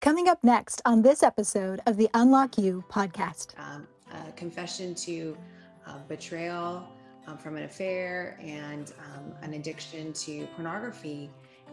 Coming 0.00 0.28
up 0.28 0.42
next 0.42 0.80
on 0.86 1.02
this 1.02 1.22
episode 1.22 1.82
of 1.84 1.98
the 1.98 2.08
Unlock 2.14 2.56
You 2.56 2.82
podcast. 2.88 3.48
Um, 3.58 3.86
a 4.10 4.32
confession 4.32 4.94
to 4.94 5.36
uh, 5.86 5.98
betrayal 6.08 6.88
um, 7.26 7.36
from 7.36 7.56
an 7.56 7.64
affair 7.64 8.38
and 8.40 8.94
um, 8.98 9.34
an 9.42 9.52
addiction 9.52 10.14
to 10.14 10.46
pornography. 10.54 11.28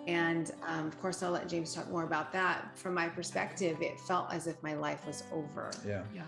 And 0.08 0.52
um, 0.68 0.88
of 0.88 1.00
course, 1.02 1.24
I'll 1.24 1.32
let 1.32 1.48
James 1.48 1.74
talk 1.74 1.90
more 1.90 2.04
about 2.04 2.34
that. 2.34 2.78
From 2.78 2.94
my 2.94 3.08
perspective, 3.08 3.82
it 3.82 3.98
felt 3.98 4.34
as 4.34 4.46
if 4.46 4.62
my 4.62 4.74
life 4.74 5.08
was 5.08 5.24
over. 5.32 5.72
Yeah. 5.88 6.04
Yeah. 6.14 6.24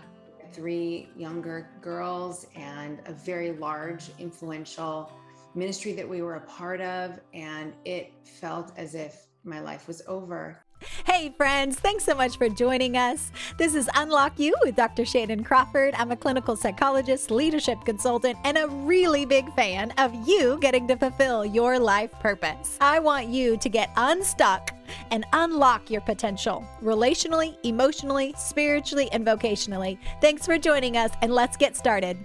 Three 0.54 1.10
younger 1.18 1.68
girls 1.82 2.46
and 2.56 3.00
a 3.04 3.12
very 3.12 3.52
large, 3.52 4.10
influential 4.18 5.12
ministry 5.54 5.92
that 5.92 6.08
we 6.08 6.22
were 6.22 6.36
a 6.36 6.46
part 6.46 6.80
of. 6.80 7.20
And 7.34 7.74
it 7.84 8.14
felt 8.24 8.72
as 8.78 8.94
if 8.94 9.26
my 9.44 9.60
life 9.60 9.86
was 9.86 10.00
over. 10.06 10.64
Hey, 11.04 11.32
friends, 11.36 11.78
thanks 11.78 12.04
so 12.04 12.14
much 12.14 12.38
for 12.38 12.48
joining 12.48 12.96
us. 12.96 13.30
This 13.58 13.74
is 13.74 13.90
Unlock 13.94 14.38
You 14.38 14.54
with 14.64 14.76
Dr. 14.76 15.02
Shannan 15.02 15.44
Crawford. 15.44 15.94
I'm 15.94 16.10
a 16.10 16.16
clinical 16.16 16.56
psychologist, 16.56 17.30
leadership 17.30 17.84
consultant, 17.84 18.38
and 18.44 18.56
a 18.56 18.68
really 18.68 19.26
big 19.26 19.52
fan 19.54 19.92
of 19.98 20.14
you 20.26 20.58
getting 20.60 20.88
to 20.88 20.96
fulfill 20.96 21.44
your 21.44 21.78
life 21.78 22.12
purpose. 22.20 22.78
I 22.80 22.98
want 22.98 23.28
you 23.28 23.58
to 23.58 23.68
get 23.68 23.90
unstuck 23.96 24.74
and 25.10 25.26
unlock 25.34 25.90
your 25.90 26.00
potential 26.00 26.64
relationally, 26.82 27.56
emotionally, 27.62 28.34
spiritually, 28.38 29.10
and 29.12 29.26
vocationally. 29.26 29.98
Thanks 30.20 30.46
for 30.46 30.58
joining 30.58 30.96
us, 30.96 31.10
and 31.20 31.32
let's 31.32 31.56
get 31.56 31.76
started. 31.76 32.16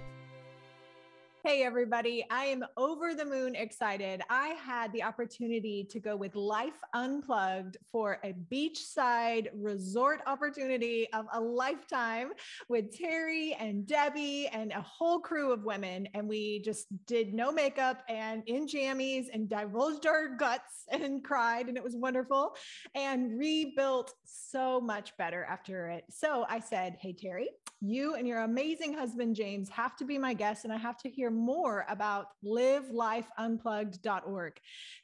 Hey, 1.46 1.62
everybody. 1.62 2.26
I 2.28 2.46
am 2.46 2.64
over 2.76 3.14
the 3.14 3.24
moon 3.24 3.54
excited. 3.54 4.20
I 4.28 4.48
had 4.48 4.92
the 4.92 5.04
opportunity 5.04 5.86
to 5.90 6.00
go 6.00 6.16
with 6.16 6.34
Life 6.34 6.80
Unplugged 6.92 7.76
for 7.92 8.18
a 8.24 8.34
beachside 8.52 9.46
resort 9.54 10.22
opportunity 10.26 11.06
of 11.12 11.26
a 11.32 11.40
lifetime 11.40 12.30
with 12.68 12.86
Teri 12.98 13.54
and 13.60 13.86
Debbie 13.86 14.48
and 14.48 14.72
a 14.72 14.80
whole 14.80 15.20
crew 15.20 15.52
of 15.52 15.62
women. 15.62 16.08
And 16.14 16.28
we 16.28 16.62
just 16.62 16.88
did 17.06 17.32
no 17.32 17.52
makeup 17.52 18.02
and 18.08 18.42
in 18.48 18.66
jammies 18.66 19.26
and 19.32 19.48
divulged 19.48 20.04
our 20.04 20.34
guts 20.34 20.86
and 20.90 21.22
cried. 21.22 21.68
And 21.68 21.76
it 21.76 21.84
was 21.84 21.94
wonderful 21.94 22.56
and 22.96 23.38
rebuilt 23.38 24.12
so 24.24 24.80
much 24.80 25.16
better 25.16 25.44
after 25.44 25.90
it. 25.90 26.06
So 26.10 26.44
I 26.48 26.58
said, 26.58 26.96
Hey, 26.98 27.14
Teri, 27.14 27.46
you 27.80 28.14
and 28.14 28.26
your 28.26 28.42
amazing 28.42 28.94
husband, 28.94 29.36
James, 29.36 29.68
have 29.68 29.96
to 29.96 30.04
be 30.04 30.18
my 30.18 30.32
guest, 30.32 30.64
and 30.64 30.72
I 30.72 30.78
have 30.78 30.96
to 30.98 31.10
hear 31.10 31.30
more 31.36 31.86
about 31.88 32.30
livelifeunplugged.org. 32.44 34.52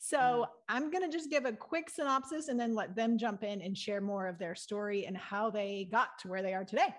So 0.00 0.19
mm. 0.19 0.47
I'm 0.69 0.91
going 0.91 1.08
to 1.08 1.16
just 1.16 1.30
give 1.30 1.44
a 1.44 1.52
quick 1.52 1.88
synopsis 1.91 2.48
and 2.48 2.58
then 2.58 2.75
let 2.75 2.97
them 2.97 3.19
jump 3.19 3.44
in 3.44 3.62
and 3.62 3.77
share 3.77 4.00
more 4.00 4.27
of 4.27 4.38
their 4.38 4.55
story 4.55 5.05
and 5.06 5.16
how 5.16 5.50
they 5.50 5.88
got 5.91 6.19
to 6.20 6.28
where 6.28 6.42
they 6.42 6.55
are 6.55 6.64
today. 6.64 6.94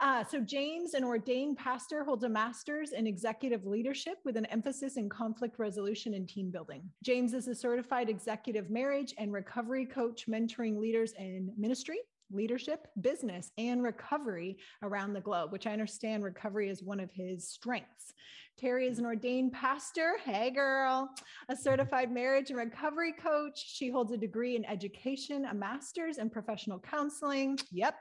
Uh, 0.00 0.24
so, 0.24 0.40
James, 0.40 0.94
an 0.94 1.04
ordained 1.04 1.56
pastor, 1.56 2.02
holds 2.02 2.24
a 2.24 2.28
master's 2.28 2.90
in 2.90 3.06
executive 3.06 3.66
leadership 3.66 4.18
with 4.24 4.36
an 4.36 4.46
emphasis 4.46 4.96
in 4.96 5.08
conflict 5.08 5.60
resolution 5.60 6.14
and 6.14 6.28
team 6.28 6.50
building. 6.50 6.82
James 7.04 7.34
is 7.34 7.46
a 7.46 7.54
certified 7.54 8.08
executive 8.08 8.68
marriage 8.68 9.14
and 9.18 9.32
recovery 9.32 9.86
coach, 9.86 10.26
mentoring 10.26 10.76
leaders 10.76 11.12
in 11.18 11.52
ministry 11.56 12.00
leadership, 12.32 12.88
business, 13.00 13.50
and 13.58 13.82
recovery 13.82 14.58
around 14.82 15.12
the 15.12 15.20
globe, 15.20 15.52
which 15.52 15.66
I 15.66 15.72
understand 15.72 16.24
recovery 16.24 16.68
is 16.68 16.82
one 16.82 17.00
of 17.00 17.10
his 17.10 17.48
strengths. 17.48 18.14
Teri 18.60 18.88
is 18.88 18.98
an 18.98 19.06
ordained 19.06 19.52
pastor. 19.52 20.16
Hey, 20.24 20.50
girl, 20.50 21.10
a 21.48 21.52
mm-hmm. 21.52 21.62
certified 21.62 22.12
marriage 22.12 22.50
and 22.50 22.58
recovery 22.58 23.12
coach. 23.12 23.58
She 23.58 23.90
holds 23.90 24.12
a 24.12 24.16
degree 24.16 24.56
in 24.56 24.64
education, 24.64 25.46
a 25.46 25.54
master's 25.54 26.18
in 26.18 26.30
professional 26.30 26.78
counseling. 26.78 27.58
Yep, 27.70 27.94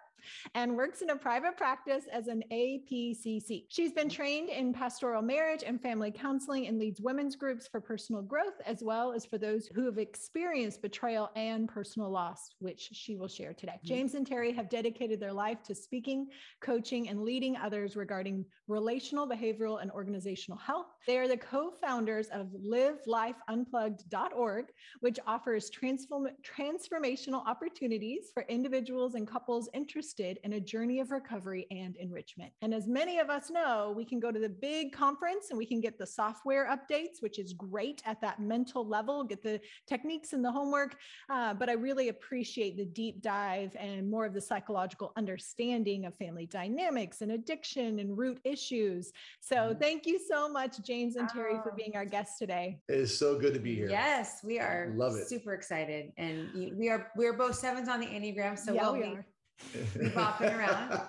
and 0.56 0.76
works 0.76 1.02
in 1.02 1.10
a 1.10 1.16
private 1.16 1.58
practice 1.58 2.06
as 2.12 2.28
an 2.28 2.44
APCC. 2.52 3.66
She's 3.70 3.92
been 3.92 4.10
trained 4.10 4.50
in 4.50 4.74
pastoral 4.74 5.22
marriage 5.22 5.64
and 5.66 5.82
family 5.82 6.12
counseling 6.12 6.68
and 6.68 6.80
leads 6.80 7.02
women's 7.02 7.36
groups 7.36 7.68
for 7.68 7.82
personal 7.82 8.22
growth, 8.22 8.54
as 8.66 8.84
well 8.84 9.14
as 9.14 9.26
for 9.26 9.38
those 9.38 9.68
who 9.68 9.86
have 9.86 9.98
experienced 9.98 10.82
betrayal 10.82 11.30
and 11.36 11.68
personal 11.68 12.10
loss, 12.10 12.50
which 12.60 12.90
she 12.94 13.16
will 13.16 13.28
share 13.28 13.54
today. 13.54 13.74
Mm-hmm. 13.74 13.88
James 13.88 14.16
and 14.16 14.28
Teri 14.28 14.56
have 14.56 14.70
dedicated 14.70 15.20
their 15.20 15.34
life 15.34 15.62
to 15.64 15.76
speaking, 15.76 16.28
coaching, 16.62 17.10
and 17.10 17.24
leading 17.24 17.58
others 17.58 17.96
regarding 17.96 18.46
relational, 18.68 19.28
behavioral, 19.28 19.82
and 19.82 19.92
organizational 19.92 20.58
health. 20.58 20.88
They 21.08 21.18
are 21.18 21.28
the 21.28 21.38
co 21.38 21.72
founders 21.72 22.28
of 22.30 22.48
livelifeunplugged.org, 22.48 24.66
which 25.00 25.20
offers 25.26 25.70
transform- 25.70 26.28
transformational 26.44 27.48
opportunities 27.48 28.32
for 28.34 28.46
individuals 28.50 29.16
and 29.16 29.26
couples 29.28 29.70
interested 29.74 30.11
interested 30.12 30.40
in 30.44 30.54
a 30.54 30.60
journey 30.60 31.00
of 31.00 31.12
recovery 31.12 31.68
and 31.72 31.96
enrichment. 31.98 32.52
And 32.62 32.74
as 32.74 32.88
many 32.88 33.20
of 33.20 33.30
us 33.30 33.50
know, 33.50 33.94
we 33.96 34.06
can 34.06 34.20
go 34.20 34.32
to 34.32 34.40
the 34.40 34.50
big 34.50 34.92
conference 34.92 35.48
and 35.50 35.58
we 35.58 35.66
can 35.66 35.80
get 35.80 35.98
the 35.98 36.06
software 36.06 36.68
updates, 36.70 37.22
which 37.22 37.40
is 37.40 37.54
great 37.54 38.02
at 38.06 38.20
that 38.22 38.40
mental 38.40 38.88
level, 38.88 39.24
get 39.24 39.42
the 39.44 39.60
techniques 39.88 40.34
and 40.34 40.44
the 40.44 40.52
homework. 40.52 40.98
Uh, 41.30 41.54
but 41.54 41.70
I 41.70 41.74
really 41.74 42.10
appreciate 42.10 42.78
the 42.78 42.86
deep 42.86 43.22
dive 43.22 43.76
and 43.80 44.10
more 44.10 44.26
of 44.26 44.34
the 44.34 44.42
psychological 44.42 45.14
understanding 45.18 46.06
of 46.06 46.16
family 46.16 46.46
dynamics 46.46 47.22
and 47.22 47.32
addiction 47.32 48.00
and 48.00 48.18
root 48.18 48.40
issues. 48.44 49.12
So 49.40 49.56
mm-hmm. 49.56 49.80
thank 49.80 50.06
you 50.06 50.20
so 50.20 50.50
much, 50.50 50.84
James 50.84 51.16
and 51.16 51.30
Teri, 51.30 51.62
for 51.64 51.74
being 51.76 51.96
our 51.96 52.06
guests 52.06 52.38
today. 52.38 52.80
It 52.90 53.00
is 53.00 53.18
so 53.18 53.40
good 53.40 53.54
to 53.54 53.60
be 53.60 53.76
here. 53.76 53.90
Yes, 53.90 54.42
we 54.44 54.60
are. 54.60 54.94
Love 54.96 55.16
it. 55.16 55.28
Super 55.28 55.54
excited, 55.54 56.12
and 56.18 56.50
we 56.78 56.90
are. 56.90 57.12
We 57.16 57.26
are 57.26 57.34
both 57.34 57.56
sevens 57.56 57.88
on 57.88 58.00
the 58.00 58.08
enneagram, 58.08 58.58
so 58.58 58.74
yeah, 58.74 58.84
we'll 58.84 58.94
we 58.94 59.02
be 59.02 59.06
are 59.08 59.26
bopping 60.16 60.58
around. 60.58 61.02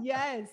yes. 0.02 0.48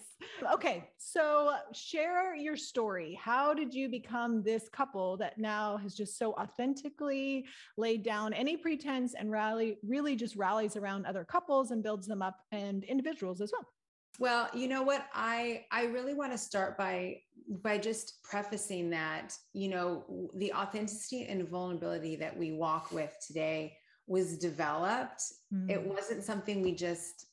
Okay. 0.54 0.90
So 0.98 1.56
share 1.74 2.36
your 2.36 2.56
story. 2.56 3.20
How 3.22 3.54
did 3.54 3.74
you 3.74 3.90
become 3.90 4.44
this 4.44 4.70
couple 4.70 5.18
that 5.18 5.38
now 5.38 5.78
has 5.78 5.96
just 5.96 6.18
so 6.18 6.34
authentically 6.34 7.46
laid 7.78 8.04
down 8.04 8.34
any 8.34 8.58
pretense 8.58 9.14
and 9.14 9.32
rally 9.32 9.78
really 9.84 10.16
just 10.16 10.36
rallies 10.36 10.76
around 10.76 11.06
other 11.06 11.24
couples 11.24 11.72
and 11.72 11.84
builds 11.84 12.08
them 12.08 12.22
up 12.22 12.38
and 12.52 12.84
individuals 12.84 13.42
as 13.42 13.52
well? 13.52 13.68
Well, 14.20 14.50
you 14.54 14.68
know 14.68 14.84
what? 14.84 15.08
I 15.14 15.66
I 15.72 15.86
really 15.86 16.14
want 16.14 16.32
to 16.32 16.38
start 16.38 16.78
by 16.78 17.22
by 17.50 17.78
just 17.78 18.22
prefacing 18.24 18.90
that, 18.92 19.36
you 19.54 19.70
know, 19.70 20.30
the 20.36 20.54
authenticity 20.54 21.26
and 21.26 21.48
vulnerability 21.48 22.16
that 22.18 22.38
we 22.38 22.52
walk 22.52 22.92
with 22.92 23.16
today 23.26 23.76
was 24.14 24.38
developed. 24.38 25.24
Mm. 25.54 25.70
It 25.70 25.84
wasn't 25.84 26.24
something 26.24 26.62
we 26.62 26.74
just 26.74 27.26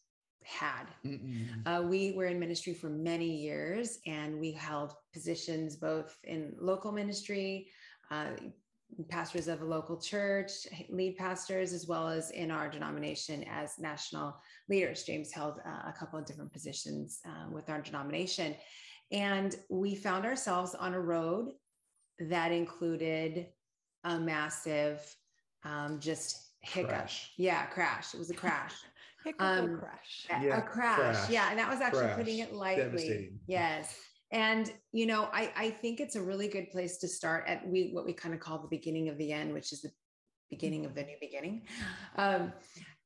had. 0.43 0.87
Uh, 1.67 1.83
we 1.85 2.13
were 2.13 2.25
in 2.25 2.41
ministry 2.41 2.73
for 2.73 2.89
many 2.89 3.31
years 3.31 3.99
and 4.07 4.41
we 4.41 4.51
held 4.51 4.95
positions 5.13 5.77
both 5.77 6.17
in 6.25 6.55
local 6.59 6.91
ministry, 6.91 7.69
uh, 8.11 8.31
pastors 9.09 9.47
of 9.47 9.61
a 9.61 9.65
local 9.65 9.97
church, 10.01 10.51
lead 10.89 11.17
pastors, 11.17 11.73
as 11.73 11.87
well 11.87 12.09
as 12.09 12.31
in 12.31 12.51
our 12.51 12.69
denomination 12.69 13.45
as 13.49 13.79
national 13.79 14.35
leaders. 14.69 15.05
James 15.05 15.31
held 15.31 15.61
uh, 15.67 15.89
a 15.89 15.95
couple 15.97 16.19
of 16.19 16.25
different 16.25 16.53
positions 16.53 17.21
uh, 17.27 17.47
with 17.53 17.69
our 17.69 17.81
denomination. 17.83 18.57
And 19.13 19.55
we 19.69 19.95
found 19.95 20.25
ourselves 20.25 20.75
on 20.75 20.95
a 20.95 21.01
road 21.01 21.53
that 22.19 22.51
included 22.51 23.47
a 24.05 24.19
massive, 24.19 25.15
um, 25.65 26.01
just 26.01 26.50
hiccup. 26.61 26.91
Crash. 26.91 27.33
Yeah, 27.37 27.67
crash. 27.67 28.15
It 28.15 28.19
was 28.19 28.31
a 28.31 28.35
crash. 28.35 28.75
hiccup 29.25 29.41
um, 29.41 29.79
crash. 29.79 30.27
A, 30.31 30.45
yeah, 30.45 30.59
a 30.59 30.63
crash. 30.63 30.99
crash. 30.99 31.31
Yeah, 31.31 31.51
and 31.51 31.59
that 31.59 31.71
was 31.71 31.81
actually 31.81 32.01
crash. 32.01 32.17
putting 32.17 32.39
it 32.39 32.55
lightly. 32.55 33.33
Yes. 33.47 33.97
And 34.33 34.73
you 34.93 35.07
know, 35.07 35.29
I 35.33 35.53
I 35.57 35.71
think 35.71 36.01
it's 36.01 36.17
a 36.17 36.23
really 36.23 36.49
good 36.49 36.71
place 36.71 36.99
to 36.99 37.09
start 37.09 37.45
at 37.49 37.67
we 37.67 37.91
what 37.93 38.07
we 38.07 38.13
kind 38.13 38.35
of 38.35 38.41
call 38.41 38.59
the 38.59 38.69
beginning 38.69 39.09
of 39.09 39.19
the 39.19 39.33
end, 39.33 39.53
which 39.53 39.73
is 39.73 39.83
the 39.83 39.91
beginning 40.51 40.87
of 40.87 40.95
the 40.95 41.03
new 41.03 41.17
beginning. 41.21 41.63
Um, 42.17 42.53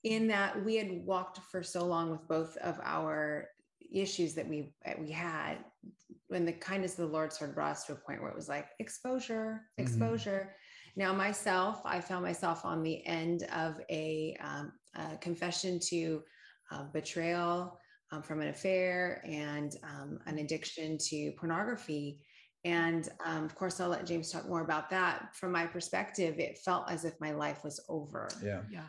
in 0.02 0.28
that 0.28 0.62
we 0.62 0.76
had 0.76 0.90
walked 1.06 1.38
for 1.50 1.62
so 1.62 1.86
long 1.86 2.10
with 2.10 2.28
both 2.28 2.56
of 2.58 2.78
our 2.84 3.48
issues 3.92 4.34
that 4.34 4.46
we 4.46 4.74
we 5.00 5.10
had 5.10 5.56
when 6.28 6.44
the 6.44 6.52
kindness 6.52 6.92
of 6.98 7.06
the 7.06 7.12
Lord 7.12 7.32
started 7.32 7.54
brought 7.54 7.72
us 7.72 7.84
to 7.84 7.92
a 7.92 7.96
point 7.96 8.20
where 8.20 8.30
it 8.30 8.36
was 8.36 8.48
like 8.48 8.66
exposure, 8.78 9.62
mm-hmm. 9.78 9.82
exposure. 9.82 10.48
Mm-hmm 10.50 10.60
now, 10.96 11.12
myself, 11.12 11.80
I 11.84 12.00
found 12.00 12.24
myself 12.24 12.64
on 12.64 12.82
the 12.82 13.04
end 13.06 13.44
of 13.52 13.80
a, 13.90 14.36
um, 14.40 14.72
a 14.94 15.16
confession 15.16 15.80
to 15.88 16.22
uh, 16.70 16.84
betrayal 16.92 17.78
um, 18.12 18.22
from 18.22 18.40
an 18.40 18.48
affair 18.48 19.22
and 19.24 19.76
um, 19.82 20.20
an 20.26 20.38
addiction 20.38 20.96
to 21.08 21.32
pornography. 21.32 22.20
And 22.64 23.08
um, 23.24 23.44
of 23.44 23.54
course, 23.56 23.80
I'll 23.80 23.88
let 23.88 24.06
James 24.06 24.30
talk 24.30 24.48
more 24.48 24.62
about 24.62 24.88
that. 24.90 25.34
From 25.34 25.50
my 25.52 25.66
perspective, 25.66 26.38
it 26.38 26.58
felt 26.64 26.88
as 26.90 27.04
if 27.04 27.20
my 27.20 27.32
life 27.32 27.64
was 27.64 27.84
over. 27.88 28.28
Yeah. 28.42 28.60
Yeah. 28.70 28.86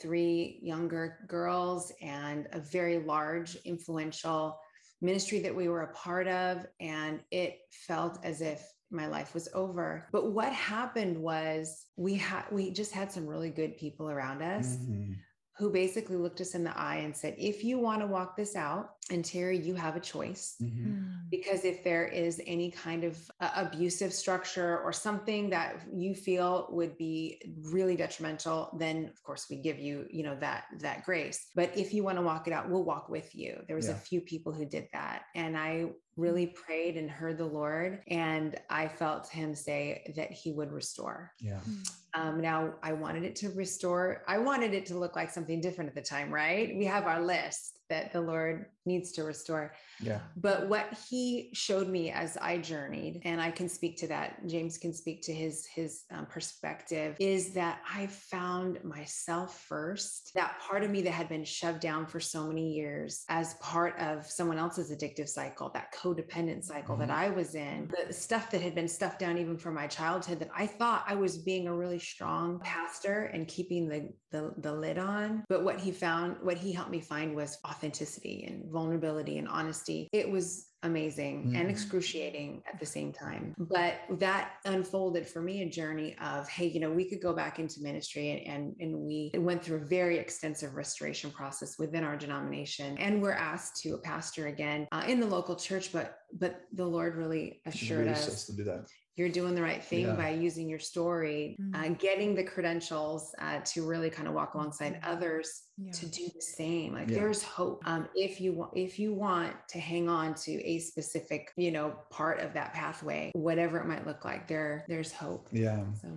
Three 0.00 0.60
younger 0.62 1.20
girls 1.26 1.90
and 2.02 2.48
a 2.52 2.60
very 2.60 2.98
large, 2.98 3.56
influential 3.64 4.58
ministry 5.00 5.40
that 5.40 5.56
we 5.56 5.68
were 5.68 5.82
a 5.82 5.94
part 5.94 6.28
of. 6.28 6.66
And 6.80 7.20
it 7.30 7.60
felt 7.86 8.18
as 8.22 8.42
if 8.42 8.62
my 8.90 9.06
life 9.06 9.34
was 9.34 9.48
over. 9.54 10.06
But 10.12 10.32
what 10.32 10.52
happened 10.52 11.20
was 11.20 11.86
we 11.96 12.14
had 12.14 12.44
we 12.50 12.70
just 12.70 12.92
had 12.92 13.10
some 13.10 13.26
really 13.26 13.50
good 13.50 13.76
people 13.76 14.10
around 14.10 14.42
us. 14.42 14.76
Mm-hmm. 14.76 15.12
who 15.58 15.70
basically 15.72 16.16
looked 16.16 16.42
us 16.42 16.54
in 16.54 16.64
the 16.64 16.78
eye 16.78 16.96
and 16.96 17.16
said, 17.16 17.34
if 17.38 17.64
you 17.64 17.78
want 17.78 18.02
to 18.02 18.06
walk 18.06 18.36
this 18.36 18.54
out, 18.54 18.95
and 19.10 19.24
Teri, 19.24 19.64
you 19.64 19.74
have 19.74 19.96
a 19.96 20.00
choice. 20.00 20.56
Mm-hmm. 20.60 20.84
Hmm. 20.84 21.02
Because 21.30 21.64
if 21.64 21.84
there 21.84 22.06
is 22.06 22.40
any 22.46 22.70
kind 22.70 23.04
of 23.04 23.18
uh, 23.40 23.50
abusive 23.56 24.12
structure 24.12 24.78
or 24.80 24.92
something 24.92 25.50
that 25.50 25.76
you 25.92 26.14
feel 26.14 26.68
would 26.70 26.96
be 26.96 27.40
really 27.70 27.96
detrimental, 27.96 28.76
then 28.78 29.06
of 29.06 29.22
course 29.22 29.46
we 29.50 29.56
give 29.56 29.78
you, 29.78 30.06
you 30.10 30.22
know, 30.22 30.36
that 30.40 30.64
that 30.78 31.04
grace. 31.04 31.46
But 31.54 31.76
if 31.76 31.92
you 31.92 32.02
want 32.02 32.18
to 32.18 32.22
walk 32.22 32.46
it 32.46 32.52
out, 32.52 32.68
we'll 32.68 32.84
walk 32.84 33.08
with 33.08 33.34
you. 33.34 33.60
There 33.66 33.76
was 33.76 33.86
yeah. 33.86 33.94
a 33.94 33.96
few 33.96 34.20
people 34.20 34.52
who 34.52 34.64
did 34.64 34.88
that. 34.92 35.22
And 35.34 35.56
I 35.56 35.90
really 36.16 36.46
prayed 36.46 36.96
and 36.96 37.10
heard 37.10 37.38
the 37.38 37.46
Lord. 37.46 38.02
And 38.08 38.56
I 38.70 38.88
felt 38.88 39.28
him 39.28 39.54
say 39.54 40.12
that 40.16 40.32
he 40.32 40.52
would 40.52 40.72
restore. 40.72 41.32
Yeah. 41.40 41.58
Hmm. 41.58 41.82
Um, 42.14 42.40
now 42.40 42.74
I 42.82 42.92
wanted 42.92 43.24
it 43.24 43.36
to 43.36 43.50
restore. 43.50 44.22
I 44.26 44.38
wanted 44.38 44.72
it 44.72 44.86
to 44.86 44.98
look 44.98 45.14
like 45.16 45.30
something 45.30 45.60
different 45.60 45.88
at 45.88 45.94
the 45.94 46.02
time, 46.02 46.32
right? 46.32 46.74
We 46.76 46.86
have 46.86 47.04
our 47.04 47.22
list 47.22 47.75
that 47.88 48.12
the 48.12 48.20
Lord 48.20 48.66
needs 48.86 49.12
to 49.12 49.24
restore. 49.24 49.72
Yeah. 50.00 50.20
But 50.36 50.68
what 50.68 50.86
he 51.10 51.50
showed 51.52 51.88
me 51.88 52.10
as 52.10 52.36
I 52.40 52.58
journeyed, 52.58 53.22
and 53.24 53.40
I 53.40 53.50
can 53.50 53.68
speak 53.68 53.96
to 53.98 54.08
that, 54.08 54.46
James 54.46 54.78
can 54.78 54.92
speak 54.92 55.22
to 55.22 55.34
his 55.34 55.66
his 55.66 56.04
um, 56.10 56.26
perspective, 56.26 57.16
is 57.18 57.52
that 57.54 57.80
I 57.92 58.06
found 58.06 58.82
myself 58.84 59.60
first. 59.68 60.32
That 60.34 60.60
part 60.60 60.84
of 60.84 60.90
me 60.90 61.02
that 61.02 61.10
had 61.10 61.28
been 61.28 61.44
shoved 61.44 61.80
down 61.80 62.06
for 62.06 62.20
so 62.20 62.46
many 62.46 62.72
years 62.72 63.24
as 63.28 63.54
part 63.54 63.98
of 63.98 64.26
someone 64.26 64.58
else's 64.58 64.90
addictive 64.90 65.28
cycle, 65.28 65.70
that 65.74 65.92
codependent 65.92 66.64
cycle 66.64 66.96
mm-hmm. 66.96 67.06
that 67.06 67.10
I 67.10 67.30
was 67.30 67.54
in, 67.54 67.90
the 68.06 68.12
stuff 68.12 68.50
that 68.50 68.60
had 68.60 68.74
been 68.74 68.88
stuffed 68.88 69.18
down 69.18 69.38
even 69.38 69.56
from 69.58 69.74
my 69.74 69.86
childhood 69.86 70.38
that 70.40 70.50
I 70.56 70.66
thought 70.66 71.04
I 71.06 71.14
was 71.14 71.38
being 71.38 71.66
a 71.66 71.74
really 71.74 71.98
strong 71.98 72.60
pastor 72.60 73.30
and 73.32 73.48
keeping 73.48 73.88
the 73.88 74.12
the, 74.30 74.52
the 74.58 74.72
lid 74.72 74.98
on. 74.98 75.44
But 75.48 75.64
what 75.64 75.80
he 75.80 75.90
found, 75.90 76.36
what 76.42 76.58
he 76.58 76.72
helped 76.72 76.90
me 76.90 77.00
find 77.00 77.34
was 77.34 77.58
authenticity 77.76 78.44
and 78.48 78.70
vulnerability 78.70 79.38
and 79.38 79.48
honesty. 79.48 80.08
It 80.12 80.30
was 80.30 80.68
amazing 80.82 81.48
mm-hmm. 81.48 81.56
and 81.56 81.70
excruciating 81.70 82.62
at 82.72 82.78
the 82.78 82.86
same 82.86 83.12
time. 83.12 83.54
But 83.58 83.94
that 84.18 84.52
unfolded 84.64 85.26
for 85.26 85.42
me 85.42 85.62
a 85.62 85.68
journey 85.68 86.16
of, 86.22 86.48
hey, 86.48 86.66
you 86.66 86.80
know, 86.80 86.90
we 86.90 87.08
could 87.08 87.20
go 87.20 87.32
back 87.32 87.58
into 87.58 87.82
ministry 87.82 88.30
and 88.30 88.46
and, 88.46 88.76
and 88.80 88.96
we 88.96 89.30
went 89.34 89.62
through 89.62 89.78
a 89.78 89.84
very 89.84 90.18
extensive 90.18 90.74
restoration 90.74 91.30
process 91.30 91.78
within 91.78 92.04
our 92.04 92.16
denomination. 92.16 92.96
And 92.98 93.20
we're 93.20 93.32
asked 93.32 93.82
to 93.82 93.94
a 93.94 93.98
pastor 93.98 94.46
again 94.46 94.86
uh, 94.92 95.04
in 95.06 95.20
the 95.20 95.26
local 95.26 95.56
church, 95.56 95.92
but 95.92 96.18
but 96.32 96.60
the 96.72 96.86
Lord 96.86 97.16
really 97.16 97.60
assured 97.66 98.08
us 98.08 98.46
to 98.46 98.56
do 98.56 98.64
that 98.64 98.86
you're 99.16 99.30
doing 99.30 99.54
the 99.54 99.62
right 99.62 99.82
thing 99.82 100.06
yeah. 100.06 100.14
by 100.14 100.30
using 100.30 100.68
your 100.68 100.78
story, 100.78 101.56
mm-hmm. 101.60 101.74
uh, 101.74 101.94
getting 101.98 102.34
the 102.34 102.44
credentials 102.44 103.34
uh, 103.40 103.60
to 103.64 103.86
really 103.86 104.10
kind 104.10 104.28
of 104.28 104.34
walk 104.34 104.54
alongside 104.54 104.94
mm-hmm. 104.94 105.10
others 105.10 105.62
yeah. 105.78 105.90
to 105.92 106.06
do 106.06 106.28
the 106.34 106.42
same. 106.42 106.92
Like 106.92 107.08
yeah. 107.08 107.16
there's 107.16 107.42
hope 107.42 107.82
um, 107.86 108.08
if 108.14 108.40
you 108.40 108.52
want 108.52 108.72
if 108.74 108.98
you 108.98 109.14
want 109.14 109.54
to 109.68 109.80
hang 109.80 110.08
on 110.08 110.34
to 110.34 110.52
a 110.62 110.78
specific 110.80 111.52
you 111.56 111.70
know 111.70 111.94
part 112.10 112.40
of 112.40 112.52
that 112.52 112.74
pathway, 112.74 113.32
whatever 113.34 113.78
it 113.78 113.86
might 113.86 114.06
look 114.06 114.24
like. 114.24 114.46
There 114.46 114.84
there's 114.88 115.12
hope. 115.12 115.48
Yeah. 115.50 115.82
So 116.00 116.08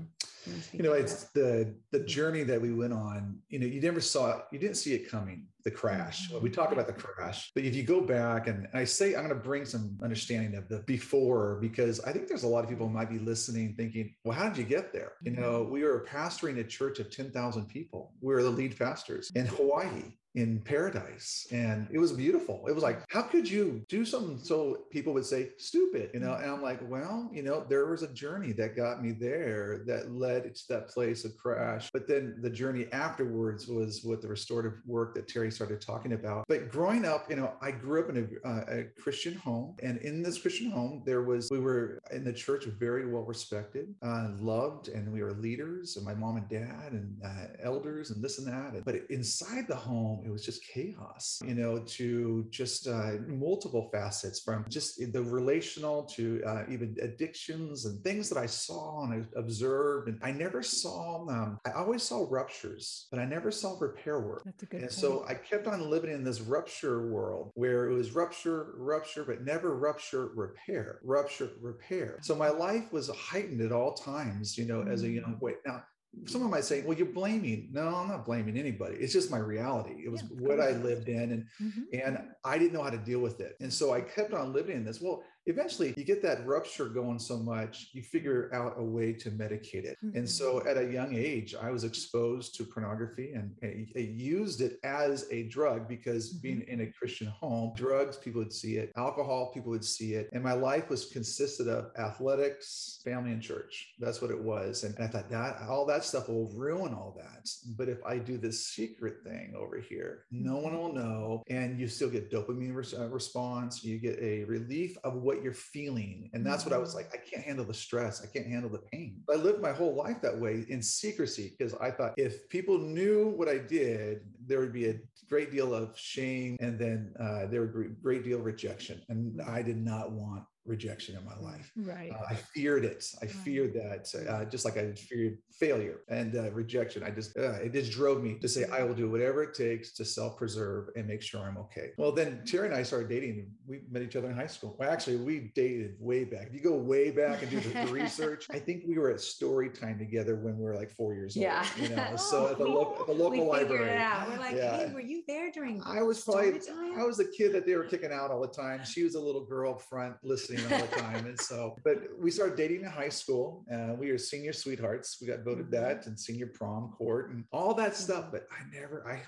you 0.73 0.83
know 0.83 0.93
it's 0.93 1.25
the 1.31 1.73
the 1.91 1.99
journey 1.99 2.43
that 2.43 2.61
we 2.61 2.73
went 2.73 2.93
on 2.93 3.37
you 3.49 3.59
know 3.59 3.65
you 3.65 3.81
never 3.81 4.01
saw 4.01 4.37
it 4.37 4.43
you 4.51 4.59
didn't 4.59 4.77
see 4.77 4.93
it 4.93 5.09
coming 5.09 5.45
the 5.65 5.71
crash. 5.71 6.31
Well, 6.31 6.39
we 6.39 6.49
talk 6.49 6.71
about 6.71 6.87
the 6.87 6.93
crash 6.93 7.51
but 7.53 7.63
if 7.65 7.75
you 7.75 7.83
go 7.83 8.01
back 8.01 8.47
and 8.47 8.67
i 8.73 8.83
say 8.85 9.15
i'm 9.15 9.25
going 9.25 9.29
to 9.29 9.35
bring 9.35 9.65
some 9.65 9.97
understanding 10.01 10.55
of 10.55 10.69
the 10.69 10.79
before 10.79 11.57
because 11.61 11.99
i 12.01 12.13
think 12.13 12.27
there's 12.27 12.43
a 12.43 12.47
lot 12.47 12.63
of 12.63 12.69
people 12.69 12.87
who 12.87 12.93
might 12.93 13.09
be 13.09 13.19
listening 13.19 13.75
thinking 13.75 14.13
well 14.23 14.37
how 14.37 14.47
did 14.47 14.57
you 14.57 14.63
get 14.63 14.93
there? 14.93 15.13
You 15.23 15.31
know 15.31 15.63
we 15.63 15.83
were 15.83 16.05
pastoring 16.09 16.59
a 16.59 16.63
church 16.63 16.99
of 16.99 17.11
10,000 17.11 17.65
people. 17.65 18.13
We 18.21 18.33
were 18.33 18.43
the 18.43 18.49
lead 18.49 18.77
pastors 18.77 19.31
in 19.35 19.45
hawaii 19.45 20.13
in 20.35 20.59
paradise 20.59 21.47
and 21.51 21.87
it 21.91 21.99
was 21.99 22.11
beautiful. 22.11 22.65
It 22.67 22.73
was 22.73 22.83
like 22.83 23.03
how 23.09 23.21
could 23.21 23.49
you 23.49 23.83
do 23.89 24.05
something 24.05 24.39
so 24.39 24.85
people 24.91 25.13
would 25.13 25.25
say 25.25 25.49
stupid 25.57 26.11
you 26.13 26.19
know? 26.19 26.33
And 26.33 26.49
i'm 26.49 26.61
like 26.61 26.79
well 26.89 27.29
you 27.33 27.43
know 27.43 27.65
there 27.67 27.87
was 27.87 28.03
a 28.03 28.13
journey 28.13 28.51
that 28.53 28.75
got 28.75 29.03
me 29.03 29.11
there 29.11 29.83
that 29.87 30.11
led 30.11 30.55
to 30.55 30.67
that 30.69 30.87
place 30.89 31.25
of 31.25 31.35
crash. 31.37 31.89
But 31.91 32.07
then 32.07 32.37
the 32.41 32.49
journey 32.49 32.87
afterwards 32.91 33.67
was 33.67 34.03
with 34.03 34.21
the 34.21 34.27
restorative 34.27 34.79
work 34.85 35.15
that 35.15 35.27
teri 35.27 35.51
started 35.51 35.81
talking 35.81 36.13
about. 36.13 36.45
But 36.47 36.69
growing 36.69 37.05
up 37.05 37.29
you 37.29 37.35
know 37.35 37.53
i 37.61 37.71
grew 37.71 38.03
up 38.03 38.09
in 38.09 38.17
a, 38.17 38.47
uh, 38.47 38.65
a 38.69 38.83
christian 39.01 39.35
home 39.35 39.75
and 39.81 39.97
in 39.99 40.23
this 40.23 40.37
christian 40.39 40.69
home 40.71 41.03
there 41.05 41.23
was 41.23 41.49
we 41.51 41.59
were 41.59 41.99
in 42.11 42.23
the 42.23 42.33
church 42.33 42.65
very 42.65 43.05
well 43.11 43.23
respected 43.23 43.93
uh, 44.01 44.29
loved 44.39 44.89
and 44.89 45.11
we 45.11 45.21
were 45.21 45.33
leaders 45.33 45.97
and 45.97 46.05
my 46.05 46.13
mom 46.13 46.37
and 46.37 46.49
dad 46.49 46.91
and 46.91 47.15
uh, 47.23 47.47
elders 47.61 48.11
and 48.11 48.23
this 48.23 48.39
and 48.39 48.47
that. 48.47 48.83
But 48.85 48.95
inside 49.09 49.67
the 49.67 49.75
home 49.75 50.18
it 50.25 50.31
was 50.31 50.45
just 50.45 50.63
chaos, 50.65 51.41
you 51.45 51.55
know, 51.55 51.79
to 51.79 52.45
just 52.49 52.87
uh, 52.87 53.13
multiple 53.27 53.89
facets 53.91 54.39
from 54.41 54.65
just 54.69 54.99
the 55.13 55.21
relational 55.21 56.03
to 56.03 56.41
uh, 56.45 56.63
even 56.69 56.95
addictions 57.01 57.85
and 57.85 58.03
things 58.03 58.29
that 58.29 58.37
I 58.37 58.45
saw 58.45 59.03
and 59.03 59.13
I 59.13 59.39
observed. 59.39 60.09
And 60.09 60.19
I 60.21 60.31
never 60.31 60.61
saw, 60.61 61.27
um, 61.29 61.59
I 61.65 61.71
always 61.71 62.03
saw 62.03 62.27
ruptures, 62.29 63.07
but 63.11 63.19
I 63.19 63.25
never 63.25 63.51
saw 63.51 63.77
repair 63.79 64.19
work. 64.19 64.43
That's 64.45 64.63
a 64.63 64.65
good 64.65 64.81
And 64.81 64.89
point. 64.89 64.99
so 64.99 65.25
I 65.27 65.33
kept 65.33 65.67
on 65.67 65.89
living 65.89 66.11
in 66.11 66.23
this 66.23 66.41
rupture 66.41 67.07
world 67.09 67.51
where 67.55 67.89
it 67.89 67.93
was 67.93 68.11
rupture, 68.11 68.73
rupture, 68.77 69.23
but 69.23 69.43
never 69.43 69.75
rupture, 69.77 70.29
repair, 70.35 70.99
rupture, 71.03 71.51
repair. 71.61 72.19
So 72.21 72.35
my 72.35 72.49
life 72.49 72.91
was 72.91 73.09
heightened 73.09 73.61
at 73.61 73.71
all 73.71 73.93
times, 73.93 74.57
you 74.57 74.65
know, 74.65 74.79
mm-hmm. 74.79 74.91
as 74.91 75.03
a 75.03 75.09
young 75.09 75.37
boy. 75.39 75.53
Now, 75.65 75.83
someone 76.25 76.49
might 76.49 76.63
say, 76.63 76.81
well, 76.81 76.97
you're 76.97 77.07
blaming. 77.07 77.69
No, 77.71 77.87
I'm 77.95 78.07
not 78.07 78.25
blaming 78.25 78.57
anybody. 78.57 78.95
It's 78.97 79.13
just 79.13 79.31
my 79.31 79.37
reality. 79.37 80.01
It 80.03 80.11
was 80.11 80.23
yeah, 80.23 80.47
what 80.47 80.59
I 80.59 80.71
lived 80.71 81.07
in 81.07 81.31
and 81.31 81.45
mm-hmm. 81.61 81.81
and 81.93 82.19
I 82.43 82.57
didn't 82.57 82.73
know 82.73 82.83
how 82.83 82.89
to 82.89 82.97
deal 82.97 83.19
with 83.19 83.39
it. 83.39 83.55
And 83.59 83.71
so 83.71 83.93
I 83.93 84.01
kept 84.01 84.33
on 84.33 84.53
living 84.53 84.75
in 84.75 84.85
this. 84.85 85.01
Well, 85.01 85.23
eventually 85.49 85.93
you 85.97 86.03
get 86.03 86.21
that 86.23 86.45
rupture 86.45 86.85
going 86.85 87.19
so 87.19 87.37
much, 87.37 87.89
you 87.93 88.01
figure 88.01 88.49
out 88.53 88.75
a 88.77 88.83
way 88.83 89.13
to 89.13 89.31
medicate 89.31 89.85
it. 89.85 89.97
Mm-hmm. 90.03 90.17
And 90.17 90.29
so 90.29 90.65
at 90.65 90.77
a 90.77 90.91
young 90.91 91.15
age, 91.15 91.55
I 91.59 91.71
was 91.71 91.83
exposed 91.83 92.55
to 92.55 92.63
pornography 92.63 93.33
and 93.33 93.55
I, 93.63 93.87
I 93.95 94.03
used 94.03 94.61
it 94.61 94.79
as 94.83 95.27
a 95.31 95.43
drug 95.43 95.87
because 95.87 96.29
mm-hmm. 96.29 96.41
being 96.41 96.61
in 96.67 96.81
a 96.81 96.91
Christian 96.91 97.27
home, 97.27 97.73
drugs, 97.75 98.17
people 98.17 98.39
would 98.41 98.53
see 98.53 98.77
it, 98.77 98.91
alcohol, 98.95 99.51
people 99.53 99.71
would 99.71 99.85
see 99.85 100.13
it. 100.13 100.29
And 100.33 100.43
my 100.43 100.53
life 100.53 100.89
was 100.89 101.05
consisted 101.05 101.67
of 101.67 101.91
athletics, 101.97 102.99
family, 103.03 103.31
and 103.31 103.41
church. 103.41 103.93
That's 103.99 104.21
what 104.21 104.31
it 104.31 104.39
was. 104.39 104.83
And 104.83 104.95
I 104.99 105.07
thought 105.07 105.29
that 105.29 105.57
all 105.67 105.85
that 105.87 106.03
stuff 106.03 106.29
will 106.29 106.51
ruin 106.55 106.93
all 106.93 107.15
that. 107.17 107.49
But 107.77 107.89
if 107.89 108.03
I 108.05 108.17
do 108.17 108.37
this 108.37 108.67
secret 108.67 109.23
thing 109.23 109.53
over 109.57 109.79
here, 109.79 110.25
no 110.31 110.57
one 110.57 110.73
mm-hmm. 110.73 110.81
will 110.81 110.93
know. 110.93 111.43
And 111.49 111.79
you 111.79 111.87
still 111.87 112.09
get 112.09 112.31
dopamine 112.31 112.69
uh, 112.69 113.07
response. 113.07 113.83
You 113.83 113.97
get 113.97 114.19
a 114.19 114.43
relief 114.45 114.97
of 115.03 115.15
what 115.15 115.38
you're 115.43 115.53
feeling. 115.53 116.29
And 116.33 116.45
that's 116.45 116.65
what 116.65 116.73
I 116.73 116.77
was 116.77 116.95
like, 116.95 117.07
mm-hmm. 117.07 117.17
I 117.25 117.29
can't 117.29 117.45
handle 117.45 117.65
the 117.65 117.73
stress. 117.73 118.23
I 118.23 118.27
can't 118.27 118.47
handle 118.47 118.69
the 118.69 118.79
pain. 118.91 119.21
I 119.29 119.35
lived 119.35 119.61
my 119.61 119.71
whole 119.71 119.95
life 119.95 120.21
that 120.21 120.37
way 120.37 120.65
in 120.69 120.81
secrecy 120.81 121.55
because 121.57 121.73
I 121.75 121.91
thought 121.91 122.13
if 122.17 122.47
people 122.49 122.77
knew 122.77 123.29
what 123.35 123.47
I 123.47 123.57
did, 123.57 124.21
there 124.45 124.59
would 124.59 124.73
be 124.73 124.89
a 124.89 124.95
great 125.29 125.51
deal 125.51 125.73
of 125.73 125.97
shame 125.97 126.57
and 126.59 126.79
then 126.79 127.13
uh, 127.19 127.45
there 127.47 127.61
would 127.61 127.73
be 127.73 127.85
a 127.85 127.89
great 128.01 128.23
deal 128.23 128.39
of 128.39 128.45
rejection. 128.45 129.01
And 129.09 129.41
I 129.41 129.61
did 129.61 129.77
not 129.77 130.11
want 130.11 130.43
rejection 130.65 131.17
in 131.17 131.25
my 131.25 131.35
life. 131.37 131.71
Right. 131.75 132.11
Uh, 132.11 132.23
I 132.29 132.35
feared 132.35 132.85
it. 132.85 133.05
I 133.21 133.25
right. 133.25 133.33
feared 133.33 133.73
that, 133.73 134.29
uh, 134.29 134.45
just 134.45 134.65
like 134.65 134.77
I 134.77 134.91
feared 134.93 135.39
failure 135.51 136.01
and 136.09 136.35
uh, 136.35 136.51
rejection. 136.51 137.03
I 137.03 137.09
just 137.09 137.37
uh, 137.37 137.53
it 137.53 137.73
just 137.73 137.91
drove 137.91 138.23
me 138.23 138.37
to 138.39 138.47
say 138.47 138.65
I 138.71 138.83
will 138.83 138.93
do 138.93 139.09
whatever 139.09 139.43
it 139.43 139.53
takes 139.53 139.91
to 139.93 140.05
self-preserve 140.05 140.89
and 140.95 141.07
make 141.07 141.21
sure 141.21 141.41
I'm 141.41 141.57
okay. 141.57 141.91
Well, 141.97 142.11
then 142.11 142.41
Teri 142.45 142.65
and 142.65 142.75
I 142.75 142.83
started 142.83 143.09
dating. 143.09 143.47
We 143.67 143.81
met 143.89 144.03
each 144.03 144.15
other 144.15 144.29
in 144.29 144.35
high 144.35 144.47
school. 144.47 144.75
Well, 144.79 144.89
actually, 144.89 145.17
we 145.17 145.51
dated 145.55 145.95
way 145.99 146.23
back. 146.23 146.47
If 146.47 146.53
you 146.53 146.61
go 146.61 146.75
way 146.75 147.11
back 147.11 147.41
and 147.41 147.51
do 147.51 147.59
the, 147.59 147.87
research, 147.91 148.45
I 148.51 148.59
think 148.59 148.83
we 148.87 148.97
were 148.97 149.09
at 149.09 149.19
story 149.19 149.69
time 149.69 149.97
together 149.97 150.35
when 150.35 150.57
we 150.57 150.63
were 150.63 150.75
like 150.75 150.91
four 150.91 151.13
years 151.13 151.35
yeah. 151.35 151.65
old. 151.79 151.89
You 151.89 151.95
know, 151.95 152.15
so 152.17 152.47
at 152.49 152.57
the, 152.57 152.65
lo- 152.65 152.97
at 152.99 153.07
the 153.07 153.13
local 153.13 153.45
we 153.45 153.49
library. 153.49 153.89
It 153.89 153.97
out. 153.97 154.29
We're 154.29 154.37
like, 154.37 154.55
yeah. 154.55 154.77
hey, 154.77 154.93
were 154.93 155.01
you 155.01 155.23
there 155.27 155.48
during? 155.53 155.81
I 155.85 156.01
was 156.01 156.21
probably 156.23 156.59
I 156.97 157.03
was 157.03 157.17
the 157.17 157.25
kid 157.25 157.53
that 157.53 157.65
they 157.65 157.75
were 157.75 157.83
kicking 157.83 158.11
out 158.11 158.31
all 158.31 158.41
the 158.41 158.47
time. 158.47 158.83
She 158.83 159.03
was 159.03 159.15
a 159.15 159.19
little 159.19 159.45
girl 159.45 159.73
up 159.73 159.81
front 159.81 160.15
listening 160.23 160.61
all 160.71 160.79
the 160.79 160.95
time. 160.97 161.25
And 161.25 161.39
so, 161.39 161.75
but 161.83 162.03
we 162.17 162.31
started 162.31 162.57
dating 162.57 162.81
in 162.81 162.89
high 162.89 163.09
school. 163.09 163.65
Uh, 163.71 163.93
we 163.97 164.11
were 164.11 164.17
senior 164.17 164.53
sweethearts. 164.53 165.17
We 165.21 165.27
got 165.27 165.43
voted 165.43 165.65
mm-hmm. 165.65 165.83
that 165.83 166.07
and 166.07 166.19
senior 166.19 166.47
prom 166.47 166.93
court 166.97 167.31
and 167.31 167.45
all 167.51 167.73
that 167.75 167.95
stuff. 167.95 168.25
Mm-hmm. 168.25 168.31
But 168.31 168.47
I 168.51 168.77
never, 168.79 169.07
I, 169.07 169.21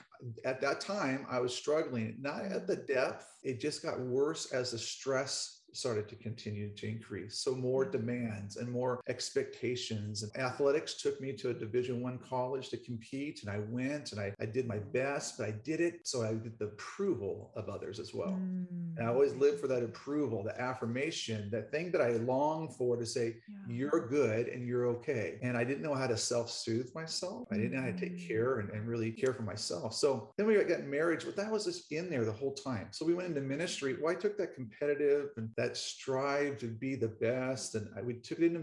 at 0.47 0.61
that 0.61 0.81
time, 0.81 1.25
I 1.29 1.39
was 1.39 1.55
struggling, 1.55 2.17
not 2.19 2.45
at 2.45 2.67
the 2.67 2.75
depth. 2.75 3.27
It 3.43 3.59
just 3.59 3.81
got 3.81 3.99
worse 3.99 4.51
as 4.51 4.71
the 4.71 4.77
stress 4.77 5.60
started 5.75 6.07
to 6.09 6.15
continue 6.15 6.73
to 6.75 6.87
increase. 6.87 7.37
So 7.39 7.55
more 7.55 7.85
demands 7.85 8.57
and 8.57 8.69
more 8.71 9.01
expectations. 9.07 10.23
And 10.23 10.35
athletics 10.37 10.95
took 11.01 11.19
me 11.21 11.33
to 11.33 11.49
a 11.49 11.53
division 11.53 12.01
one 12.01 12.19
college 12.19 12.69
to 12.69 12.77
compete. 12.77 13.41
And 13.43 13.49
I 13.49 13.59
went 13.69 14.11
and 14.11 14.21
I, 14.21 14.33
I 14.39 14.45
did 14.45 14.67
my 14.67 14.79
best, 14.79 15.37
but 15.37 15.47
I 15.47 15.51
did 15.51 15.81
it. 15.81 16.07
So 16.07 16.23
I 16.23 16.33
get 16.33 16.59
the 16.59 16.65
approval 16.65 17.51
of 17.55 17.69
others 17.69 17.99
as 17.99 18.13
well. 18.13 18.31
Mm. 18.31 18.97
And 18.97 19.07
I 19.07 19.11
always 19.11 19.33
lived 19.35 19.59
for 19.59 19.67
that 19.67 19.83
approval, 19.83 20.43
the 20.43 20.59
affirmation, 20.59 21.49
that 21.51 21.71
thing 21.71 21.91
that 21.91 22.01
I 22.01 22.11
long 22.11 22.69
for 22.69 22.97
to 22.97 23.05
say, 23.05 23.37
yeah. 23.47 23.57
you're 23.67 24.07
good 24.09 24.47
and 24.47 24.67
you're 24.67 24.87
okay. 24.87 25.39
And 25.41 25.57
I 25.57 25.63
didn't 25.63 25.83
know 25.83 25.95
how 25.95 26.07
to 26.07 26.17
self-soothe 26.17 26.93
myself. 26.93 27.47
I 27.51 27.55
didn't 27.55 27.73
know 27.73 27.81
how 27.81 27.87
to 27.87 27.99
take 27.99 28.17
mm. 28.17 28.27
care 28.27 28.59
and, 28.59 28.69
and 28.69 28.87
really 28.87 29.11
care 29.11 29.33
for 29.33 29.43
myself. 29.43 29.93
So 29.93 30.31
then 30.37 30.47
we 30.47 30.55
got 30.63 30.83
married, 30.83 31.23
but 31.25 31.35
that 31.37 31.51
was 31.51 31.65
just 31.65 31.91
in 31.91 32.09
there 32.09 32.25
the 32.25 32.31
whole 32.31 32.53
time. 32.53 32.87
So 32.91 33.05
we 33.05 33.13
went 33.13 33.29
into 33.29 33.41
ministry. 33.41 33.97
Well, 34.01 34.11
I 34.11 34.19
took 34.19 34.37
that 34.37 34.53
competitive 34.53 35.29
and 35.37 35.49
that 35.61 35.77
strive 35.77 36.57
to 36.57 36.65
be 36.65 36.95
the 36.95 37.07
best. 37.07 37.75
And 37.75 37.87
I, 37.95 38.01
we 38.01 38.15
took 38.15 38.39
it 38.39 38.45
into 38.45 38.59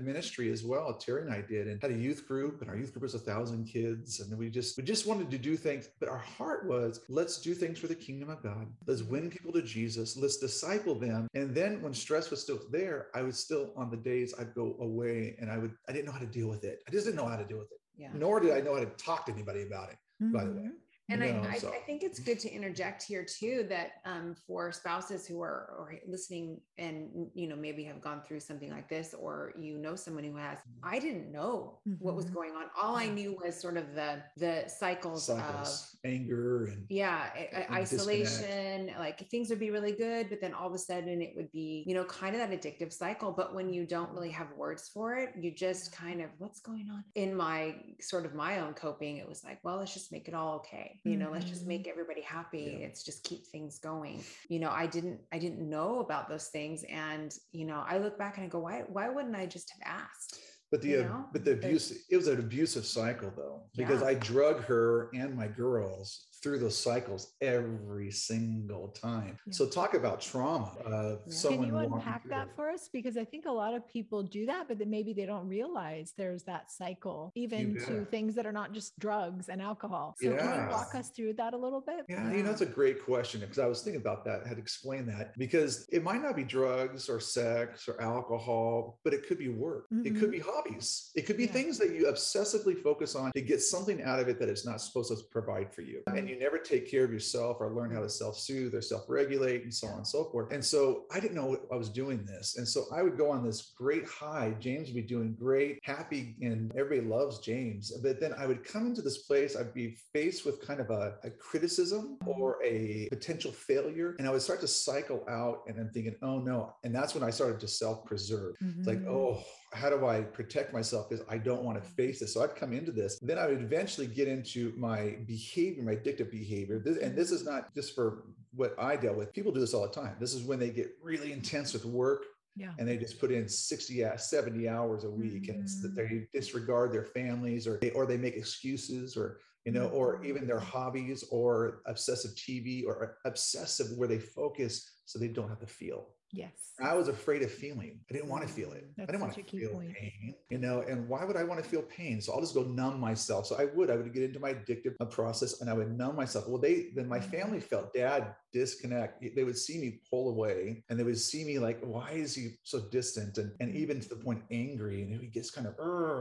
ministry 0.00 0.52
as 0.52 0.64
well. 0.64 0.94
Teri 0.94 1.22
and 1.22 1.32
I 1.32 1.40
did, 1.40 1.66
and 1.66 1.82
had 1.82 1.90
a 1.90 1.94
youth 1.94 2.28
group, 2.28 2.60
and 2.60 2.70
our 2.70 2.76
youth 2.76 2.92
group 2.92 3.02
was 3.02 3.14
a 3.14 3.18
thousand 3.18 3.64
kids. 3.64 4.20
And 4.20 4.38
we 4.38 4.48
just, 4.48 4.76
we 4.76 4.84
just 4.84 5.06
wanted 5.06 5.32
to 5.32 5.38
do 5.38 5.56
things, 5.56 5.88
but 5.98 6.08
our 6.08 6.18
heart 6.18 6.66
was, 6.66 7.00
let's 7.08 7.40
do 7.40 7.54
things 7.54 7.80
for 7.80 7.88
the 7.88 7.94
kingdom 7.94 8.30
of 8.30 8.40
God. 8.40 8.68
Let's 8.86 9.02
win 9.02 9.30
people 9.30 9.52
to 9.52 9.62
Jesus. 9.62 10.16
Let's 10.16 10.36
disciple 10.36 10.94
them. 10.94 11.26
And 11.34 11.54
then 11.54 11.82
when 11.82 11.92
stress 11.92 12.30
was 12.30 12.40
still 12.40 12.60
there, 12.70 13.08
I 13.14 13.22
was 13.22 13.36
still 13.36 13.72
on 13.76 13.90
the 13.90 13.96
days 13.96 14.32
I'd 14.38 14.54
go 14.54 14.76
away 14.80 15.34
and 15.40 15.50
I 15.50 15.58
would, 15.58 15.72
I 15.88 15.92
didn't 15.92 16.06
know 16.06 16.12
how 16.12 16.20
to 16.20 16.26
deal 16.26 16.48
with 16.48 16.62
it. 16.62 16.82
I 16.86 16.92
just 16.92 17.06
didn't 17.06 17.16
know 17.16 17.26
how 17.26 17.36
to 17.36 17.44
deal 17.44 17.58
with 17.58 17.72
it. 17.72 17.80
Yeah. 17.96 18.10
Nor 18.14 18.38
did 18.38 18.52
I 18.52 18.60
know 18.60 18.74
how 18.74 18.80
to 18.80 18.86
talk 18.96 19.26
to 19.26 19.32
anybody 19.32 19.62
about 19.62 19.90
it, 19.90 19.96
mm-hmm. 20.22 20.32
by 20.32 20.44
the 20.44 20.52
way. 20.52 20.68
And 21.10 21.22
you 21.22 21.32
know, 21.32 21.42
I, 21.48 21.56
so. 21.56 21.68
I, 21.70 21.78
think 21.78 22.02
it's 22.02 22.18
good 22.18 22.38
to 22.40 22.50
interject 22.52 23.02
here 23.02 23.24
too 23.24 23.64
that 23.70 23.92
um, 24.04 24.36
for 24.46 24.70
spouses 24.72 25.26
who 25.26 25.40
are 25.40 25.74
or 25.78 25.94
listening 26.06 26.60
and 26.76 27.28
you 27.34 27.48
know 27.48 27.56
maybe 27.56 27.82
have 27.84 28.02
gone 28.02 28.20
through 28.20 28.40
something 28.40 28.70
like 28.70 28.90
this, 28.90 29.14
or 29.18 29.54
you 29.58 29.78
know 29.78 29.96
someone 29.96 30.24
who 30.24 30.36
has, 30.36 30.58
mm-hmm. 30.58 30.94
I 30.94 30.98
didn't 30.98 31.32
know 31.32 31.78
mm-hmm. 31.88 32.04
what 32.04 32.14
was 32.14 32.26
mm-hmm. 32.26 32.34
going 32.34 32.50
on. 32.52 32.64
All 32.78 32.94
I 32.94 33.08
knew 33.08 33.38
was 33.42 33.58
sort 33.58 33.78
of 33.78 33.94
the 33.94 34.22
the 34.36 34.64
cycles, 34.68 35.26
cycles 35.26 35.96
of 36.04 36.10
anger 36.10 36.66
and 36.66 36.84
yeah, 36.90 37.30
and 37.52 37.74
isolation. 37.74 38.86
Disconnect. 38.86 38.98
Like 38.98 39.30
things 39.30 39.48
would 39.48 39.60
be 39.60 39.70
really 39.70 39.92
good, 39.92 40.28
but 40.28 40.42
then 40.42 40.52
all 40.52 40.66
of 40.66 40.74
a 40.74 40.78
sudden 40.78 41.22
it 41.22 41.32
would 41.36 41.50
be 41.52 41.84
you 41.86 41.94
know 41.94 42.04
kind 42.04 42.36
of 42.36 42.46
that 42.46 42.50
addictive 42.50 42.92
cycle. 42.92 43.32
But 43.32 43.54
when 43.54 43.72
you 43.72 43.86
don't 43.86 44.10
really 44.10 44.30
have 44.30 44.48
words 44.58 44.90
for 44.92 45.16
it, 45.16 45.30
you 45.40 45.54
just 45.54 45.90
kind 45.90 46.20
of 46.20 46.28
what's 46.36 46.60
going 46.60 46.90
on. 46.92 47.02
In 47.14 47.34
my 47.34 47.76
sort 47.98 48.26
of 48.26 48.34
my 48.34 48.60
own 48.60 48.74
coping, 48.74 49.16
it 49.16 49.26
was 49.26 49.42
like, 49.42 49.58
well, 49.64 49.78
let's 49.78 49.94
just 49.94 50.12
make 50.12 50.28
it 50.28 50.34
all 50.34 50.56
okay 50.56 50.97
you 51.04 51.16
know 51.16 51.26
mm-hmm. 51.26 51.34
let's 51.34 51.46
just 51.46 51.66
make 51.66 51.82
mm-hmm. 51.82 51.90
everybody 51.90 52.22
happy 52.22 52.78
yeah. 52.80 52.86
it's 52.86 53.02
just 53.02 53.22
keep 53.24 53.46
things 53.46 53.78
going 53.78 54.22
you 54.48 54.58
know 54.58 54.70
i 54.70 54.86
didn't 54.86 55.20
i 55.32 55.38
didn't 55.38 55.68
know 55.68 56.00
about 56.00 56.28
those 56.28 56.48
things 56.48 56.84
and 56.90 57.34
you 57.52 57.64
know 57.64 57.84
i 57.86 57.98
look 57.98 58.18
back 58.18 58.36
and 58.36 58.46
i 58.46 58.48
go 58.48 58.58
why 58.58 58.84
why 58.88 59.08
wouldn't 59.08 59.36
i 59.36 59.46
just 59.46 59.70
have 59.70 60.00
asked 60.00 60.40
but 60.70 60.82
the 60.82 60.98
uh, 60.98 61.08
but 61.32 61.44
the 61.44 61.52
abuse 61.52 62.04
it 62.10 62.16
was 62.16 62.28
an 62.28 62.38
abusive 62.38 62.84
cycle 62.84 63.32
though 63.36 63.62
because 63.76 64.02
yeah. 64.02 64.08
i 64.08 64.14
drug 64.14 64.62
her 64.64 65.10
and 65.14 65.34
my 65.34 65.46
girls 65.46 66.27
through 66.42 66.58
those 66.58 66.78
cycles 66.78 67.34
every 67.40 68.10
single 68.10 68.88
time. 68.88 69.38
Yeah. 69.46 69.52
So 69.52 69.66
talk 69.66 69.94
about 69.94 70.20
trauma. 70.20 70.72
Uh, 70.84 71.16
yeah. 71.26 71.48
Can 71.48 71.62
you 71.64 71.76
unpack 71.76 72.28
that 72.28 72.48
for 72.54 72.70
us? 72.70 72.88
Because 72.92 73.16
I 73.16 73.24
think 73.24 73.46
a 73.46 73.50
lot 73.50 73.74
of 73.74 73.88
people 73.88 74.22
do 74.22 74.46
that, 74.46 74.68
but 74.68 74.78
then 74.78 74.90
maybe 74.90 75.12
they 75.12 75.26
don't 75.26 75.48
realize 75.48 76.12
there's 76.16 76.44
that 76.44 76.70
cycle, 76.70 77.32
even 77.34 77.74
to 77.86 78.04
things 78.06 78.34
that 78.34 78.46
are 78.46 78.52
not 78.52 78.72
just 78.72 78.98
drugs 78.98 79.48
and 79.48 79.60
alcohol. 79.60 80.14
So 80.20 80.30
yeah. 80.30 80.38
can 80.38 80.64
you 80.64 80.70
walk 80.70 80.94
us 80.94 81.10
through 81.10 81.34
that 81.34 81.54
a 81.54 81.56
little 81.56 81.80
bit? 81.80 82.04
Yeah, 82.08 82.30
you 82.32 82.42
know, 82.42 82.50
that's 82.50 82.60
a 82.60 82.66
great 82.66 83.04
question 83.04 83.40
because 83.40 83.58
I 83.58 83.66
was 83.66 83.82
thinking 83.82 84.00
about 84.00 84.24
that, 84.24 84.42
I 84.44 84.48
had 84.48 84.56
to 84.56 84.62
explain 84.62 85.06
that 85.06 85.36
because 85.38 85.88
it 85.92 86.02
might 86.02 86.22
not 86.22 86.36
be 86.36 86.44
drugs 86.44 87.08
or 87.08 87.20
sex 87.20 87.88
or 87.88 88.00
alcohol, 88.00 88.98
but 89.04 89.12
it 89.12 89.26
could 89.26 89.38
be 89.38 89.48
work. 89.48 89.86
Mm-hmm. 89.92 90.06
It 90.06 90.14
could 90.14 90.30
mm-hmm. 90.30 90.30
be 90.30 90.38
hobbies. 90.40 91.10
It 91.14 91.22
could 91.26 91.36
be 91.36 91.46
things 91.46 91.78
that 91.78 91.90
you 91.90 92.06
obsessively 92.06 92.80
focus 92.80 93.14
on 93.14 93.32
to 93.32 93.40
get 93.40 93.60
something 93.60 94.02
out 94.02 94.20
of 94.20 94.28
it 94.28 94.38
that 94.38 94.48
it's 94.48 94.66
not 94.66 94.80
supposed 94.80 95.10
to 95.10 95.24
provide 95.30 95.72
for 95.72 95.82
you. 95.82 96.02
And 96.06 96.27
you 96.28 96.38
never 96.38 96.58
take 96.58 96.90
care 96.90 97.04
of 97.04 97.12
yourself 97.12 97.58
or 97.60 97.74
learn 97.74 97.90
how 97.90 98.00
to 98.00 98.08
self-soothe 98.08 98.74
or 98.74 98.82
self-regulate 98.82 99.62
and 99.62 99.74
so 99.74 99.88
on 99.88 99.98
and 99.98 100.06
so 100.06 100.24
forth. 100.24 100.52
And 100.52 100.64
so 100.64 101.04
I 101.12 101.20
didn't 101.20 101.34
know 101.34 101.56
I 101.72 101.76
was 101.76 101.88
doing 101.88 102.24
this. 102.24 102.56
And 102.56 102.66
so 102.66 102.84
I 102.92 103.02
would 103.02 103.16
go 103.16 103.30
on 103.30 103.44
this 103.44 103.72
great 103.76 104.06
high. 104.06 104.54
James 104.58 104.88
would 104.88 104.96
be 104.96 105.02
doing 105.02 105.34
great, 105.38 105.80
happy, 105.82 106.36
and 106.40 106.72
everybody 106.76 107.08
loves 107.08 107.40
James. 107.40 107.92
But 108.02 108.20
then 108.20 108.34
I 108.38 108.46
would 108.46 108.64
come 108.64 108.86
into 108.86 109.02
this 109.02 109.18
place, 109.18 109.56
I'd 109.56 109.74
be 109.74 109.96
faced 110.12 110.44
with 110.44 110.66
kind 110.66 110.80
of 110.80 110.90
a, 110.90 111.14
a 111.24 111.30
criticism 111.30 112.18
or 112.26 112.58
a 112.64 113.08
potential 113.10 113.52
failure. 113.52 114.16
And 114.18 114.28
I 114.28 114.30
would 114.30 114.42
start 114.42 114.60
to 114.60 114.68
cycle 114.68 115.24
out 115.28 115.62
and 115.66 115.78
I'm 115.78 115.90
thinking, 115.90 116.16
oh 116.22 116.38
no. 116.38 116.74
And 116.84 116.94
that's 116.94 117.14
when 117.14 117.24
I 117.24 117.30
started 117.30 117.60
to 117.60 117.68
self-preserve. 117.68 118.54
Mm-hmm. 118.62 118.78
It's 118.78 118.88
like, 118.88 118.98
mm-hmm. 118.98 119.14
oh, 119.14 119.42
how 119.72 119.90
do 119.90 120.06
I 120.06 120.22
protect 120.22 120.72
myself? 120.72 121.08
Because 121.08 121.24
I 121.28 121.38
don't 121.38 121.62
want 121.62 121.82
to 121.82 121.90
face 121.90 122.20
this. 122.20 122.34
So 122.34 122.42
I'd 122.42 122.56
come 122.56 122.72
into 122.72 122.92
this. 122.92 123.18
Then 123.20 123.38
I 123.38 123.46
would 123.46 123.60
eventually 123.60 124.06
get 124.06 124.28
into 124.28 124.72
my 124.76 125.16
behavior, 125.26 125.82
my 125.82 125.96
addictive 125.96 126.30
behavior. 126.30 126.78
This, 126.78 126.98
and 126.98 127.16
this 127.16 127.30
is 127.30 127.44
not 127.44 127.74
just 127.74 127.94
for 127.94 128.24
what 128.54 128.74
I 128.78 128.96
dealt 128.96 129.16
with. 129.16 129.32
People 129.32 129.52
do 129.52 129.60
this 129.60 129.74
all 129.74 129.82
the 129.82 129.92
time. 129.92 130.16
This 130.18 130.34
is 130.34 130.42
when 130.42 130.58
they 130.58 130.70
get 130.70 130.90
really 131.02 131.32
intense 131.32 131.72
with 131.72 131.84
work. 131.84 132.24
Yeah. 132.56 132.72
And 132.78 132.88
they 132.88 132.96
just 132.96 133.20
put 133.20 133.30
in 133.30 133.48
60, 133.48 134.04
70 134.16 134.68
hours 134.68 135.04
a 135.04 135.10
week 135.10 135.44
mm-hmm. 135.44 135.60
and 135.60 135.68
mm-hmm. 135.68 135.96
they 135.96 136.26
disregard 136.32 136.92
their 136.92 137.04
families 137.04 137.68
or 137.68 137.78
they, 137.80 137.90
or 137.90 138.04
they 138.04 138.16
make 138.16 138.36
excuses 138.36 139.16
or, 139.16 139.38
you 139.64 139.70
know, 139.70 139.86
or 139.88 140.16
mm-hmm. 140.16 140.26
even 140.26 140.46
their 140.46 140.58
hobbies 140.58 141.24
or 141.30 141.82
obsessive 141.86 142.32
TV 142.32 142.84
or 142.84 143.16
obsessive 143.24 143.96
where 143.96 144.08
they 144.08 144.18
focus 144.18 144.90
so 145.04 145.18
they 145.18 145.28
don't 145.28 145.48
have 145.48 145.60
to 145.60 145.66
feel. 145.66 146.08
Yes. 146.32 146.50
I 146.80 146.94
was 146.94 147.08
afraid 147.08 147.42
of 147.42 147.50
feeling. 147.50 147.98
I 148.08 148.12
didn't 148.12 148.28
want 148.28 148.46
to 148.46 148.48
feel 148.48 148.72
it. 148.72 148.86
That's 148.96 149.08
I 149.08 149.12
didn't 149.12 149.22
want 149.22 149.34
to 149.34 149.42
feel 149.42 149.70
point. 149.70 149.94
pain, 149.94 150.34
you 150.48 150.58
know, 150.58 150.82
and 150.82 151.08
why 151.08 151.24
would 151.24 151.36
I 151.36 151.42
want 151.42 151.62
to 151.62 151.68
feel 151.68 151.82
pain? 151.82 152.20
So 152.20 152.32
I'll 152.32 152.40
just 152.40 152.54
go 152.54 152.62
numb 152.62 153.00
myself. 153.00 153.46
So 153.46 153.56
I 153.56 153.64
would, 153.64 153.90
I 153.90 153.96
would 153.96 154.12
get 154.12 154.22
into 154.22 154.38
my 154.38 154.54
addictive 154.54 154.94
process 155.10 155.60
and 155.60 155.68
I 155.68 155.72
would 155.72 155.96
numb 155.96 156.14
myself. 156.16 156.48
Well, 156.48 156.60
they, 156.60 156.90
then 156.94 157.08
my 157.08 157.20
family 157.20 157.58
mm-hmm. 157.58 157.66
felt 157.66 157.94
dad 157.94 158.34
disconnect. 158.52 159.24
They 159.34 159.44
would 159.44 159.58
see 159.58 159.78
me 159.78 160.00
pull 160.08 160.30
away 160.30 160.84
and 160.88 160.98
they 160.98 161.02
would 161.02 161.18
see 161.18 161.44
me 161.44 161.58
like, 161.58 161.80
why 161.82 162.12
is 162.12 162.34
he 162.34 162.50
so 162.62 162.80
distant? 162.80 163.38
And, 163.38 163.52
and 163.60 163.74
even 163.74 164.00
to 164.00 164.08
the 164.08 164.16
point 164.16 164.42
angry 164.50 165.02
and 165.02 165.20
he 165.20 165.26
gets 165.26 165.50
kind 165.50 165.66
of, 165.66 165.74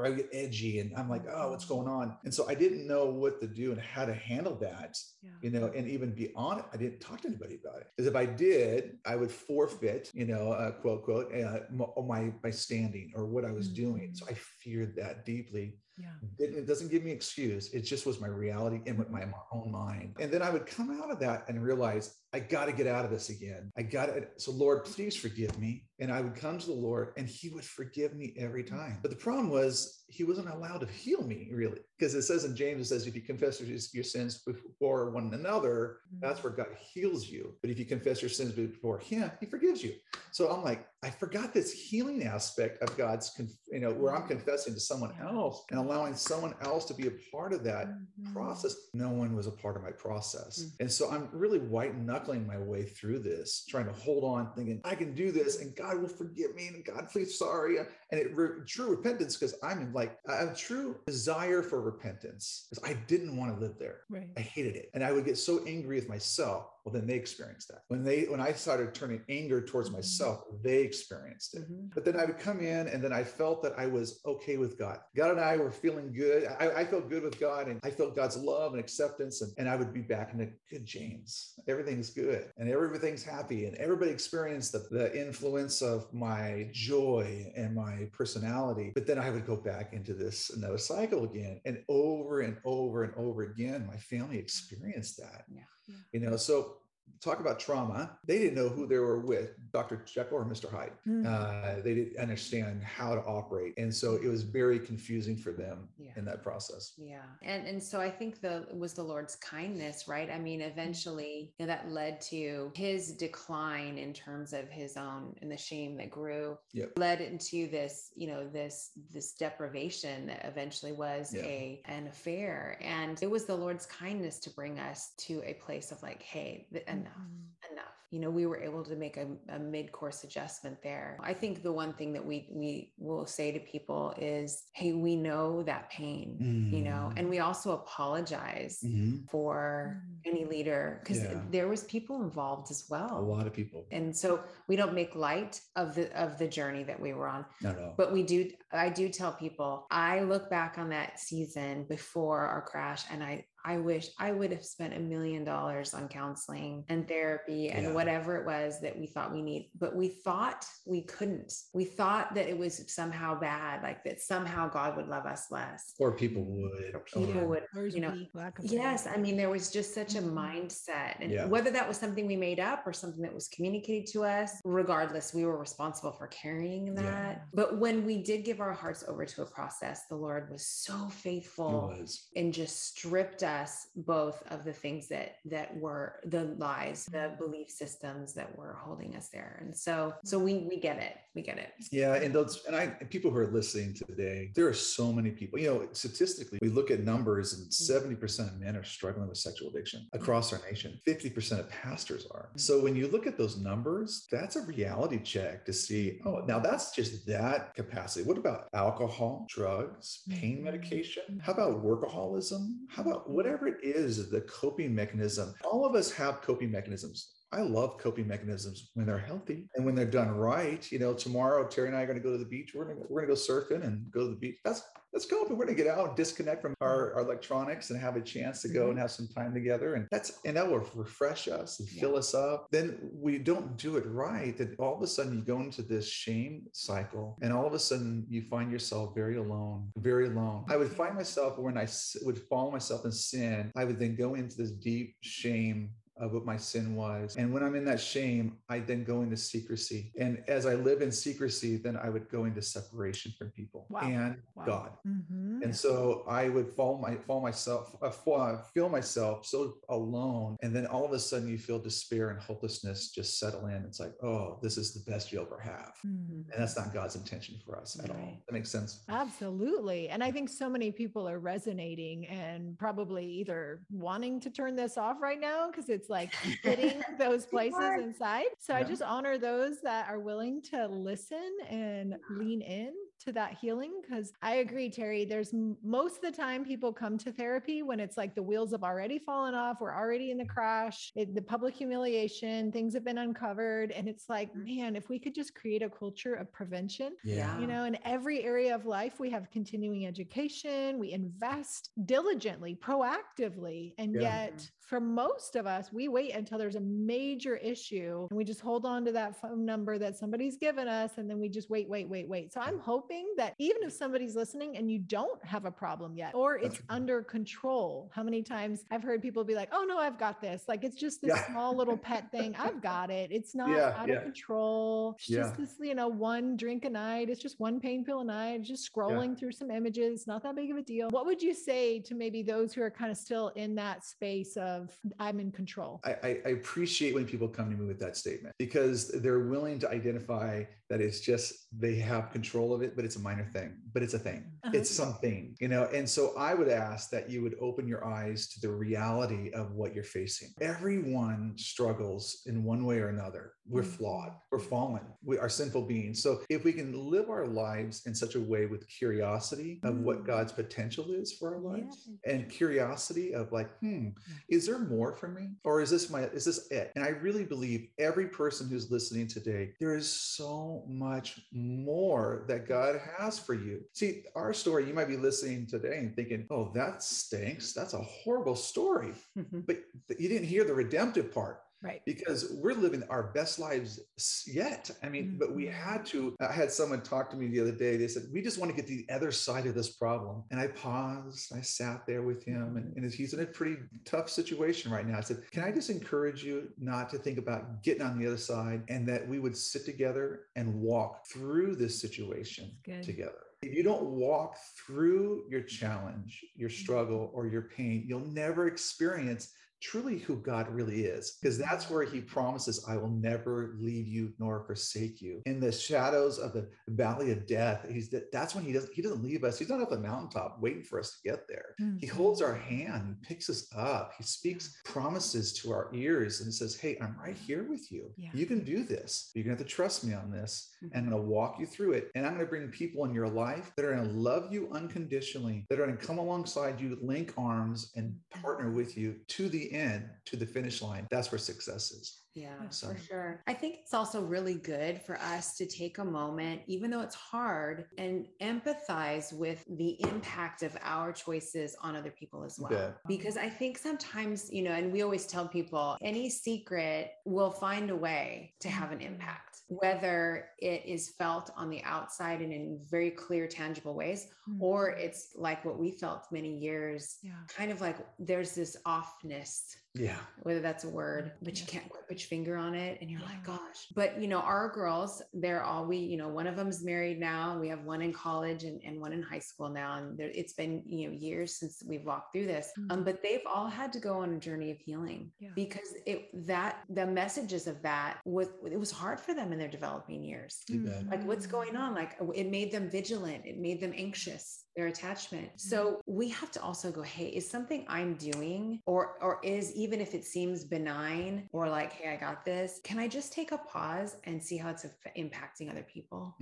I 0.04 0.12
get 0.12 0.30
edgy 0.34 0.80
and 0.80 0.92
I'm 0.98 1.10
like, 1.10 1.24
oh, 1.32 1.52
what's 1.52 1.66
going 1.66 1.88
on? 1.88 2.18
And 2.24 2.34
so 2.34 2.48
I 2.50 2.56
didn't 2.56 2.88
know 2.88 3.06
what 3.06 3.42
to 3.42 3.48
do 3.48 3.72
and 3.72 3.82
how 3.82 4.06
to 4.06 4.14
handle 4.14 4.56
that, 4.56 4.98
yeah. 5.22 5.32
you 5.42 5.52
know, 5.52 5.72
and 5.76 5.88
even 5.88 6.12
be 6.14 6.32
on 6.36 6.60
it. 6.60 6.66
I 6.74 6.78
didn't 6.78 7.00
talk 7.00 7.22
to 7.22 7.28
anybody 7.28 7.60
about 7.64 7.82
it 7.82 7.88
because 7.96 8.08
if 8.10 8.16
I 8.16 8.26
did, 8.26 8.98
I 9.06 9.16
would 9.16 9.32
forfeit, 9.32 9.97
you 10.14 10.26
know, 10.26 10.52
uh, 10.52 10.72
quote, 10.72 11.04
quote, 11.04 11.34
uh, 11.34 11.60
my, 12.02 12.32
my 12.44 12.50
standing 12.50 13.12
or 13.16 13.26
what 13.26 13.46
I 13.46 13.52
was 13.52 13.68
mm-hmm. 13.68 13.84
doing. 13.84 14.10
So 14.14 14.26
I 14.30 14.34
feared 14.34 14.96
that 14.98 15.26
deeply 15.26 15.76
yeah. 15.98 16.10
It, 16.38 16.68
doesn't 16.68 16.92
give 16.92 17.04
me 17.04 17.12
excuse. 17.12 17.74
It 17.74 17.82
just 17.82 18.06
was 18.06 18.22
my 18.22 18.28
reality 18.28 18.82
in 18.86 18.98
my, 18.98 19.26
my 19.26 19.28
own 19.52 19.72
mind. 19.72 20.16
And 20.20 20.32
then 20.32 20.44
I 20.44 20.52
would 20.52 20.68
come 20.68 21.02
out 21.02 21.12
of 21.12 21.20
that 21.20 21.46
and 21.48 21.64
realize 21.64 22.16
I 22.34 22.40
got 22.40 22.66
to 22.66 22.72
get 22.72 22.88
out 22.88 23.06
of 23.06 23.10
this 23.10 23.30
again. 23.30 23.72
I 23.78 23.82
got 23.84 24.10
it. 24.10 24.34
So 24.38 24.52
Lord, 24.52 24.86
please 24.86 25.16
forgive 25.16 25.58
me. 25.58 25.86
And 26.00 26.12
I 26.12 26.22
would 26.22 26.36
come 26.36 26.60
to 26.60 26.66
the 26.68 26.74
Lord 26.74 27.14
and 27.18 27.28
he 27.28 27.50
would 27.50 27.64
forgive 27.64 28.16
me 28.16 28.36
every 28.38 28.64
mm. 28.64 28.70
time. 28.70 29.00
But 29.02 29.10
the 29.10 29.18
problem 29.18 29.50
was 29.50 30.04
he 30.08 30.24
wasn't 30.24 30.50
allowed 30.50 30.82
to 30.82 30.88
heal 30.88 31.24
me 31.24 31.50
really. 31.52 31.80
Because 31.98 32.14
it 32.14 32.22
says 32.22 32.46
in 32.46 32.56
James, 32.56 32.82
it 32.82 32.86
says, 32.86 33.08
if 33.08 33.16
you 33.16 33.22
confess 33.22 33.60
your 33.60 34.04
sins 34.04 34.44
before 34.46 35.10
one 35.10 35.34
another, 35.34 35.98
that's 36.20 36.44
where 36.44 36.54
God 36.54 36.68
heals 36.80 37.28
you. 37.28 37.56
But 37.62 37.72
if 37.72 37.80
you 37.80 37.86
confess 37.86 38.22
your 38.22 38.30
sins 38.30 38.52
before 38.52 39.00
him, 39.00 39.32
he 39.40 39.48
forgives 39.48 39.84
you. 39.84 39.94
So 40.32 40.50
I'm 40.50 40.64
like, 40.64 40.88
I 41.02 41.10
forgot 41.10 41.54
this 41.54 41.72
healing 41.72 42.24
aspect 42.24 42.84
of 42.84 42.96
God's, 42.98 43.32
you 43.72 43.80
know, 43.80 43.92
where 43.92 44.16
I'm 44.16 44.28
confessing 44.28 44.76
to 44.76 44.80
someone 44.80 45.14
else 45.20 45.64
and 45.72 45.87
allowing 45.88 46.16
someone 46.16 46.54
else 46.62 46.86
to 46.86 46.94
be 46.94 47.08
a 47.08 47.12
part 47.32 47.54
of 47.54 47.64
that 47.64 47.88
mm-hmm. 47.88 48.34
process. 48.34 48.76
No 48.94 49.10
one 49.10 49.36
was 49.36 49.48
a 49.48 49.52
part 49.52 49.76
of 49.76 49.84
my 49.84 49.92
process. 49.92 50.60
Mm-hmm. 50.60 50.82
And 50.82 50.92
so 50.92 51.10
I'm 51.10 51.30
really 51.32 51.60
white 51.60 51.98
knuckling 51.98 52.46
my 52.46 52.58
way 52.58 52.84
through 52.84 53.20
this, 53.20 53.66
trying 53.70 53.86
to 53.86 53.94
hold 53.94 54.24
on, 54.24 54.52
thinking, 54.56 54.82
I 54.84 54.96
can 54.96 55.14
do 55.14 55.32
this 55.32 55.62
and 55.62 55.76
God 55.76 56.00
will 56.00 56.10
forgive 56.10 56.56
me 56.56 56.68
and 56.68 56.84
God, 56.84 57.08
please, 57.12 57.38
sorry. 57.38 57.78
And 58.12 58.20
it 58.20 58.36
re- 58.36 58.66
true 58.66 58.90
repentance 58.90 59.38
because 59.38 59.56
I'm 59.64 59.82
in 59.82 59.94
like 59.94 60.18
a 60.28 60.54
true 60.56 60.98
desire 61.06 61.62
for 61.62 61.82
repentance 61.82 62.68
because 62.70 62.84
I 62.84 62.94
didn't 63.08 63.38
want 63.38 63.54
to 63.54 63.60
live 63.60 63.78
there. 63.80 64.02
Right. 64.10 64.30
I 64.36 64.42
hated 64.42 64.76
it. 64.76 64.90
And 64.94 65.04
I 65.04 65.12
would 65.12 65.26
get 65.26 65.38
so 65.38 65.64
angry 65.66 65.96
with 65.96 66.10
myself 66.10 66.68
well 66.88 66.94
then 66.94 67.06
they 67.06 67.16
experienced 67.16 67.68
that. 67.68 67.82
When 67.90 68.02
they 68.02 68.24
when 68.24 68.40
i 68.40 68.54
started 68.54 68.94
turning 68.94 69.22
anger 69.28 69.62
towards 69.62 69.90
mm-hmm. 69.90 69.98
myself 69.98 70.44
they 70.64 70.84
experienced 70.84 71.56
it. 71.56 71.64
Mm-hmm. 71.64 71.88
but 71.94 72.06
then 72.06 72.18
i 72.18 72.24
would 72.24 72.40
come 72.40 72.62
in 72.62 72.88
and 72.88 73.04
then 73.04 73.12
i 73.12 73.26
felt 73.26 73.62
that 73.64 73.74
i 73.78 73.86
was 73.86 74.22
okay 74.26 74.56
with 74.56 74.80
god. 74.80 75.00
God 75.14 75.32
and 75.32 75.40
i 75.42 75.58
were 75.58 75.72
feeling 75.72 76.14
good. 76.14 76.48
I, 76.60 76.70
I 76.70 76.86
felt 76.86 77.10
good 77.10 77.24
with 77.24 77.38
god 77.42 77.68
and 77.68 77.82
i 77.84 77.90
felt 77.90 78.16
god's 78.16 78.38
love 78.38 78.72
and 78.72 78.80
acceptance 78.80 79.42
and, 79.42 79.52
and 79.58 79.68
i 79.68 79.76
would 79.76 79.94
be 79.94 80.00
back 80.02 80.32
in 80.32 80.40
the 80.40 80.50
good 80.72 80.86
james. 80.86 81.60
Everything's 81.68 82.12
good 82.12 82.52
and 82.58 82.70
everything's 82.70 83.24
happy 83.24 83.66
and 83.66 83.76
everybody 83.76 84.12
experienced 84.12 84.72
the, 84.72 84.88
the 84.90 85.20
influence 85.20 85.82
of 85.82 86.14
my 86.14 86.70
joy 86.72 87.52
and 87.58 87.76
my 87.76 88.08
personality. 88.14 88.92
But 88.94 89.06
then 89.06 89.20
i 89.20 89.30
would 89.30 89.46
go 89.46 89.58
back 89.58 89.92
into 89.92 90.14
this 90.14 90.52
another 90.52 90.78
cycle 90.78 91.26
again 91.26 91.60
and 91.66 91.84
over 91.90 92.40
and 92.40 92.56
over 92.64 93.04
and 93.04 93.14
over 93.18 93.42
again 93.44 93.86
my 93.86 93.98
family 93.98 94.38
experienced 94.38 95.18
that. 95.18 95.44
Yeah. 95.54 95.64
You 96.12 96.20
know, 96.20 96.38
so 96.38 96.78
talk 97.22 97.40
about 97.40 97.60
trauma. 97.60 98.18
They 98.26 98.38
didn't 98.38 98.56
know 98.56 98.70
who 98.70 98.86
they 98.88 98.98
were 99.00 99.20
with, 99.20 99.52
Dr. 99.72 100.04
Jekyll 100.06 100.38
or 100.38 100.46
Mr. 100.46 100.70
Hyde. 100.70 100.92
Mm. 101.08 101.26
Uh, 101.26 101.82
they 101.82 101.96
didn't 101.96 102.18
understand 102.18 102.84
how 102.84 103.16
to 103.16 103.22
operate. 103.22 103.74
And 103.78 103.94
so 103.94 104.16
it 104.16 104.28
was 104.28 104.44
very 104.44 104.80
confusing 104.80 105.36
for 105.36 105.52
them 105.52 105.88
Yeah. 105.98 106.12
in 106.16 106.26
that 106.26 106.44
process. 106.44 106.94
Yeah. 106.98 107.24
And 107.42 107.68
and 107.68 107.82
so 107.82 108.00
I 108.00 108.10
think 108.10 108.40
the 108.42 108.68
was 108.74 108.94
the 108.94 109.04
Lord's 109.04 109.36
kindness, 109.38 110.08
right? 110.08 110.30
I 110.30 110.38
mean, 110.40 110.62
eventually 110.62 111.54
you 111.58 111.66
know, 111.66 111.74
that 111.74 111.90
led 111.92 112.22
to 112.22 112.72
his 112.76 113.12
decline 113.14 113.98
in 113.98 114.14
terms 114.14 114.54
of 114.54 114.70
his 114.70 114.96
own 114.98 115.36
and 115.42 115.52
the 115.52 115.58
shame 115.58 115.98
that 115.98 116.10
grew 116.10 116.58
Yep. 116.74 116.98
led 116.98 117.22
into 117.22 117.68
this, 117.70 118.12
you 118.16 118.28
know, 118.28 118.48
this 118.48 118.92
this 119.12 119.34
deprivation 119.34 120.28
that 120.28 120.46
eventually 120.46 120.92
was 120.92 121.34
Yeah. 121.34 121.42
a 121.44 121.82
an 121.86 122.08
affair. 122.08 122.78
And 122.82 123.22
it 123.22 123.30
was 123.30 123.46
the 123.46 123.56
Lord's 123.56 123.86
kindness 123.86 124.40
to 124.40 124.50
bring 124.52 124.80
us 124.80 125.14
to 125.28 125.42
a 125.44 125.56
place 125.56 125.92
of 125.92 126.02
like, 126.04 126.22
hey, 126.22 126.68
th- 126.72 126.84
enough 127.02 127.22
Mhm. 127.28 127.72
enough 127.74 127.96
you 128.14 128.20
know 128.22 128.32
we 128.40 128.46
were 128.50 128.62
able 128.70 128.84
to 128.92 128.96
make 129.06 129.16
a, 129.18 129.28
a 129.58 129.60
mid-course 129.76 130.20
adjustment 130.28 130.78
there 130.90 131.10
i 131.32 131.34
think 131.42 131.54
the 131.68 131.76
one 131.84 131.92
thing 132.00 132.10
that 132.16 132.26
we 132.32 132.38
we 132.62 132.72
will 133.08 133.26
say 133.38 133.48
to 133.56 133.60
people 133.76 134.04
is 134.36 134.48
hey 134.80 134.92
we 135.08 135.14
know 135.28 135.46
that 135.72 135.84
pain 136.00 136.28
you 136.76 136.82
know 136.90 137.04
Mm. 137.10 137.18
and 137.18 137.26
we 137.34 137.40
also 137.48 137.70
apologize 137.82 138.76
Mhm. 138.84 139.30
for 139.34 139.56
Mm. 139.98 140.32
any 140.32 140.44
leader 140.54 140.84
because 141.02 141.22
Yeah. 141.24 141.42
there 141.56 141.68
was 141.74 141.82
people 141.96 142.16
involved 142.28 142.68
as 142.76 142.82
well 142.94 143.12
A 143.20 143.28
lot 143.38 143.46
of 143.50 143.54
people. 143.62 143.82
and 143.98 144.08
so 144.24 144.30
we 144.70 144.76
don't 144.80 144.96
make 145.02 145.12
light 145.30 145.54
of 145.82 145.88
the 145.98 146.06
of 146.26 146.30
the 146.42 146.48
journey 146.58 146.84
that 146.90 147.00
we 147.06 147.12
were 147.18 147.28
on 147.36 147.42
No, 147.66 147.72
no. 147.82 147.88
but 148.00 148.08
we 148.16 148.22
do 148.34 148.40
i 148.72 148.90
do 149.00 149.06
tell 149.20 149.34
people 149.46 149.72
i 149.92 150.14
look 150.32 150.46
back 150.58 150.72
on 150.82 150.88
that 150.98 151.10
season 151.30 151.74
before 151.96 152.40
our 152.54 152.62
crash 152.72 153.02
and 153.12 153.20
i 153.32 153.34
i 153.66 153.78
wish 153.78 154.10
i 154.20 154.32
would 154.32 154.52
have 154.52 154.64
spent 154.66 154.94
a 154.94 155.00
million 155.00 155.44
dollars 155.44 155.94
on 155.94 156.08
counseling 156.08 156.84
and 156.90 157.08
therapy 157.08 157.70
and 157.70 157.84
Yeah. 157.88 157.92
whatever 157.92 158.36
it 158.38 158.46
was 158.46 158.80
that 158.82 158.98
we 158.98 159.08
thought 159.08 159.32
we 159.34 159.42
need 159.42 159.70
but 159.80 159.96
we 159.96 160.10
thought 160.10 160.66
we 160.86 161.02
couldn't 161.02 161.54
we 161.74 161.86
thought 161.86 162.34
that 162.36 162.48
it 162.48 162.58
was 162.58 162.84
somehow 162.92 163.40
bad 163.40 163.84
like 163.84 164.04
that 164.04 164.22
somehow 164.22 164.70
god 164.70 164.96
would 164.98 165.08
love 165.08 165.26
us 165.26 165.48
less 165.52 165.94
or 166.00 166.12
people 166.16 166.44
would. 166.46 166.94
or 166.96 167.00
people 167.02 167.38
or- 167.40 167.48
would 167.48 167.64
Or 167.76 167.88
you 167.88 168.00
know, 168.02 168.12
weak, 168.12 168.30
lack 168.34 168.60
of 168.60 168.66
Yes. 168.66 169.08
I 169.08 169.18
mean 169.18 169.36
there 169.38 169.50
was 169.50 169.72
just 169.72 169.94
such 169.94 170.16
a 170.16 170.22
Mhm. 170.22 170.34
mindset, 170.34 171.16
and 171.20 171.32
Yeah. 171.32 171.46
whether 171.48 171.72
that 171.72 171.88
was 171.88 171.98
something 171.98 172.26
we 172.28 172.36
made 172.36 172.60
up 172.60 172.86
or 172.86 172.94
something 172.94 173.22
that 173.22 173.34
was 173.34 173.48
communicated 173.50 174.08
to 174.14 174.24
us, 174.24 174.60
regardless, 174.64 175.34
we 175.34 175.46
were 175.46 175.58
responsible 175.58 176.12
for 176.12 176.28
carrying 176.28 176.94
that. 176.96 177.04
Yeah. 177.38 177.42
But 177.54 177.78
when 177.80 178.06
we 178.06 178.22
did 178.24 178.44
give 178.46 178.60
our 178.62 178.74
hearts 178.74 179.04
over 179.08 179.26
to 179.26 179.42
a 179.44 179.46
process, 179.46 180.06
the 180.08 180.16
Lord 180.16 180.50
was 180.52 180.66
so 180.66 181.10
faithful 181.10 181.88
was. 182.00 182.28
and 182.36 182.54
just 182.54 182.86
stripped 182.88 183.44
us 183.48 183.88
both 183.96 184.44
of 184.52 184.64
the 184.64 184.74
things 184.74 185.08
that 185.08 185.38
that 185.46 185.76
were 185.78 186.20
the 186.26 186.44
lies, 186.58 187.06
the 187.12 187.18
mm-hmm. 187.18 187.44
belief 187.44 187.70
systems 187.70 188.34
that 188.34 188.56
were 188.58 188.78
holding 188.80 189.16
us 189.16 189.30
there. 189.30 189.58
And 189.62 189.76
so, 189.76 190.14
so 190.24 190.38
we 190.38 190.68
we 190.70 190.78
get 190.80 190.98
it, 190.98 191.16
we 191.34 191.42
get 191.42 191.58
it. 191.58 191.72
Yeah, 191.92 192.16
and 192.16 192.34
those 192.36 192.64
and 192.68 192.76
I 192.76 192.84
and 193.00 193.10
people 193.10 193.32
who 193.32 193.38
are 193.38 193.48
listening 193.48 193.94
today, 193.94 194.52
there 194.56 194.68
are 194.68 194.74
so 194.74 195.12
many 195.12 195.32
people. 195.32 195.60
You 195.60 195.70
know, 195.70 195.88
statistically, 195.94 196.60
we 196.62 196.70
look 196.70 196.92
at 196.92 197.00
numbers, 197.04 197.54
and 197.54 197.64
mm-hmm. 197.64 197.72
seventy 197.72 198.16
percent 198.16 198.50
of 198.50 198.60
men 198.60 198.76
are 198.76 198.84
struggling 198.84 199.28
with 199.28 199.38
sexual 199.38 199.70
addiction 199.70 200.08
across 200.14 200.54
our 200.54 200.60
nation. 200.70 201.00
Fifty 201.06 201.30
percent 201.30 201.62
of 201.62 201.70
pastors 201.70 202.28
are. 202.32 202.50
Mm-hmm. 202.50 202.60
So 202.60 202.82
when 202.84 202.96
you 202.96 203.08
look 203.08 203.26
at 203.26 203.38
those 203.38 203.58
numbers, 203.58 204.28
that's 204.32 204.56
a 204.56 204.62
reality 204.62 205.20
check 205.22 205.66
to 205.66 205.74
see. 205.74 206.20
Oh, 206.26 206.44
now 206.48 206.60
that's 206.60 206.92
just 206.92 207.26
that 207.28 207.74
capacity. 207.74 208.26
What 208.28 208.38
about 208.38 208.68
alcohol, 208.74 209.46
drugs, 209.50 210.24
pain 210.30 210.64
medication? 210.64 211.42
How 211.44 211.54
about 211.54 211.84
workaholism? 211.84 212.76
How 212.90 213.04
about 213.04 213.30
whatever 213.38 213.68
it 213.68 213.78
is, 213.84 214.32
the 214.32 214.42
coping 214.42 214.96
mechanism? 214.96 215.54
All 215.64 215.86
of 215.86 215.94
us 215.94 216.12
have 216.14 216.42
coping 216.42 216.72
mechanisms. 216.72 217.28
I 217.52 217.62
love 217.62 217.98
coping 217.98 218.28
mechanisms 218.28 218.92
when 218.94 219.06
they're 219.06 219.18
healthy 219.18 219.70
and 219.76 219.86
when 219.86 219.96
they're 219.96 220.06
done 220.06 220.32
right. 220.32 220.90
You 220.92 221.00
know, 221.00 221.14
tomorrow 221.14 221.66
Teri 221.66 221.88
and 221.88 221.96
I 221.96 222.02
are 222.02 222.06
going 222.06 222.18
to 222.18 222.24
go 222.24 222.32
to 222.32 222.38
the 222.38 222.46
beach. 222.46 222.72
We're 222.76 222.86
going 222.86 222.98
to 222.98 223.04
we're 223.10 223.26
going 223.26 223.36
to 223.36 223.48
go 223.48 223.54
surfing 223.54 223.86
and 223.86 224.12
go 224.12 224.22
to 224.22 224.30
the 224.32 224.36
beach. 224.36 224.58
That's 224.66 224.84
let's 225.14 225.26
go. 225.26 225.46
We're 225.50 225.56
going 225.56 225.70
to 225.70 225.74
get 225.74 225.88
out, 225.88 226.16
disconnect 226.18 226.62
from 226.62 226.76
our, 226.82 227.14
our 227.14 227.22
electronics, 227.22 227.90
and 227.90 228.00
have 228.00 228.18
a 228.18 228.22
chance 228.22 228.62
to 228.64 228.68
go 228.68 228.82
mm-hmm. 228.82 228.92
and 228.92 229.00
have 229.00 229.12
some 229.12 229.28
time 229.28 229.54
together. 229.54 229.96
And 229.96 230.08
that's 230.12 230.40
and 230.46 230.58
that 230.58 230.70
will 230.70 230.86
refresh 230.94 231.48
us 231.48 231.80
and 231.80 231.88
fill 231.88 232.18
us 232.18 232.34
up. 232.34 232.68
Then 232.72 233.00
we 233.14 233.38
don't 233.38 233.78
do 233.78 233.96
it 233.96 234.06
right. 234.08 234.58
That 234.58 234.78
all 234.78 234.96
of 234.96 235.02
a 235.02 235.08
sudden 235.08 235.38
you 235.38 235.42
go 235.42 235.60
into 235.62 235.82
this 235.82 236.10
shame 236.10 236.64
cycle, 236.74 237.38
and 237.42 237.54
all 237.54 237.66
of 237.66 237.74
a 237.74 237.80
sudden 237.80 238.26
you 238.30 238.42
find 238.42 238.72
yourself 238.72 239.16
very 239.16 239.38
alone, 239.38 239.90
very 239.98 240.28
alone. 240.28 240.66
I 240.70 240.76
would 240.76 240.92
find 240.92 241.16
myself 241.16 241.58
when 241.58 241.78
I 241.78 241.84
s- 241.84 242.18
would 242.24 242.40
follow 242.50 242.72
myself 242.72 243.06
in 243.06 243.12
sin. 243.12 243.72
I 243.76 243.86
would 243.86 244.00
then 244.00 244.16
go 244.16 244.36
into 244.36 244.58
this 244.58 244.72
deep 244.72 245.16
shame 245.22 245.92
of 246.20 246.34
what 246.34 246.46
my 246.46 246.58
sin 246.58 246.96
was. 246.96 247.36
And 247.36 247.54
when 247.54 247.64
I'm 247.64 247.76
in 247.76 247.86
that 247.86 248.00
shame, 248.00 248.58
I 248.70 248.80
then 248.80 249.04
go 249.04 249.22
into 249.22 249.38
secrecy. 249.38 250.12
And 250.20 250.44
as 250.48 250.66
I 250.66 250.76
live 250.76 251.02
in 251.02 251.12
secrecy, 251.12 251.78
then 251.78 251.98
I 251.98 252.10
would 252.10 252.30
go 252.30 252.46
into 252.46 252.62
separation 252.62 253.32
from 253.38 253.52
people 253.52 253.86
Wow. 253.90 254.02
and 254.02 254.42
Wow. 254.56 254.66
God. 254.66 254.92
Mhm. 255.08 255.64
And 255.64 255.76
so 255.76 256.24
I 256.28 256.50
would 256.50 256.70
fall 256.70 256.98
my 256.98 257.16
fall 257.16 257.42
myself, 257.42 257.96
uh, 258.02 258.12
uh, 258.32 258.62
feel 258.74 258.90
myself 258.90 259.46
so 259.46 259.78
alone, 259.90 260.58
and 260.62 260.76
then 260.76 260.86
all 260.88 261.06
of 261.06 261.12
a 261.12 261.20
sudden 261.20 261.48
you 261.48 261.58
feel 261.58 261.80
despair 261.80 262.30
and 262.30 262.40
hopelessness 262.40 263.12
just 263.12 263.40
settle 263.40 263.66
in. 263.68 263.84
It's 263.86 264.00
like, 264.00 264.14
oh, 264.24 264.60
this 264.62 264.78
is 264.78 264.94
the 264.94 265.10
best 265.12 265.32
you 265.32 265.42
ever 265.42 265.60
have, 265.60 265.94
Mhm. 266.06 266.46
and 266.52 266.54
that's 266.58 266.76
not 266.78 266.94
God's 266.94 267.16
intention 267.16 267.56
for 267.66 267.78
us 267.80 268.00
at 268.04 268.10
all. 268.10 268.38
That 268.48 268.54
makes 268.54 268.70
sense. 268.70 269.04
Absolutely. 269.10 270.10
And 270.10 270.24
I 270.24 270.32
think 270.32 270.50
so 270.50 270.70
many 270.70 270.92
people 270.92 271.28
are 271.28 271.40
resonating 271.40 272.28
and 272.28 272.78
probably 272.78 273.26
either 273.26 273.82
wanting 273.92 274.40
to 274.42 274.50
turn 274.50 274.76
this 274.76 274.98
off 274.98 275.22
right 275.22 275.40
now 275.40 275.68
because 275.70 275.90
it's 275.90 276.07
like 276.10 276.34
hitting 276.64 277.02
those 277.18 277.46
places 277.46 277.80
inside. 278.00 278.46
So 278.60 278.74
I 278.74 278.84
just 278.84 279.02
honor 279.02 279.38
those 279.38 279.82
that 279.82 280.10
are 280.10 280.20
willing 280.20 280.62
to 280.72 280.88
listen 280.88 281.58
and 281.70 282.16
lean 282.30 282.62
in 282.62 282.94
to 283.26 283.32
that 283.34 283.58
healing 283.60 284.02
because 284.02 284.34
I 284.42 284.56
agree, 284.56 284.90
Teri. 284.90 285.28
There's 285.28 285.54
most 285.84 286.18
of 286.18 286.22
the 286.22 286.32
time 286.32 286.64
people 286.66 286.94
come 286.94 287.18
to 287.20 287.32
therapy 287.32 287.82
when 287.84 288.00
it's 288.00 288.18
like 288.18 288.36
the 288.36 288.44
wheels 288.44 288.72
have 288.72 288.84
already 288.84 289.20
fallen 289.20 289.54
off, 289.56 289.78
we're 289.82 289.94
already 289.96 290.32
in 290.32 290.38
the 290.38 290.46
crash, 290.46 291.12
it, 291.16 291.34
the 291.36 291.42
public 291.42 291.76
humiliation, 291.76 292.72
things 292.72 292.94
have 292.94 293.04
been 293.06 293.18
uncovered. 293.20 293.92
And 293.92 294.08
it's 294.08 294.30
like, 294.30 294.50
mm-hmm. 294.54 294.66
man, 294.78 294.96
if 294.96 295.10
we 295.10 295.20
could 295.20 295.34
just 295.36 295.56
create 295.56 295.82
a 295.82 295.90
culture 295.90 296.34
of 296.36 296.52
prevention 296.52 297.14
Yeah. 297.24 297.60
you 297.60 297.68
know 297.68 297.86
in 297.86 297.98
every 298.06 298.44
area 298.44 298.74
of 298.76 298.86
life 298.86 299.20
we 299.20 299.30
have 299.32 299.50
continuing 299.52 300.06
education 300.06 301.00
we 301.00 301.12
invest 301.12 301.92
diligently 302.06 302.76
proactively 302.76 303.94
and 303.98 304.14
Yeah. 304.14 304.22
yet 304.22 304.70
for 304.80 305.00
most 305.00 305.56
of 305.56 305.66
us 305.68 305.92
we 305.92 306.08
wait 306.08 306.34
until 306.34 306.58
there's 306.58 306.76
a 306.76 306.82
major 306.82 307.56
issue 307.58 308.28
and 308.30 308.38
we 308.38 308.44
just 308.44 308.62
hold 308.62 308.86
on 308.86 309.04
to 309.06 309.12
that 309.14 309.40
phone 309.42 309.66
number 309.66 309.98
that 309.98 310.18
somebody's 310.18 310.58
given 310.58 310.88
us 310.88 311.18
and 311.18 311.30
then 311.30 311.40
we 311.40 311.50
just 311.50 311.70
wait 311.70 311.90
wait 311.90 312.08
wait 312.08 312.28
wait 312.28 312.54
so 312.54 312.62
i'm 312.62 312.80
hoping 312.80 313.07
that 313.38 313.54
even 313.60 313.84
if 313.84 313.94
somebody's 313.94 314.36
listening 314.36 314.78
and 314.78 314.92
you 314.92 315.00
don't 315.00 315.44
have 315.46 315.66
a 315.66 315.72
problem 315.72 316.16
yet 316.18 316.34
or 316.36 316.58
it's 316.58 316.80
under 316.90 317.22
control 317.22 318.12
how 318.14 318.24
many 318.24 318.42
times 318.42 318.84
i've 318.92 319.04
heard 319.04 319.22
people 319.22 319.44
be 319.44 319.56
like 319.56 319.70
oh 319.72 319.86
no 319.88 319.98
i've 319.98 320.18
got 320.20 320.42
this. 320.42 320.64
Like 320.68 320.84
it's 320.84 320.96
just 320.98 321.22
this 321.22 321.30
Yeah. 321.36 321.46
small 321.48 321.76
little 321.76 321.98
pet 322.10 322.32
thing 322.32 322.56
i've 322.60 322.82
got 322.82 323.10
it. 323.10 323.32
It's 323.32 323.54
not 323.56 323.70
Yeah, 323.70 323.94
out 323.98 324.08
yeah. 324.08 324.16
of 324.16 324.24
control. 324.24 325.16
It's 325.18 325.28
just 325.28 325.58
this 325.58 325.76
you 325.80 325.96
know 325.96 326.08
one 326.08 326.58
drink 326.58 326.86
a 326.86 326.90
night. 326.90 327.30
It's 327.30 327.42
just 327.42 327.60
one 327.60 327.80
pain 327.80 328.04
pill 328.04 328.22
a 328.22 328.26
night 328.26 328.64
just 328.64 328.90
scrolling 328.92 329.38
through 329.38 329.52
some 329.52 329.72
images. 329.72 330.26
Not 330.28 330.44
that 330.44 330.56
big 330.56 330.72
of 330.72 330.78
a 330.78 330.82
deal. 330.82 331.10
What 331.10 331.26
would 331.26 331.42
you 331.42 331.54
say 331.54 332.00
to 332.02 332.16
maybe 332.16 332.42
those 332.44 332.74
who 332.74 332.82
are 332.82 332.90
kind 332.92 333.12
of 333.12 333.18
still 333.18 333.50
in 333.56 333.76
that 333.76 334.06
space 334.06 334.58
of 334.58 334.92
i'm 335.20 335.40
in 335.40 335.52
control 335.52 336.02
I, 336.04 336.40
I 336.46 336.50
appreciate 336.50 337.14
when 337.14 337.26
people 337.26 337.48
come 337.48 337.70
to 337.72 337.76
me 337.78 337.86
with 337.86 338.00
that 338.00 338.18
statement 338.18 338.54
because 338.60 339.10
they're 339.10 339.40
willing 339.48 339.80
to 339.80 339.90
identify 339.90 340.64
that 340.90 341.02
it's 341.02 341.20
just 341.20 341.68
they 341.78 341.96
have 341.96 342.32
control 342.32 342.74
of 342.74 342.82
it, 342.82 342.96
but 342.96 343.04
it's 343.06 343.18
a 343.18 343.20
minor 343.20 343.46
thing, 343.54 343.76
but 343.94 344.02
it's 344.04 344.14
a 344.14 344.20
thing. 344.20 344.52
Uh-huh. 344.64 344.72
It's 344.74 344.90
something, 344.90 345.56
you 345.60 345.68
know. 345.68 345.86
And 345.94 346.10
so 346.10 346.34
I 346.38 346.54
would 346.54 346.70
ask 346.70 347.10
that 347.12 347.30
you 347.30 347.42
would 347.44 347.56
open 347.60 347.88
your 347.88 348.06
eyes 348.06 348.48
to 348.50 348.62
the 348.62 348.70
reality 348.74 349.52
of 349.52 349.72
what 349.74 349.94
you're 349.94 350.04
facing. 350.04 350.50
Everyone 350.62 351.54
struggles 351.58 352.44
in 352.46 352.64
one 352.64 352.86
way 352.86 353.00
or 353.00 353.10
another. 353.10 353.54
We're 353.70 353.82
Mhm. 353.84 353.98
flawed, 353.98 354.32
we're 354.50 354.60
fallen, 354.60 355.02
we 355.26 355.38
are 355.38 355.50
sinful 355.50 355.82
beings. 355.88 356.24
So 356.24 356.42
if 356.50 356.64
we 356.64 356.72
can 356.72 356.94
live 356.94 357.30
our 357.30 357.46
lives 357.46 358.06
in 358.06 358.16
such 358.16 358.36
a 358.36 358.40
way 358.40 358.66
with 358.66 358.88
curiosity 358.88 359.82
of 359.84 360.00
what 360.00 360.20
Mm. 360.20 360.26
God's 360.26 360.54
potential 360.54 361.12
is 361.12 361.34
for 361.34 361.56
our 361.56 361.60
lives 361.62 362.08
Yeah. 362.24 362.34
and 362.34 362.50
curiosity 362.50 363.34
of 363.34 363.52
like, 363.52 363.70
hmm, 363.80 364.10
is 364.48 364.66
there 364.66 364.80
more 364.80 365.14
for 365.18 365.28
me 365.28 365.58
or 365.66 365.82
is 365.82 365.90
this 365.90 366.10
my 366.10 366.24
is 366.28 366.46
this 366.46 366.68
it 366.72 366.92
and 366.96 367.04
i 367.04 367.10
really 367.10 367.44
believe 367.44 367.90
every 368.00 368.28
person 368.28 368.70
who's 368.70 368.90
listening 368.92 369.28
today 369.28 369.74
there 369.80 369.96
is 369.96 370.08
so 370.10 370.77
much 370.88 371.40
more 371.52 372.44
that 372.48 372.68
god 372.68 373.00
has 373.18 373.40
for 373.40 373.54
you. 373.54 373.82
See 373.94 374.24
our 374.36 374.54
story 374.54 374.88
you 374.88 374.94
might 374.94 375.08
be 375.08 375.18
listening 375.18 375.66
today 375.66 375.98
and 376.00 376.16
thinking 376.16 376.46
oh 376.50 376.72
that 376.74 377.04
stinks. 377.04 377.74
That's 377.74 377.94
a 377.94 378.02
horrible 378.02 378.56
story. 378.56 379.14
But 379.66 379.80
you 380.20 380.30
didn't 380.30 380.48
hear 380.48 380.64
the 380.64 380.74
redemptive 380.74 381.34
part 381.34 381.62
Right. 381.82 382.02
Because 382.06 382.54
we're 382.60 382.74
living 382.74 383.04
our 383.10 383.32
best 383.34 383.60
lives 383.60 384.00
yet. 384.48 384.90
I 385.04 385.10
mean, 385.10 385.28
mm-hmm. 385.28 385.38
but 385.38 385.54
we 385.54 385.66
mm-hmm. 385.66 385.90
had 385.90 386.06
to. 386.08 386.36
I 386.40 386.52
had 386.52 386.72
someone 386.72 387.02
talk 387.02 387.30
to 387.32 387.38
me 387.38 387.48
the 387.48 387.60
other 387.60 387.72
day. 387.72 387.98
They 387.98 388.08
said, 388.08 388.24
We 388.34 388.42
just 388.42 388.58
want 388.60 388.72
to 388.72 388.76
get 388.76 388.88
to 388.88 388.96
the 388.96 389.14
other 389.14 389.32
side 389.32 389.68
of 389.68 389.76
this 389.76 389.90
problem. 389.90 390.44
And 390.50 390.60
I 390.60 390.68
paused. 390.68 391.54
I 391.56 391.62
sat 391.62 392.06
there 392.08 392.24
with 392.24 392.44
him, 392.44 392.78
and, 392.78 392.96
and 392.98 393.14
he's 393.14 393.34
in 393.34 393.42
a 393.42 393.46
pretty 393.46 393.78
tough 394.06 394.30
situation 394.30 394.92
right 394.92 395.08
now. 395.08 395.18
I 395.18 395.22
said, 395.22 395.44
Can 395.52 395.64
I 395.64 395.72
just 395.72 395.92
encourage 395.92 396.44
you 396.44 396.70
not 396.80 397.10
to 397.12 397.20
think 397.20 397.38
about 397.38 397.84
getting 397.84 398.02
on 398.02 398.18
the 398.18 398.26
other 398.26 398.38
side 398.38 398.84
and 398.90 399.08
that 399.08 399.28
we 399.28 399.38
would 399.40 399.56
sit 399.56 399.86
together 399.86 400.42
and 400.56 400.82
walk 400.82 401.28
through 401.28 401.76
this 401.76 402.02
situation 402.02 402.72
together? 403.04 403.34
If 403.62 403.74
you 403.74 403.84
don't 403.84 404.04
walk 404.04 404.56
through 404.76 405.46
your 405.50 405.62
challenge, 405.62 406.44
your 406.56 406.70
mm-hmm. 406.70 406.84
struggle, 406.84 407.32
or 407.34 407.48
your 407.48 407.64
pain, 407.64 408.04
you'll 408.08 408.20
never 408.20 408.68
experience 408.68 409.54
truly 409.82 410.20
who 410.20 410.38
God 410.38 410.70
really 410.70 411.06
is, 411.06 411.38
because 411.42 411.58
that's 411.58 411.90
where 411.90 412.04
he 412.04 412.22
promises, 412.22 412.86
I 412.88 412.98
will 412.98 413.10
never 413.10 413.76
leave 413.80 414.08
you 414.08 414.34
nor 414.40 414.64
forsake 414.66 415.22
you. 415.22 415.42
In 415.46 415.60
the 415.60 415.72
shadows 415.72 416.40
of 416.40 416.54
the 416.54 416.70
valley 416.90 417.32
of 417.32 417.48
death, 417.48 417.86
he's 417.90 418.14
that's 418.32 418.56
when 418.56 418.64
he 418.64 418.74
doesn't 418.74 418.94
he 418.94 419.02
doesn't 419.02 419.24
leave 419.24 419.44
us. 419.44 419.60
He's 419.60 419.70
not 419.70 419.82
up 419.82 419.90
the 419.90 420.00
mountaintop 420.00 420.58
waiting 420.60 420.84
for 420.84 421.00
us 421.00 421.12
to 421.12 421.30
get 421.30 421.48
there. 421.48 421.76
Mm-hmm. 421.82 421.98
He 422.00 422.08
holds 422.08 422.42
our 422.42 422.56
hand, 422.56 423.16
he 423.20 423.28
picks 423.28 423.50
us 423.50 423.68
up, 423.76 424.14
he 424.18 424.24
speaks 424.24 424.80
promises 424.86 425.54
to 425.54 425.72
our 425.72 425.90
ears 425.94 426.42
and 426.42 426.54
says, 426.54 426.76
Hey, 426.76 426.98
I'm 427.02 427.16
right 427.24 427.38
here 427.38 427.68
with 427.70 427.92
you. 427.92 428.12
Yeah. 428.18 428.30
You 428.34 428.46
can 428.46 428.64
do 428.64 428.84
this. 428.84 429.32
You're 429.34 429.44
gonna 429.44 429.58
have 429.58 429.66
to 429.66 429.74
trust 429.74 430.04
me 430.04 430.14
on 430.14 430.32
this. 430.32 430.70
Mm-hmm. 430.84 430.98
I'm 430.98 431.04
gonna 431.06 431.22
walk 431.22 431.60
you 431.60 431.66
through 431.66 431.94
it. 431.94 432.12
And 432.16 432.26
I'm 432.26 432.34
gonna 432.34 432.46
bring 432.46 432.68
people 432.70 433.06
in 433.06 433.14
your 433.14 433.30
life 433.30 433.72
that 433.76 433.86
are 433.86 433.96
gonna 433.96 434.12
love 434.12 434.52
you 434.52 434.70
unconditionally, 434.72 435.66
that 435.70 435.80
are 435.80 435.86
gonna 435.86 435.98
come 435.98 436.18
alongside 436.18 436.80
you, 436.82 436.98
link 437.02 437.34
arms, 437.38 437.92
and 437.96 438.12
mm-hmm. 438.12 438.42
partner 438.42 438.72
with 438.72 438.98
you 438.98 439.16
to 439.28 439.50
the 439.50 439.67
end 439.72 440.06
to 440.26 440.36
the 440.36 440.46
finish 440.46 440.82
line. 440.82 441.08
That's 441.10 441.32
where 441.32 441.40
success 441.40 441.92
is. 441.92 442.22
Yeah, 442.38 442.70
so. 442.70 442.90
for 442.90 443.00
sure. 443.00 443.42
I 443.48 443.54
think 443.54 443.78
it's 443.82 443.94
also 443.94 444.22
really 444.22 444.54
good 444.54 445.02
for 445.02 445.18
us 445.20 445.58
to 445.58 445.66
take 445.66 445.98
a 445.98 446.06
moment, 446.06 446.62
even 446.68 446.92
though 446.92 447.02
it's 447.02 447.16
hard, 447.16 447.86
and 447.98 448.28
empathize 448.42 449.34
with 449.34 449.66
the 449.68 450.00
impact 450.04 450.62
of 450.62 450.78
our 450.82 451.12
choices 451.12 451.76
on 451.82 451.96
other 451.96 452.12
people 452.12 452.44
as 452.44 452.60
well. 452.60 452.72
Yeah. 452.72 452.92
Because 453.08 453.38
I 453.38 453.50
think 453.50 453.78
sometimes, 453.80 454.52
you 454.52 454.62
know, 454.62 454.72
and 454.72 454.92
we 454.92 455.02
always 455.02 455.26
tell 455.26 455.48
people 455.48 455.98
any 456.02 456.30
secret 456.30 457.12
will 457.26 457.52
find 457.52 457.90
a 457.90 457.96
way 457.96 458.54
to 458.60 458.70
have 458.70 458.92
an 458.92 459.02
impact, 459.02 459.62
whether 459.68 460.50
it 460.60 460.84
is 460.86 461.10
felt 461.10 461.50
on 461.58 461.72
the 461.72 461.84
outside 461.84 462.42
and 462.42 462.54
in 462.54 462.80
very 462.90 463.10
clear, 463.10 463.48
tangible 463.48 463.96
ways, 463.96 464.28
mm-hmm. 464.48 464.62
or 464.62 464.92
it's 464.92 465.30
like 465.36 465.66
what 465.66 465.80
we 465.80 465.92
felt 465.92 466.28
many 466.32 466.56
years, 466.56 467.18
yeah. 467.24 467.32
kind 467.48 467.72
of 467.72 467.82
like 467.82 467.98
there's 468.20 468.54
this 468.54 468.78
offness 468.86 469.76
yeah 470.00 470.18
whether 470.44 470.60
that's 470.60 470.84
a 470.84 470.90
word 470.90 471.32
but 471.42 471.60
you 471.60 471.66
can't 471.66 471.88
quite 471.90 472.08
put 472.08 472.20
your 472.20 472.28
finger 472.28 472.56
on 472.56 472.74
it 472.74 472.98
and 473.02 473.10
you're 473.10 473.20
yeah. 473.20 473.26
like 473.28 473.44
gosh 473.44 473.88
but 473.96 474.20
you 474.22 474.28
know 474.28 474.40
our 474.40 474.72
girls 474.74 475.22
they're 475.34 475.64
all 475.64 475.86
we 475.86 475.98
you 475.98 476.18
know 476.18 476.28
one 476.28 476.48
of 476.48 476.56
them's 476.56 476.84
married 476.84 477.20
now 477.20 477.58
we 477.60 477.68
have 477.68 477.84
one 477.84 478.02
in 478.02 478.14
college 478.14 478.64
and, 478.64 478.82
and 478.86 479.00
one 479.00 479.12
in 479.12 479.22
high 479.22 479.40
school 479.40 479.70
now 479.70 479.98
and 479.98 480.20
it's 480.20 480.54
been 480.54 480.82
you 480.86 481.08
know 481.08 481.16
years 481.16 481.56
since 481.56 481.84
we've 481.88 482.06
walked 482.06 482.34
through 482.34 482.46
this 482.46 482.72
um, 482.78 482.84
mm-hmm. 482.84 482.98
um, 483.00 483.04
but 483.04 483.22
they've 483.22 483.42
all 483.54 483.68
had 483.68 483.92
to 483.92 484.00
go 484.00 484.20
on 484.20 484.34
a 484.34 484.40
journey 484.40 484.72
of 484.72 484.78
healing 484.80 485.32
yeah. 485.40 485.50
because 485.56 485.94
it 486.06 486.30
that 486.46 486.84
the 486.90 487.06
messages 487.06 487.68
of 487.68 487.82
that 487.82 488.20
was 488.26 488.48
it 488.72 488.80
was 488.80 488.92
hard 488.92 489.20
for 489.20 489.34
them 489.34 489.52
in 489.52 489.60
their 489.60 489.68
developing 489.68 490.24
years 490.24 490.62
mm-hmm. 490.72 491.10
like 491.10 491.26
what's 491.26 491.48
going 491.48 491.76
on 491.76 491.94
like 491.94 492.16
it 492.36 492.50
made 492.50 492.72
them 492.72 492.90
vigilant 492.90 493.46
it 493.46 493.58
made 493.58 493.82
them 493.82 493.94
anxious 493.96 494.66
their 494.78 494.88
attachment. 494.88 495.48
Mm-hmm. 495.48 495.70
So 495.70 496.02
we 496.06 496.30
have 496.30 496.52
to 496.52 496.62
also 496.62 496.92
go, 496.92 497.02
hey, 497.02 497.26
is 497.26 497.50
something 497.50 497.84
I'm 497.90 498.14
doing 498.14 498.80
or 498.86 499.18
or 499.22 499.40
is 499.44 499.74
even 499.74 500.00
if 500.00 500.14
it 500.14 500.24
seems 500.24 500.64
benign 500.64 501.50
or 501.52 501.68
like, 501.68 501.92
hey, 501.92 502.14
I 502.14 502.16
got 502.16 502.46
this, 502.46 502.80
can 502.84 503.00
I 503.00 503.08
just 503.08 503.34
take 503.34 503.52
a 503.52 503.58
pause 503.58 504.18
and 504.26 504.42
see 504.42 504.56
how 504.56 504.70
it's 504.70 504.86
impacting 505.18 505.72
other 505.72 505.86
people? 505.92 506.36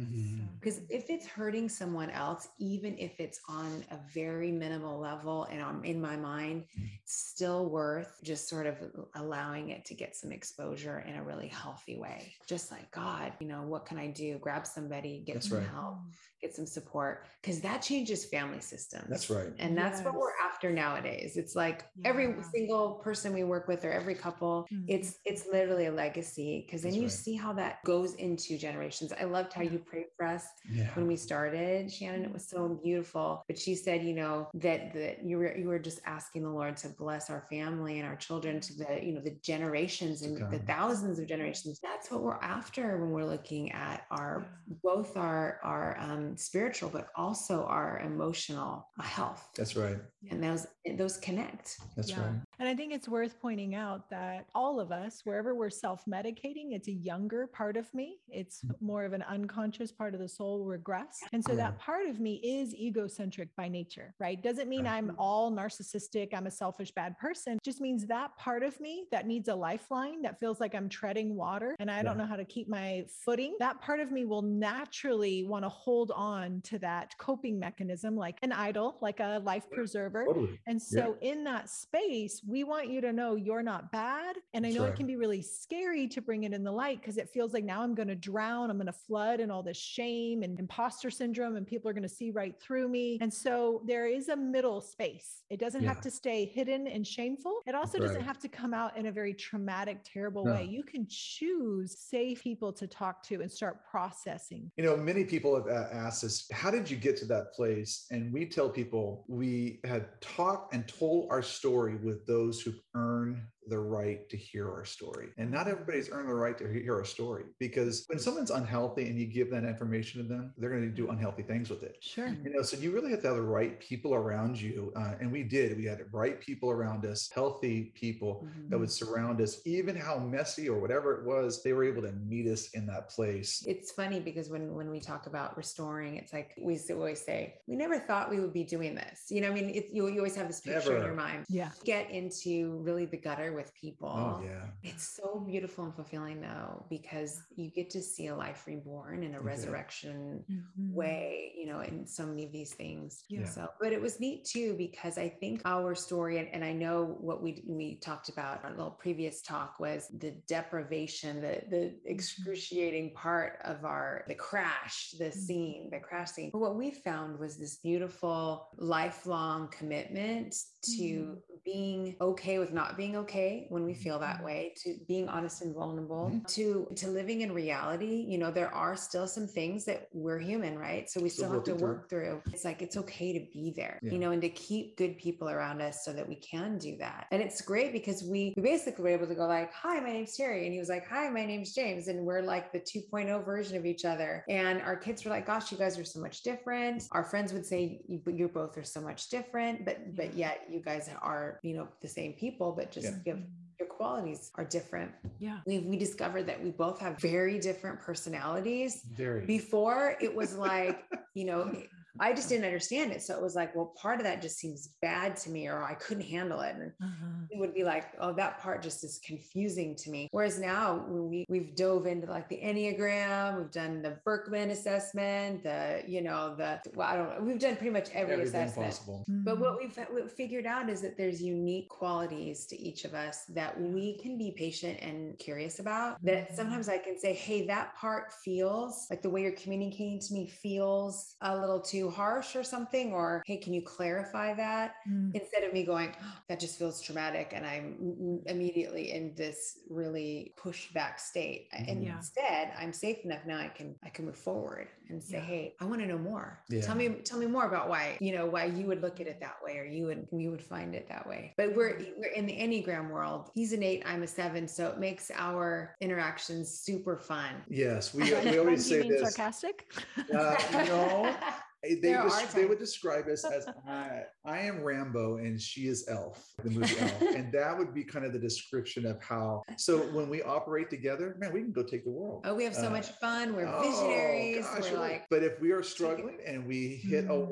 Because 0.60 0.80
mm-hmm. 0.80 0.98
if 0.98 1.10
it's 1.10 1.26
hurting 1.26 1.70
someone 1.70 2.10
else, 2.10 2.50
even 2.60 2.98
if 2.98 3.22
it's 3.22 3.40
on 3.48 3.86
a 3.92 3.98
very 4.14 4.52
minimal 4.52 5.00
level 5.00 5.48
and 5.50 5.62
I'm 5.62 5.86
in 5.86 6.02
my 6.02 6.18
mind, 6.18 6.66
mm-hmm. 6.78 6.88
still 7.06 7.70
worth 7.70 8.20
just 8.22 8.50
sort 8.50 8.68
of 8.68 8.76
allowing 9.16 9.70
it 9.70 9.86
to 9.86 9.94
get 9.94 10.14
some 10.14 10.34
exposure 10.34 11.06
in 11.08 11.16
a 11.16 11.24
really 11.24 11.48
healthy 11.48 11.98
way. 11.98 12.34
Just 12.48 12.70
like, 12.70 12.92
God, 12.92 13.32
you 13.40 13.48
know, 13.48 13.62
what 13.62 13.86
can 13.86 13.98
I 13.98 14.08
do? 14.08 14.40
Grab 14.40 14.68
somebody, 14.68 15.24
get 15.26 15.36
That's 15.36 15.48
some 15.48 15.60
right. 15.60 15.68
help, 15.70 16.00
get 16.42 16.54
some 16.54 16.66
support, 16.66 17.28
because 17.42 17.62
that 17.62 17.82
changes 17.82 18.25
family 18.26 18.62
system. 18.62 19.06
That's 19.10 19.30
right. 19.30 19.52
And 19.60 19.78
that's 19.78 20.00
yes. 20.00 20.06
what 20.06 20.16
we're 20.16 20.36
after 20.44 20.72
nowadays. 20.72 21.38
It's 21.38 21.56
like 21.56 21.86
yeah. 21.96 22.10
every 22.10 22.36
single 22.52 22.96
person 23.04 23.34
we 23.34 23.44
work 23.44 23.68
with 23.68 23.84
or 23.86 23.92
every 23.92 24.16
couple, 24.16 24.68
mm-hmm. 24.72 24.86
it's 24.88 25.20
it's 25.26 25.46
literally 25.52 25.88
a 25.88 25.92
legacy 25.92 26.66
because 26.66 26.82
then 26.84 26.94
you 26.94 27.04
right. 27.04 27.12
see 27.12 27.36
how 27.36 27.54
that 27.54 27.84
goes 27.84 28.16
into 28.16 28.58
generations. 28.58 29.14
I 29.20 29.26
loved 29.26 29.54
how 29.54 29.62
you 29.62 29.80
prayed 29.80 30.08
for 30.18 30.26
us 30.26 30.46
yeah. 30.70 30.90
when 30.96 31.08
we 31.08 31.16
started, 31.16 31.88
Shannan. 31.88 32.24
It 32.24 32.34
was 32.34 32.48
so 32.48 32.80
beautiful. 32.84 33.44
But 33.48 33.58
she 33.58 33.76
said, 33.76 34.04
you 34.04 34.14
know, 34.14 34.50
that 34.56 34.94
that 34.94 35.24
you 35.24 35.38
were 35.38 35.56
you 35.56 35.68
were 35.68 35.80
just 35.80 36.00
asking 36.06 36.44
the 36.44 36.50
Lord 36.50 36.78
to 36.78 36.90
bless 36.90 37.30
our 37.30 37.46
family 37.50 38.00
and 38.00 38.08
our 38.08 38.16
children 38.16 38.60
to 38.60 38.74
the, 38.74 39.00
you 39.04 39.14
know, 39.14 39.22
the 39.22 39.38
generations 39.42 40.22
and 40.22 40.52
the 40.52 40.60
thousands 40.60 41.20
of 41.20 41.28
generations. 41.28 41.80
That's 41.82 42.12
what 42.12 42.22
we're 42.22 42.42
after 42.42 42.98
when 42.98 43.12
we're 43.12 43.26
looking 43.26 43.72
at 43.72 44.06
our 44.12 44.46
both 44.84 45.18
our 45.18 45.60
our 45.64 45.98
um, 46.00 46.38
spiritual, 46.38 46.90
but 46.90 47.08
also 47.16 47.66
our 47.66 48.00
emotional 48.16 48.88
health. 49.00 49.50
That's 49.56 49.76
right. 49.76 49.98
And 50.32 50.44
those 50.44 50.66
those 50.98 51.18
connect. 51.18 51.78
That's 51.96 52.10
yeah. 52.10 52.22
right. 52.22 52.36
And 52.60 52.70
I 52.70 52.74
think 52.74 52.94
it's 52.94 53.08
worth 53.08 53.40
pointing 53.42 53.76
out 53.76 54.10
that 54.10 54.46
all 54.56 54.80
of 54.80 54.92
us, 54.92 55.22
wherever 55.24 55.54
we're 55.54 55.70
self-medicating, 55.70 56.68
it's 56.72 56.88
a 56.88 56.94
younger 56.94 57.48
part 57.48 57.76
of 57.76 57.94
me. 57.94 58.18
It's 58.30 58.62
mm-hmm. 58.62 58.86
more 58.86 59.04
of 59.04 59.14
an 59.14 59.24
unconscious 59.24 59.92
part 59.92 60.14
of 60.14 60.20
the 60.22 60.28
soul 60.28 60.64
regress. 60.64 61.20
And 61.34 61.44
so 61.44 61.52
yeah. 61.52 61.58
that 61.58 61.80
part 61.80 62.06
of 62.08 62.20
me 62.20 62.36
is 62.44 62.74
egocentric 62.74 63.50
by 63.58 63.68
nature, 63.68 64.14
right? 64.20 64.42
Doesn't 64.42 64.70
mean 64.70 64.88
I'm 64.88 65.16
all 65.18 65.52
narcissistic, 65.52 66.34
I'm 66.34 66.48
a 66.48 66.52
selfish 66.52 66.92
bad 66.92 67.18
person. 67.18 67.60
Just 67.64 67.82
means 67.82 68.06
that 68.08 68.36
part 68.38 68.64
of 68.64 68.80
me 68.80 69.06
that 69.12 69.28
needs 69.28 69.50
a 69.50 69.56
lifeline 69.56 70.22
that 70.22 70.40
feels 70.40 70.60
like 70.60 70.74
I'm 70.74 70.88
treading 70.88 71.36
water 71.36 71.76
and 71.80 71.92
I 71.92 72.04
don't 72.04 72.18
know 72.18 72.26
how 72.26 72.38
to 72.38 72.46
keep 72.46 72.70
my 72.70 73.06
footing. 73.26 73.56
That 73.60 73.82
part 73.82 74.00
of 74.00 74.12
me 74.12 74.26
will 74.26 74.44
naturally 74.44 75.44
want 75.44 75.66
to 75.66 75.70
hold 75.70 76.12
on 76.16 76.62
to 76.66 76.80
that 76.80 77.14
coping 77.18 77.60
mechanism 77.60 77.95
like 78.04 78.38
an 78.42 78.52
idol, 78.52 78.98
like 79.02 79.20
a 79.20 79.42
life 79.44 79.70
preserver. 79.72 80.26
Totally. 80.26 80.60
And 80.68 80.82
so 80.82 81.18
yeah. 81.22 81.32
in 81.32 81.44
that 81.46 81.70
space, 81.70 82.42
we 82.48 82.64
want 82.64 82.90
you 82.90 83.02
to 83.02 83.14
know 83.14 83.36
you're 83.36 83.64
not 83.64 83.92
bad. 83.92 84.38
And 84.54 84.66
I 84.66 84.72
know 84.72 84.84
right. 84.84 84.92
it 84.92 84.96
can 84.96 85.08
be 85.08 85.16
really 85.16 85.42
scary 85.42 86.08
to 86.10 86.22
bring 86.22 86.44
it 86.44 86.54
in 86.54 86.64
the 86.64 86.72
light 86.72 87.02
because 87.02 87.18
it 87.18 87.30
feels 87.30 87.54
like 87.54 87.64
now 87.64 87.82
I'm 87.82 87.96
going 87.96 88.08
to 88.08 88.16
drown, 88.16 88.70
I'm 88.70 88.78
going 88.78 88.88
to 88.88 88.94
flood 88.94 89.40
in 89.40 89.52
all 89.52 89.64
this 89.64 89.78
shame 89.78 90.44
and 90.44 90.60
imposter 90.60 91.10
syndrome, 91.10 91.56
and 91.56 91.66
people 91.66 91.90
are 91.90 91.94
going 91.94 92.04
to 92.04 92.10
see 92.10 92.32
right 92.32 92.56
through 92.60 92.88
me. 92.88 93.18
And 93.22 93.34
so 93.34 93.82
there 93.86 94.08
is 94.08 94.30
a 94.30 94.36
middle 94.36 94.82
space. 94.82 95.44
It 95.50 95.60
doesn't 95.60 95.84
yeah. 95.84 95.90
have 95.90 96.02
to 96.02 96.12
stay 96.12 96.46
hidden 96.46 96.88
and 96.88 97.06
shameful. 97.06 97.60
It 97.66 97.76
also 97.76 98.00
right. 98.00 98.08
doesn't 98.08 98.24
have 98.24 98.40
to 98.40 98.48
come 98.48 98.74
out 98.74 98.98
in 98.98 99.08
a 99.08 99.12
very 99.12 99.34
traumatic, 99.34 100.00
terrible 100.04 100.46
no. 100.46 100.54
way. 100.54 100.64
You 100.66 100.84
can 100.84 101.06
choose 101.10 101.98
safe 101.98 102.44
people 102.44 102.72
to 102.74 102.88
talk 102.88 103.24
to 103.24 103.42
and 103.42 103.52
start 103.52 103.86
processing. 103.90 104.72
You 104.78 104.84
know, 104.84 104.98
many 104.98 105.24
people 105.24 105.56
have 105.56 105.68
uh, 105.68 105.88
asked 105.92 106.24
us, 106.24 106.48
how 106.52 106.72
did 106.72 106.90
you 106.90 106.98
get 106.98 107.18
to 107.18 107.26
that 107.26 107.54
place? 107.54 107.85
And 108.12 108.34
we 108.34 108.46
tell 108.46 108.70
people 108.70 109.26
we 109.28 109.80
had 109.84 110.22
talked 110.22 110.74
and 110.74 110.88
told 110.88 111.28
our 111.32 111.42
story 111.42 111.96
with 111.96 112.26
those 112.26 112.62
who 112.62 112.74
earn 112.96 113.48
the 113.68 113.80
right 113.80 114.28
to 114.30 114.38
hear 114.38 114.70
our 114.72 114.86
story. 114.86 115.30
And 115.38 115.52
not 115.52 115.68
everybody's 115.68 116.10
earned 116.12 116.30
the 116.30 116.34
right 116.34 116.58
to 116.58 116.68
hear 116.72 116.96
our 116.96 117.06
story 117.06 117.44
because 117.60 118.06
when 118.08 118.20
someone's 118.20 118.52
unhealthy 118.52 119.08
and 119.08 119.20
you 119.20 119.26
give 119.26 119.50
that 119.52 119.64
information 119.64 120.22
to 120.22 120.28
them, 120.28 120.54
they're 120.58 120.70
going 120.70 120.84
to 120.84 120.90
do 120.90 121.10
unhealthy 121.10 121.44
things 121.44 121.70
with 121.70 121.84
it. 121.84 121.98
Sure. 122.02 122.28
You 122.44 122.54
know, 122.54 122.62
so 122.62 122.78
you 122.78 122.92
really 122.92 123.12
have 123.12 123.22
to 123.22 123.28
have 123.28 123.38
the 123.38 123.42
right 123.42 123.80
people 123.80 124.14
around 124.14 124.60
you. 124.60 124.92
Uh, 124.96 125.14
and 125.20 125.32
we 125.32 125.44
did. 125.44 125.78
We 125.78 125.86
had 125.86 126.02
right 126.12 126.40
people 126.40 126.70
around 126.70 127.06
us, 127.06 127.30
healthy 127.34 127.94
people 127.96 128.46
mm-hmm. 128.46 128.70
that 128.70 128.78
would 128.78 128.92
surround 128.92 129.42
us, 129.42 129.62
even 129.66 129.96
how 129.96 130.18
messy 130.18 130.70
or 130.70 130.80
whatever 130.80 131.20
it 131.20 131.26
was, 131.26 131.64
they 131.64 131.74
were 131.74 131.84
able 131.84 132.02
to 132.02 132.12
meet 132.12 132.48
us 132.48 132.70
in 132.74 132.86
that 132.88 133.10
place. 133.10 133.64
It's 133.68 133.92
funny 133.92 134.20
because 134.20 134.50
when 134.50 134.74
when 134.74 134.90
we 134.90 135.00
talk 135.00 135.28
about 135.28 135.58
restoring, 135.58 136.18
it's 136.18 136.34
like 136.34 136.54
we 136.60 136.80
always 136.92 137.24
say, 137.24 137.56
we 137.68 137.76
never 137.76 138.00
thought 138.00 138.30
we 138.30 138.40
would 138.40 138.54
be 138.54 138.64
doing 138.64 138.96
this. 138.96 139.26
You 139.30 139.42
know, 139.42 139.50
I 139.50 139.54
mean, 139.54 139.70
it, 139.70 139.90
you, 139.92 140.08
you 140.08 140.18
always 140.18 140.36
have 140.36 140.48
this 140.48 140.62
picture 140.62 140.92
never. 140.92 140.98
in 140.98 141.06
your 141.06 141.16
mind. 141.16 141.46
Yeah. 141.50 141.72
Get 141.84 142.10
into 142.12 142.80
really 142.84 143.06
the 143.06 143.18
gutter 143.18 143.54
with 143.56 143.74
people. 143.74 144.10
Oh, 144.10 144.44
yeah. 144.44 144.66
It's 144.84 145.08
so 145.16 145.44
beautiful 145.48 145.86
and 145.86 145.96
fulfilling 145.96 146.42
though, 146.42 146.86
because 146.90 147.42
you 147.56 147.70
get 147.70 147.90
to 147.92 148.02
see 148.02 148.28
a 148.28 148.36
life 148.36 148.64
reborn 148.68 149.24
in 149.24 149.34
a 149.34 149.38
okay. 149.38 149.46
resurrection 149.46 150.44
mm-hmm. 150.52 150.94
way, 150.94 151.54
you 151.58 151.66
know, 151.68 151.80
in 151.80 152.06
so 152.06 152.26
many 152.26 152.46
of 152.46 152.52
these 152.52 152.74
things. 152.74 153.24
Yeah. 153.30 153.46
So, 153.46 153.70
but 153.80 153.94
it 153.94 154.02
was 154.02 154.20
neat 154.20 154.46
too, 154.46 154.76
because 154.78 155.18
I 155.18 155.30
think 155.30 155.62
our 155.66 155.96
story, 155.96 156.38
and, 156.40 156.48
and 156.54 156.64
I 156.64 156.74
know 156.74 157.18
what 157.20 157.42
we, 157.42 157.64
we 157.68 157.96
talked 157.96 158.30
about 158.30 158.64
our 158.64 158.72
little 158.72 158.92
previous 158.92 159.42
talk 159.42 159.80
was 159.80 160.08
the 160.20 160.32
deprivation, 160.48 161.42
the, 161.42 161.62
the 161.70 161.76
mm-hmm. 161.76 162.08
excruciating 162.08 163.14
part 163.16 163.60
of 163.64 163.86
our, 163.86 164.26
the 164.28 164.36
crash, 164.36 165.14
the 165.18 165.26
mm-hmm. 165.26 165.40
scene, 165.40 165.90
the 165.92 166.00
crash 166.00 166.32
scene. 166.32 166.50
But 166.52 166.60
what 166.60 166.76
we 166.76 166.92
found 166.92 167.40
was 167.40 167.58
this 167.58 167.78
beautiful 167.78 168.70
lifelong 168.78 169.70
commitment 169.70 170.56
to 170.84 170.92
mm-hmm. 170.92 171.34
being 171.64 172.16
okay 172.22 172.60
with 172.60 172.74
not 172.74 172.98
being 172.98 173.16
okay 173.16 173.45
okay 173.46 173.66
when 173.70 173.84
we 173.86 173.94
feel 173.94 174.20
that 174.20 174.40
Mhm. 174.42 174.46
way 174.46 174.74
to 174.84 174.96
being 175.08 175.28
honest 175.30 175.62
and 175.62 175.74
vulnerable 175.74 176.30
Mhm. 176.32 176.48
to 176.48 176.88
to 176.96 177.08
living 177.08 177.42
in 177.42 177.52
reality 177.54 178.26
you 178.28 178.38
know 178.38 178.52
there 178.52 178.74
are 178.74 178.96
still 178.96 179.28
some 179.28 179.48
things 179.48 179.86
that 179.86 180.08
we're 180.14 180.40
human 180.40 180.78
right 180.78 181.10
so 181.10 181.22
we 181.22 181.30
Still 181.30 181.46
still 181.46 181.54
have 181.56 181.64
to 181.64 181.76
through. 181.76 181.88
work 181.88 182.10
through 182.10 182.42
it's 182.54 182.66
like 182.66 182.82
it's 182.82 182.98
okay 182.98 183.34
to 183.40 183.46
be 183.54 183.74
there 183.76 184.00
Yeah. 184.02 184.12
you 184.14 184.20
know 184.20 184.32
and 184.32 184.42
to 184.42 184.50
keep 184.50 184.98
good 184.98 185.18
people 185.18 185.50
around 185.50 185.82
us 185.82 186.04
so 186.06 186.14
that 186.14 186.28
we 186.28 186.36
can 186.36 186.78
do 186.78 186.98
that 186.98 187.28
and 187.32 187.42
it's 187.42 187.62
great 187.62 187.92
because 187.94 188.24
we 188.24 188.54
we 188.58 188.62
basically 188.62 189.04
were 189.04 189.10
able 189.20 189.28
to 189.28 189.36
go 189.36 189.46
like 189.48 189.72
hi 189.74 190.00
my 190.00 190.12
name's 190.14 190.36
teri 190.38 190.64
and 190.66 190.74
he 190.74 190.80
was 190.80 190.90
like 190.90 191.06
hi 191.08 191.30
my 191.30 191.46
name's 191.46 191.74
james 191.74 192.08
and 192.08 192.26
we're 192.26 192.42
like 192.42 192.72
the 192.72 192.80
2.0 192.80 193.44
version 193.46 193.76
of 193.78 193.86
each 193.86 194.06
other 194.06 194.44
and 194.50 194.82
our 194.82 194.96
kids 194.98 195.24
were 195.24 195.32
like 195.32 195.46
gosh 195.46 195.72
you 195.72 195.78
guys 195.78 195.98
are 195.98 196.04
so 196.06 196.20
much 196.20 196.42
different 196.44 197.04
our 197.12 197.24
friends 197.24 197.54
would 197.54 197.66
say 197.66 198.02
you, 198.08 198.20
but 198.24 198.34
you 198.38 198.48
both 198.48 198.78
are 198.78 198.84
so 198.84 199.02
much 199.02 199.30
different 199.30 199.86
but 199.86 200.16
but 200.16 200.34
yet 200.34 200.62
you 200.70 200.80
guys 200.82 201.10
are 201.22 201.60
you 201.64 201.74
know 201.76 201.88
the 202.02 202.08
same 202.08 202.34
people 202.34 202.72
but 202.78 202.92
just 202.92 203.06
Yeah. 203.26 203.34
You 203.36 203.42
have 203.42 203.50
your 203.80 203.88
qualities 203.90 204.52
are 204.56 204.64
different 204.64 205.12
Yeah. 205.40 205.60
we 205.66 205.80
we 205.80 205.98
discovered 205.98 206.44
that 206.48 206.64
we 206.64 206.72
both 206.72 207.00
have 207.00 207.20
very 207.20 207.60
different 207.60 208.00
personalities 208.00 209.02
Very. 209.16 209.46
before 209.46 210.16
it 210.22 210.34
was 210.34 210.56
like 210.56 211.04
you 211.34 211.46
know 211.46 211.72
i 212.20 212.34
just 212.34 212.50
didn't 212.50 212.66
understand 212.66 213.12
it 213.12 213.22
so 213.22 213.36
it 213.36 213.42
was 213.42 213.56
like 213.56 213.76
well 213.76 213.94
part 214.02 214.20
of 214.20 214.24
that 214.26 214.42
just 214.42 214.58
seems 214.58 214.90
bad 215.02 215.36
to 215.36 215.50
me 215.50 215.68
or 215.68 215.84
i 215.84 215.94
couldn't 215.96 216.24
handle 216.24 216.62
it 216.62 216.76
and 216.76 216.92
Uh-huh. 217.02 217.26
it 217.52 217.60
would 217.60 217.74
be 217.74 217.84
like 217.84 218.06
oh 218.20 218.34
that 218.34 218.60
part 218.60 218.82
just 218.82 219.04
is 219.04 219.20
confusing 219.26 219.96
to 219.96 220.10
me 220.10 220.28
whereas 220.32 220.60
now 220.60 221.06
we 221.08 221.46
we've 221.50 221.76
dove 221.76 222.06
into 222.08 222.28
like 222.28 222.48
the 222.50 222.58
enneagram 222.64 223.58
we've 223.58 223.72
done 223.72 224.02
the 224.02 224.18
birkman 224.26 224.72
assessment 224.72 225.64
the 225.64 226.04
you 226.08 226.22
know 226.22 226.56
the 226.56 226.80
well 226.94 227.08
i 227.08 227.16
don't 227.16 227.30
know 227.30 227.44
we've 227.44 227.60
done 227.60 227.76
pretty 227.76 227.92
much 227.92 228.10
every 228.14 228.34
Everything 228.34 228.62
assessment 228.64 228.90
possible. 228.90 229.26
but 229.28 229.60
what 229.60 229.78
we've, 229.78 229.98
we've 230.14 230.32
figured 230.32 230.66
out 230.66 230.90
is 230.90 231.02
that 231.02 231.18
there's 231.18 231.42
unique 231.42 231.90
qualities 231.90 232.66
to 232.68 232.76
each 232.80 233.06
of 233.06 233.14
us 233.14 233.44
that 233.50 233.80
we 233.80 234.18
can 234.18 234.38
be 234.38 234.52
patient 234.52 235.00
and 235.02 235.38
curious 235.40 235.80
about. 235.80 236.18
That 236.24 236.56
sometimes 236.56 236.90
I 236.90 236.98
can 236.98 237.18
say, 237.20 237.34
hey, 237.34 237.66
that 237.68 237.96
part 237.96 238.34
feels 238.34 239.08
like 239.10 239.22
the 239.22 239.30
way 239.30 239.42
you're 239.44 239.52
communicating 239.54 240.20
to 240.20 240.34
me 240.34 240.48
feels 240.48 241.36
a 241.42 241.56
little 241.58 241.80
too 241.80 242.05
harsh 242.10 242.56
or 242.56 242.64
something. 242.64 243.14
Or, 243.14 243.44
hey, 243.46 243.58
can 243.58 243.74
you 243.74 243.82
clarify 243.82 244.54
that? 244.54 244.96
Mm. 245.10 245.34
Instead 245.36 245.64
of 245.64 245.74
me 245.74 245.84
going, 245.84 246.14
"Oh, 246.22 246.34
that 246.50 246.60
just 246.60 246.78
feels 246.80 247.02
traumatic. 247.02 247.52
And 247.56 247.66
I'm 247.66 247.98
mm, 248.02 248.22
mm, 248.22 248.48
immediately 248.52 249.12
in 249.12 249.34
this 249.36 249.80
really 249.90 250.54
pushed 250.58 250.94
back 250.94 251.20
state. 251.20 251.68
And 251.72 252.04
Yeah. 252.04 252.18
instead, 252.18 252.74
I'm 252.78 252.94
safe 252.94 253.24
enough 253.26 253.46
now 253.46 253.60
I 253.60 253.68
can, 253.68 253.96
I 254.04 254.10
can 254.10 254.26
move 254.26 254.38
forward 254.38 254.88
and 255.10 255.24
say, 255.24 255.38
Yeah. 255.38 255.44
hey, 255.44 255.76
I 255.80 255.86
want 255.86 256.02
to 256.02 256.08
know 256.08 256.18
more. 256.18 256.64
Yeah. 256.70 256.82
Tell 256.82 256.96
me, 256.96 257.10
tell 257.24 257.38
me 257.40 257.46
more 257.48 257.66
about 257.66 257.90
why, 257.90 258.18
you 258.20 258.36
know, 258.36 258.46
why 258.46 258.66
you 258.66 258.86
would 258.88 259.02
look 259.02 259.20
at 259.20 259.28
it 259.28 259.40
that 259.42 259.58
way 259.64 259.78
or 259.78 259.84
you 259.86 260.06
would, 260.08 260.28
you 260.32 260.52
would 260.52 260.64
find 260.64 260.96
it 260.96 261.08
that 261.10 261.28
way. 261.28 261.54
But 261.58 261.76
we're, 261.76 262.00
we're 262.18 262.32
in 262.36 262.46
the 262.46 262.54
Enneagram 262.54 263.10
world. 263.10 263.50
He's 263.54 263.74
an 263.74 263.84
eight, 263.84 264.04
I'm 264.06 264.24
a 264.24 264.28
seven. 264.28 264.68
So 264.68 264.88
it 264.88 265.00
makes 265.00 265.32
our 265.36 265.96
interactions 266.02 266.70
super 266.80 267.18
fun. 267.18 267.64
Yes, 267.70 268.14
we, 268.14 268.32
By 268.32 268.40
we 268.44 268.46
fun, 268.52 268.60
always 268.60 268.88
do 268.88 268.96
you 268.96 269.02
say 269.02 269.08
mean 269.10 269.12
this. 269.22 269.22
sarcastic? 269.36 269.92
Uh, 270.34 270.56
no, 270.88 271.36
they 271.90 272.12
des- 272.12 272.46
they 272.54 272.66
would 272.66 272.80
describe 272.80 273.28
us 273.28 273.44
as 273.46 273.68
I, 273.88 274.24
I 274.44 274.60
am 274.60 274.82
Rambo 274.82 275.38
and 275.38 275.60
she 275.62 275.88
is 275.88 276.08
Elf, 276.10 276.44
the 276.64 276.70
movie 276.72 276.98
Elf, 277.00 277.22
and 277.36 277.52
that 277.54 277.78
would 277.78 277.94
be 277.94 278.04
kind 278.04 278.26
of 278.26 278.34
the 278.34 278.40
description 278.40 279.06
of 279.06 279.22
how. 279.24 279.62
So 279.78 280.00
when 280.14 280.30
we 280.30 280.42
operate 280.42 280.90
together, 280.90 281.36
man, 281.40 281.54
we 281.54 281.62
can 281.62 281.72
go 281.72 281.84
take 281.84 282.04
the 282.04 282.10
world. 282.12 282.42
Oh, 282.46 282.56
we 282.56 282.64
have 282.64 282.76
so 282.76 282.88
Uh, 282.88 282.92
much 282.92 283.10
fun. 283.12 283.56
We're 283.56 283.68
Oh, 283.68 283.82
visionaries. 283.82 284.66
gosh, 284.66 284.92
we're 284.92 285.00
like, 285.00 285.26
but 285.30 285.44
if 285.44 285.60
we 285.62 285.72
are 285.72 285.84
struggling 285.84 286.38
and 286.46 286.66
we 286.66 286.96
hit 287.04 287.26
a 287.26 287.30
Mm. 287.30 287.48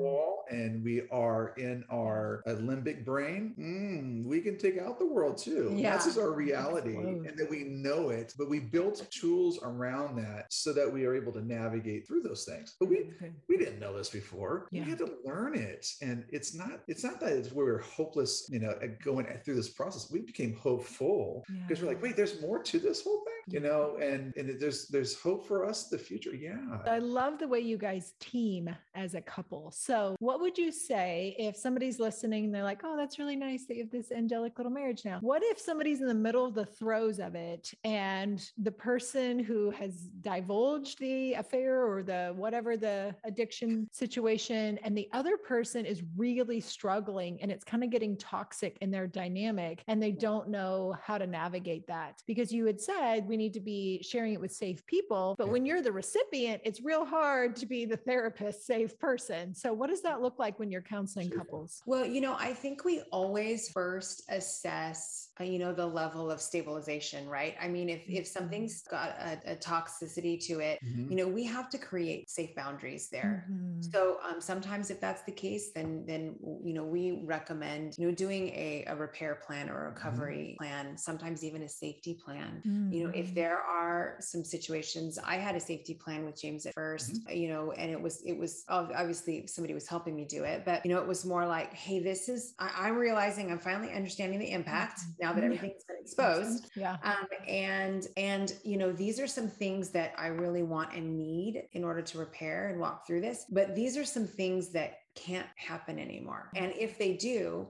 And 0.50 0.82
we 0.84 1.02
are 1.10 1.54
in 1.56 1.84
our 1.90 2.42
limbic 2.46 3.04
brain, 3.04 3.54
mm, 3.58 4.26
we 4.28 4.40
can 4.40 4.56
take 4.58 4.78
out 4.78 4.98
the 4.98 5.06
world 5.06 5.38
too. 5.38 5.68
That's 5.70 5.80
Yeah. 5.80 5.96
just 5.96 6.18
our 6.18 6.32
reality, 6.32 6.90
Explode. 6.94 7.26
and 7.26 7.38
that 7.38 7.48
we 7.50 7.64
know 7.64 8.10
it. 8.10 8.34
But 8.38 8.48
we 8.48 8.60
built 8.60 9.06
tools 9.10 9.58
around 9.62 10.16
that 10.16 10.46
so 10.52 10.72
that 10.72 10.90
we 10.92 11.04
are 11.06 11.14
able 11.14 11.32
to 11.32 11.42
navigate 11.42 12.06
through 12.06 12.22
those 12.22 12.44
things. 12.44 12.74
But 12.78 12.88
we 12.88 13.10
we 13.48 13.56
didn't 13.56 13.78
know 13.80 13.96
this 13.96 14.10
before. 14.10 14.68
Yeah. 14.70 14.84
We 14.84 14.90
had 14.90 14.98
to 14.98 15.12
learn 15.24 15.54
it, 15.54 15.86
and 16.02 16.24
it's 16.30 16.54
not 16.54 16.80
it's 16.88 17.04
not 17.04 17.20
that 17.20 17.32
it's 17.32 17.52
where 17.52 17.66
we're 17.66 17.78
hopeless, 17.80 18.46
you 18.50 18.58
know, 18.60 18.74
going 19.02 19.26
through 19.44 19.54
this 19.56 19.70
process. 19.70 20.10
We 20.10 20.20
became 20.20 20.54
hopeful 20.54 21.44
because 21.66 21.82
we're 21.82 21.88
like, 21.88 22.02
wait, 22.02 22.16
there's 22.16 22.40
more 22.40 22.62
to 22.62 22.78
this 22.78 23.02
whole 23.02 23.22
thing, 23.24 23.54
you 23.54 23.60
know, 23.60 23.96
and 24.00 24.32
and 24.36 24.58
there's 24.60 24.88
there's 24.88 25.18
hope 25.20 25.46
for 25.46 25.64
us 25.64 25.88
the 25.88 25.98
future. 25.98 26.34
Yeah. 26.34 26.78
I 26.86 26.98
love 26.98 27.38
the 27.38 27.48
way 27.48 27.60
you 27.60 27.78
guys 27.78 28.12
team 28.20 28.68
as 28.94 29.14
a 29.14 29.20
couple. 29.20 29.70
So, 29.72 30.16
what 30.18 30.33
would 30.40 30.58
you 30.58 30.72
say 30.72 31.34
if 31.38 31.56
somebody's 31.56 31.98
listening? 31.98 32.46
And 32.46 32.54
they're 32.54 32.62
like, 32.62 32.82
"Oh, 32.84 32.96
that's 32.96 33.18
really 33.18 33.36
nice 33.36 33.66
that 33.66 33.76
you 33.76 33.82
have 33.82 33.90
this 33.90 34.12
angelic 34.12 34.58
little 34.58 34.72
marriage 34.72 35.04
now." 35.04 35.18
What 35.20 35.42
if 35.44 35.58
somebody's 35.58 36.00
in 36.00 36.08
the 36.08 36.14
middle 36.14 36.44
of 36.44 36.54
the 36.54 36.64
throes 36.64 37.18
of 37.18 37.34
it, 37.34 37.72
and 37.84 38.44
the 38.58 38.72
person 38.72 39.38
who 39.38 39.70
has 39.70 40.08
divulged 40.20 40.98
the 40.98 41.34
affair 41.34 41.84
or 41.86 42.02
the 42.02 42.32
whatever 42.36 42.76
the 42.76 43.14
addiction 43.24 43.88
situation, 43.92 44.78
and 44.82 44.96
the 44.96 45.08
other 45.12 45.36
person 45.36 45.86
is 45.86 46.02
really 46.16 46.60
struggling, 46.60 47.40
and 47.42 47.50
it's 47.50 47.64
kind 47.64 47.84
of 47.84 47.90
getting 47.90 48.16
toxic 48.16 48.76
in 48.80 48.90
their 48.90 49.06
dynamic, 49.06 49.82
and 49.88 50.02
they 50.02 50.12
don't 50.12 50.48
know 50.48 50.94
how 51.02 51.18
to 51.18 51.26
navigate 51.26 51.86
that? 51.86 52.22
Because 52.26 52.52
you 52.52 52.66
had 52.66 52.80
said 52.80 53.28
we 53.28 53.36
need 53.36 53.54
to 53.54 53.60
be 53.60 54.02
sharing 54.02 54.34
it 54.34 54.40
with 54.40 54.52
safe 54.52 54.84
people, 54.86 55.34
but 55.38 55.48
when 55.48 55.66
you're 55.66 55.82
the 55.82 55.92
recipient, 55.92 56.60
it's 56.64 56.80
real 56.80 57.04
hard 57.04 57.56
to 57.56 57.66
be 57.66 57.84
the 57.84 57.96
therapist, 57.96 58.66
safe 58.66 58.98
person. 58.98 59.54
So, 59.54 59.72
what 59.72 59.90
does 59.90 60.02
that 60.02 60.20
look 60.24 60.38
like 60.38 60.58
when 60.58 60.72
you're 60.72 60.82
counseling 60.82 61.30
couples? 61.30 61.82
Well, 61.86 62.04
you 62.04 62.20
know, 62.20 62.34
I 62.38 62.52
think 62.52 62.84
we 62.84 63.02
always 63.12 63.68
first 63.68 64.24
assess, 64.28 65.23
you 65.40 65.58
know, 65.58 65.72
the 65.72 65.86
level 65.86 66.30
of 66.30 66.40
stabilization, 66.40 67.28
right? 67.28 67.56
I 67.60 67.68
mean, 67.68 67.88
if 67.88 68.02
if 68.08 68.26
something's 68.26 68.82
got 68.82 69.10
a, 69.10 69.40
a 69.52 69.56
toxicity 69.56 70.38
to 70.46 70.60
it, 70.60 70.80
Mhm. 70.80 71.08
you 71.08 71.16
know, 71.16 71.28
we 71.28 71.44
have 71.44 71.68
to 71.70 71.78
create 71.78 72.30
safe 72.30 72.54
boundaries 72.54 73.08
there. 73.10 73.50
Mhm. 73.50 73.80
So 73.80 74.18
um, 74.24 74.40
sometimes 74.40 74.90
if 74.90 75.00
that's 75.00 75.22
the 75.24 75.32
case, 75.32 75.72
then 75.74 76.04
then 76.06 76.36
you 76.64 76.72
know 76.72 76.84
we 76.84 77.22
recommend 77.24 77.94
you 77.98 78.08
know 78.08 78.14
doing 78.14 78.48
a, 78.48 78.84
a 78.88 78.96
repair 78.96 79.34
plan 79.46 79.68
or 79.68 79.86
a 79.86 79.88
recovery 79.90 80.54
plan, 80.58 80.96
sometimes 80.96 81.44
even 81.44 81.62
a 81.62 81.68
safety 81.68 82.18
plan. 82.24 82.64
You 82.90 83.04
know, 83.04 83.10
if 83.14 83.32
Mhm. 83.32 83.34
there 83.34 83.58
are 83.58 84.16
some 84.20 84.44
situations, 84.44 85.18
I 85.22 85.36
had 85.36 85.54
a 85.56 85.60
safety 85.60 85.94
plan 86.02 86.24
with 86.24 86.40
James 86.40 86.64
at 86.66 86.74
1st 86.74 87.20
you 87.28 87.48
know, 87.48 87.72
and 87.72 87.90
it 87.90 88.00
was 88.00 88.22
it 88.24 88.38
was 88.38 88.64
obviously 88.68 89.46
somebody 89.48 89.74
was 89.74 89.88
helping 89.88 90.14
me 90.14 90.24
do 90.24 90.44
it, 90.44 90.64
but 90.64 90.80
you 90.84 90.92
know, 90.92 91.00
it 91.00 91.06
was 91.08 91.24
more 91.24 91.46
like, 91.46 91.74
hey, 91.74 91.98
this 92.00 92.28
is 92.28 92.54
I, 92.58 92.70
I'm 92.88 92.96
realizing 92.96 93.50
I'm 93.50 93.58
finally 93.58 93.92
understanding 93.92 94.38
the 94.38 94.50
impact 94.50 95.00
now 95.24 95.32
that 95.32 95.40
Yeah. 95.40 95.46
everything's 95.46 95.84
been 95.84 95.96
exposed. 96.00 96.70
Yeah. 96.76 96.96
Um, 97.02 97.26
and 97.48 98.06
and 98.16 98.52
you 98.62 98.76
know 98.76 98.92
these 98.92 99.18
are 99.18 99.26
some 99.26 99.48
things 99.48 99.90
that 99.90 100.12
I 100.18 100.26
really 100.26 100.62
want 100.62 100.92
and 100.94 101.16
need 101.16 101.62
in 101.72 101.82
order 101.82 102.02
to 102.02 102.18
repair 102.18 102.68
and 102.68 102.78
walk 102.78 103.06
through 103.06 103.22
this. 103.22 103.46
But 103.50 103.74
these 103.74 103.96
are 103.96 104.04
some 104.04 104.26
things 104.26 104.68
that 104.72 104.90
can't 105.14 105.46
happen 105.56 105.98
anymore. 105.98 106.50
And 106.56 106.72
if 106.76 106.98
they 106.98 107.12
do, 107.14 107.68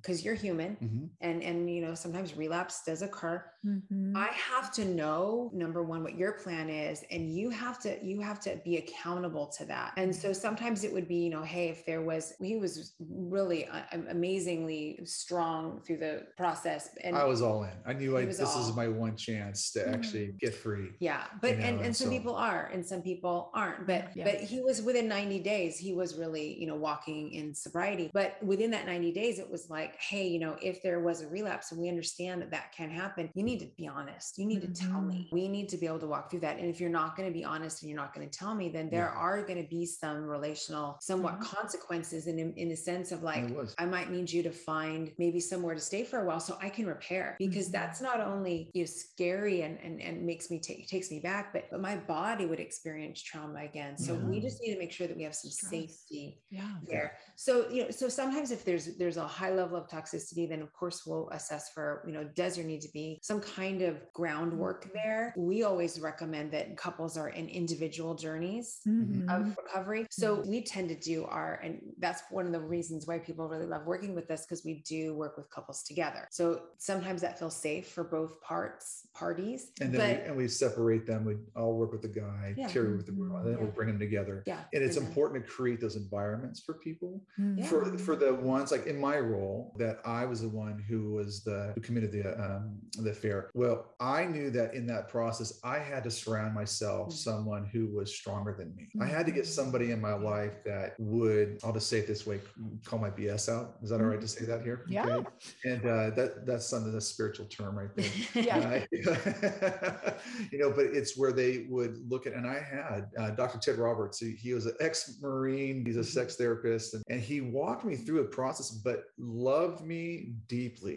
because 0.00 0.24
you're 0.24 0.34
human, 0.34 0.76
Mhm. 0.76 1.08
and 1.20 1.42
and 1.42 1.68
you 1.68 1.80
know 1.82 1.94
sometimes 1.94 2.36
relapse 2.36 2.82
does 2.84 3.02
occur. 3.02 3.44
Mhm. 3.66 4.14
I 4.16 4.26
have 4.28 4.72
to 4.74 4.84
know 4.84 5.50
number 5.54 5.82
one 5.82 6.02
what 6.02 6.16
your 6.16 6.32
plan 6.32 6.68
is, 6.70 7.02
and 7.10 7.34
you 7.34 7.50
have 7.50 7.78
to 7.80 7.98
you 8.04 8.20
have 8.20 8.38
to 8.40 8.60
be 8.64 8.76
accountable 8.76 9.46
to 9.58 9.64
that. 9.66 9.92
And 9.96 10.14
so 10.14 10.32
sometimes 10.32 10.84
it 10.84 10.92
would 10.92 11.08
be 11.08 11.16
you 11.16 11.30
know 11.30 11.42
hey 11.42 11.68
if 11.68 11.84
there 11.84 12.02
was 12.02 12.34
he 12.40 12.56
was 12.56 12.94
really 13.00 13.66
uh, 13.66 13.82
amazingly 14.08 15.00
strong 15.04 15.80
through 15.84 15.98
the 15.98 16.26
process 16.36 16.90
and 17.02 17.16
I 17.16 17.24
was 17.24 17.42
all 17.42 17.64
in. 17.64 17.70
I 17.84 17.92
knew 17.92 18.12
was 18.14 18.38
this 18.38 18.54
all- 18.54 18.68
is 18.68 18.74
my 18.76 18.88
one 18.88 19.16
chance 19.16 19.72
to 19.72 19.86
actually 19.88 20.28
Mm. 20.28 20.38
get 20.38 20.54
free. 20.54 20.90
Yeah, 21.00 21.24
but 21.40 21.50
you 21.52 21.56
know, 21.56 21.62
and, 21.64 21.76
and 21.78 21.86
and 21.86 21.96
some 21.96 22.06
so- 22.08 22.10
people 22.12 22.34
are, 22.36 22.66
and 22.72 22.84
some 22.86 23.02
people 23.02 23.50
aren't. 23.54 23.86
But 23.86 24.16
Yeah. 24.16 24.24
but 24.24 24.36
he 24.40 24.60
was 24.60 24.80
within 24.82 25.08
90 25.08 25.40
days, 25.40 25.76
he 25.78 25.92
was 25.92 26.16
really, 26.18 26.58
you 26.60 26.66
know, 26.66 26.76
walking 26.88 27.32
in 27.32 27.54
sobriety. 27.54 28.10
But 28.12 28.30
within 28.52 28.70
that 28.72 28.86
90 28.86 29.12
days, 29.12 29.38
it 29.38 29.50
was 29.50 29.64
like, 29.76 29.92
hey, 30.10 30.26
you 30.34 30.38
know, 30.44 30.56
if 30.70 30.76
there 30.82 31.00
was 31.08 31.22
a 31.22 31.28
relapse 31.28 31.72
and 31.72 31.80
we 31.80 31.88
understand 31.88 32.36
that 32.42 32.50
that 32.56 32.72
can 32.78 32.90
happen, 32.90 33.30
you 33.34 33.42
need 33.42 33.60
to 33.60 33.70
be 33.76 33.86
honest. 33.98 34.38
You 34.38 34.46
need 34.46 34.62
to 34.62 34.68
tell 34.68 35.00
me. 35.02 35.28
We 35.32 35.48
need 35.48 35.68
to 35.70 35.78
be 35.82 35.86
able 35.86 36.00
to 36.00 36.06
walk 36.14 36.30
through 36.30 36.40
that. 36.46 36.58
And 36.58 36.66
if 36.72 36.80
you're 36.80 36.90
not 37.02 37.16
going 37.16 37.28
to 37.28 37.32
be 37.40 37.44
honest 37.44 37.82
and 37.82 37.88
you're 37.90 38.02
not 38.04 38.12
going 38.14 38.28
to 38.28 38.38
tell 38.38 38.54
me, 38.54 38.68
then 38.68 38.90
there 38.90 39.10
Yeah. 39.10 39.16
are 39.26 39.38
going 39.48 39.60
to 39.62 39.68
be 39.68 39.86
some 39.86 40.18
relational, 40.36 40.98
somewhat 41.00 41.34
Mhm. 41.36 41.40
consequences 41.40 42.26
in 42.26 42.38
in 42.62 42.68
the 42.68 42.76
sense 42.76 43.12
of 43.12 43.22
like, 43.22 43.44
And 43.44 43.50
it 43.50 43.56
was. 43.56 43.74
I 43.78 43.86
might 43.86 44.10
need 44.10 44.28
you 44.30 44.42
to 44.44 44.52
find 44.52 45.12
maybe 45.18 45.40
somewhere 45.40 45.74
to 45.74 45.80
stay 45.80 46.04
for 46.04 46.18
a 46.20 46.24
while 46.28 46.40
so 46.40 46.52
I 46.60 46.68
can 46.76 46.86
repair 46.86 47.26
because 47.38 47.68
Mhm. 47.68 47.72
that's 47.78 48.00
not 48.08 48.20
only 48.20 48.70
you 48.74 48.82
know, 48.82 48.86
scary 48.86 49.62
and, 49.66 49.78
and 49.86 50.00
and 50.06 50.24
makes 50.26 50.50
me 50.50 50.60
take 50.60 50.88
takes 50.88 51.10
me 51.10 51.20
back, 51.20 51.52
but 51.54 51.64
but 51.70 51.80
my 51.80 51.96
body 51.96 52.44
would 52.46 52.60
experience 52.60 53.18
trauma 53.22 53.60
again. 53.70 53.96
So 53.98 54.10
we 54.30 54.40
just 54.40 54.58
need 54.62 54.72
to 54.74 54.78
make 54.78 54.92
sure 54.92 55.06
that 55.08 55.16
we 55.16 55.22
have 55.24 55.34
some 55.34 55.50
Stress. 55.50 55.70
safety 55.76 56.42
Yeah. 56.50 56.73
There. 56.82 57.12
So, 57.36 57.68
you 57.68 57.84
know, 57.84 57.90
so 57.90 58.08
sometimes 58.08 58.50
if 58.50 58.64
there's 58.64 58.96
there's 58.96 59.16
a 59.16 59.26
high 59.26 59.52
level 59.52 59.76
of 59.76 59.88
toxicity, 59.88 60.48
then 60.48 60.62
of 60.62 60.72
course 60.72 61.04
we'll 61.06 61.28
assess 61.30 61.70
for, 61.70 62.02
you 62.06 62.12
know, 62.12 62.24
does 62.34 62.56
there 62.56 62.64
need 62.64 62.80
to 62.82 62.92
be 62.92 63.18
some 63.22 63.40
kind 63.40 63.82
of 63.82 64.00
groundwork 64.12 64.84
Mm-hmm. 64.84 64.90
there? 64.94 65.34
We 65.36 65.62
always 65.62 66.00
recommend 66.00 66.50
that 66.52 66.76
couples 66.76 67.16
are 67.16 67.28
in 67.28 67.48
individual 67.48 68.14
journeys 68.14 68.80
Mhm. 68.86 69.28
of 69.28 69.56
recovery. 69.56 70.06
So 70.10 70.40
we 70.46 70.62
tend 70.62 70.88
to 70.88 70.98
do 70.98 71.24
our, 71.24 71.54
and 71.62 71.80
that's 71.98 72.22
one 72.30 72.46
of 72.46 72.52
the 72.52 72.60
reasons 72.60 73.06
why 73.06 73.18
people 73.18 73.48
really 73.48 73.66
love 73.66 73.86
working 73.86 74.14
with 74.14 74.30
us 74.30 74.44
because 74.44 74.64
we 74.64 74.82
do 74.86 75.14
work 75.14 75.36
with 75.36 75.48
couples 75.50 75.82
together. 75.84 76.26
So 76.30 76.62
sometimes 76.78 77.20
that 77.22 77.38
feels 77.38 77.56
safe 77.56 77.88
for 77.88 78.04
both 78.04 78.40
parts, 78.40 79.06
parties. 79.14 79.70
And 79.80 79.92
then 79.94 80.00
but 80.16 80.22
we, 80.22 80.28
and 80.28 80.36
we 80.36 80.48
separate 80.48 81.06
them. 81.06 81.24
We 81.24 81.36
all 81.56 81.74
work 81.76 81.92
with 81.92 82.02
the 82.02 82.08
guy, 82.08 82.54
Yeah. 82.56 82.68
Teri 82.68 82.96
with 82.96 83.06
the 83.06 83.12
girl, 83.12 83.36
and 83.36 83.46
then 83.54 83.60
we 83.60 83.66
bring 83.70 83.88
them 83.88 83.98
together. 83.98 84.42
yeah, 84.46 84.64
And 84.72 84.82
it's 84.82 84.96
important 84.96 85.44
to 85.44 85.50
create 85.50 85.80
those 85.80 85.96
environments 85.96 86.60
for 86.64 86.74
people. 86.74 87.20
Mhm. 87.38 87.64
For 87.66 87.96
for 87.98 88.16
the 88.16 88.34
ones 88.34 88.70
like 88.72 88.86
in 88.86 88.98
my 88.98 89.18
role 89.18 89.74
that 89.78 90.00
I 90.04 90.24
was 90.24 90.40
the 90.40 90.48
one 90.48 90.78
who 90.78 91.12
was 91.12 91.42
the 91.44 91.72
who 91.74 91.80
committed 91.80 92.12
the 92.12 92.24
um 92.42 92.78
the 92.98 93.10
affair. 93.10 93.50
Well, 93.54 93.94
I 94.00 94.24
knew 94.24 94.50
that 94.50 94.74
in 94.74 94.86
that 94.86 95.08
process 95.08 95.60
I 95.62 95.78
had 95.78 96.04
to 96.04 96.10
surround 96.10 96.54
myself 96.54 97.08
Mhm. 97.08 97.12
someone 97.12 97.64
who 97.66 97.86
was 97.88 98.14
stronger 98.14 98.54
than 98.58 98.74
me. 98.76 98.88
I 99.00 99.06
had 99.06 99.26
to 99.26 99.32
get 99.32 99.46
somebody 99.46 99.90
in 99.90 100.00
my 100.00 100.14
life 100.14 100.62
that 100.64 100.94
would 100.98 101.58
I'll 101.64 101.72
just 101.72 101.88
say 101.88 101.98
it 101.98 102.06
this 102.06 102.26
way, 102.26 102.40
call 102.84 102.98
my 102.98 103.10
BS 103.10 103.48
out. 103.48 103.76
Is 103.82 103.90
that 103.90 104.00
all 104.00 104.06
right 104.06 104.20
to 104.20 104.28
say 104.28 104.44
that 104.46 104.62
here? 104.62 104.84
Yeah. 104.88 105.06
Okay. 105.16 105.28
And 105.64 105.84
uh, 105.84 106.10
that 106.10 106.46
that's 106.46 106.66
something 106.66 106.92
that's 106.92 107.04
a 107.06 107.12
spiritual 107.14 107.46
term 107.46 107.78
right 107.78 107.94
there. 107.94 108.10
Yeah. 108.44 108.58
Uh, 108.58 108.80
you 110.52 110.58
know, 110.58 110.70
but 110.70 110.86
it's 110.86 111.16
where 111.16 111.32
they 111.32 111.66
would 111.68 112.10
look 112.10 112.26
at, 112.26 112.32
and 112.34 112.46
I 112.46 112.58
had 112.60 113.10
uh, 113.18 113.30
Dr. 113.30 113.58
Ted 113.58 113.78
Roberts, 113.78 114.18
he, 114.18 114.32
he 114.32 114.52
was 114.54 114.66
an 114.66 114.74
ex 114.80 115.18
Marine, 115.20 115.84
he's 115.84 115.96
a 115.96 116.04
sex 116.04 116.36
therapist, 116.36 116.53
and, 116.62 117.02
and 117.08 117.20
he 117.20 117.40
walked 117.40 117.84
me 117.84 117.96
through 117.96 118.20
a 118.20 118.24
process, 118.24 118.70
but 118.70 119.04
loved 119.18 119.84
me 119.84 120.34
deeply. 120.48 120.96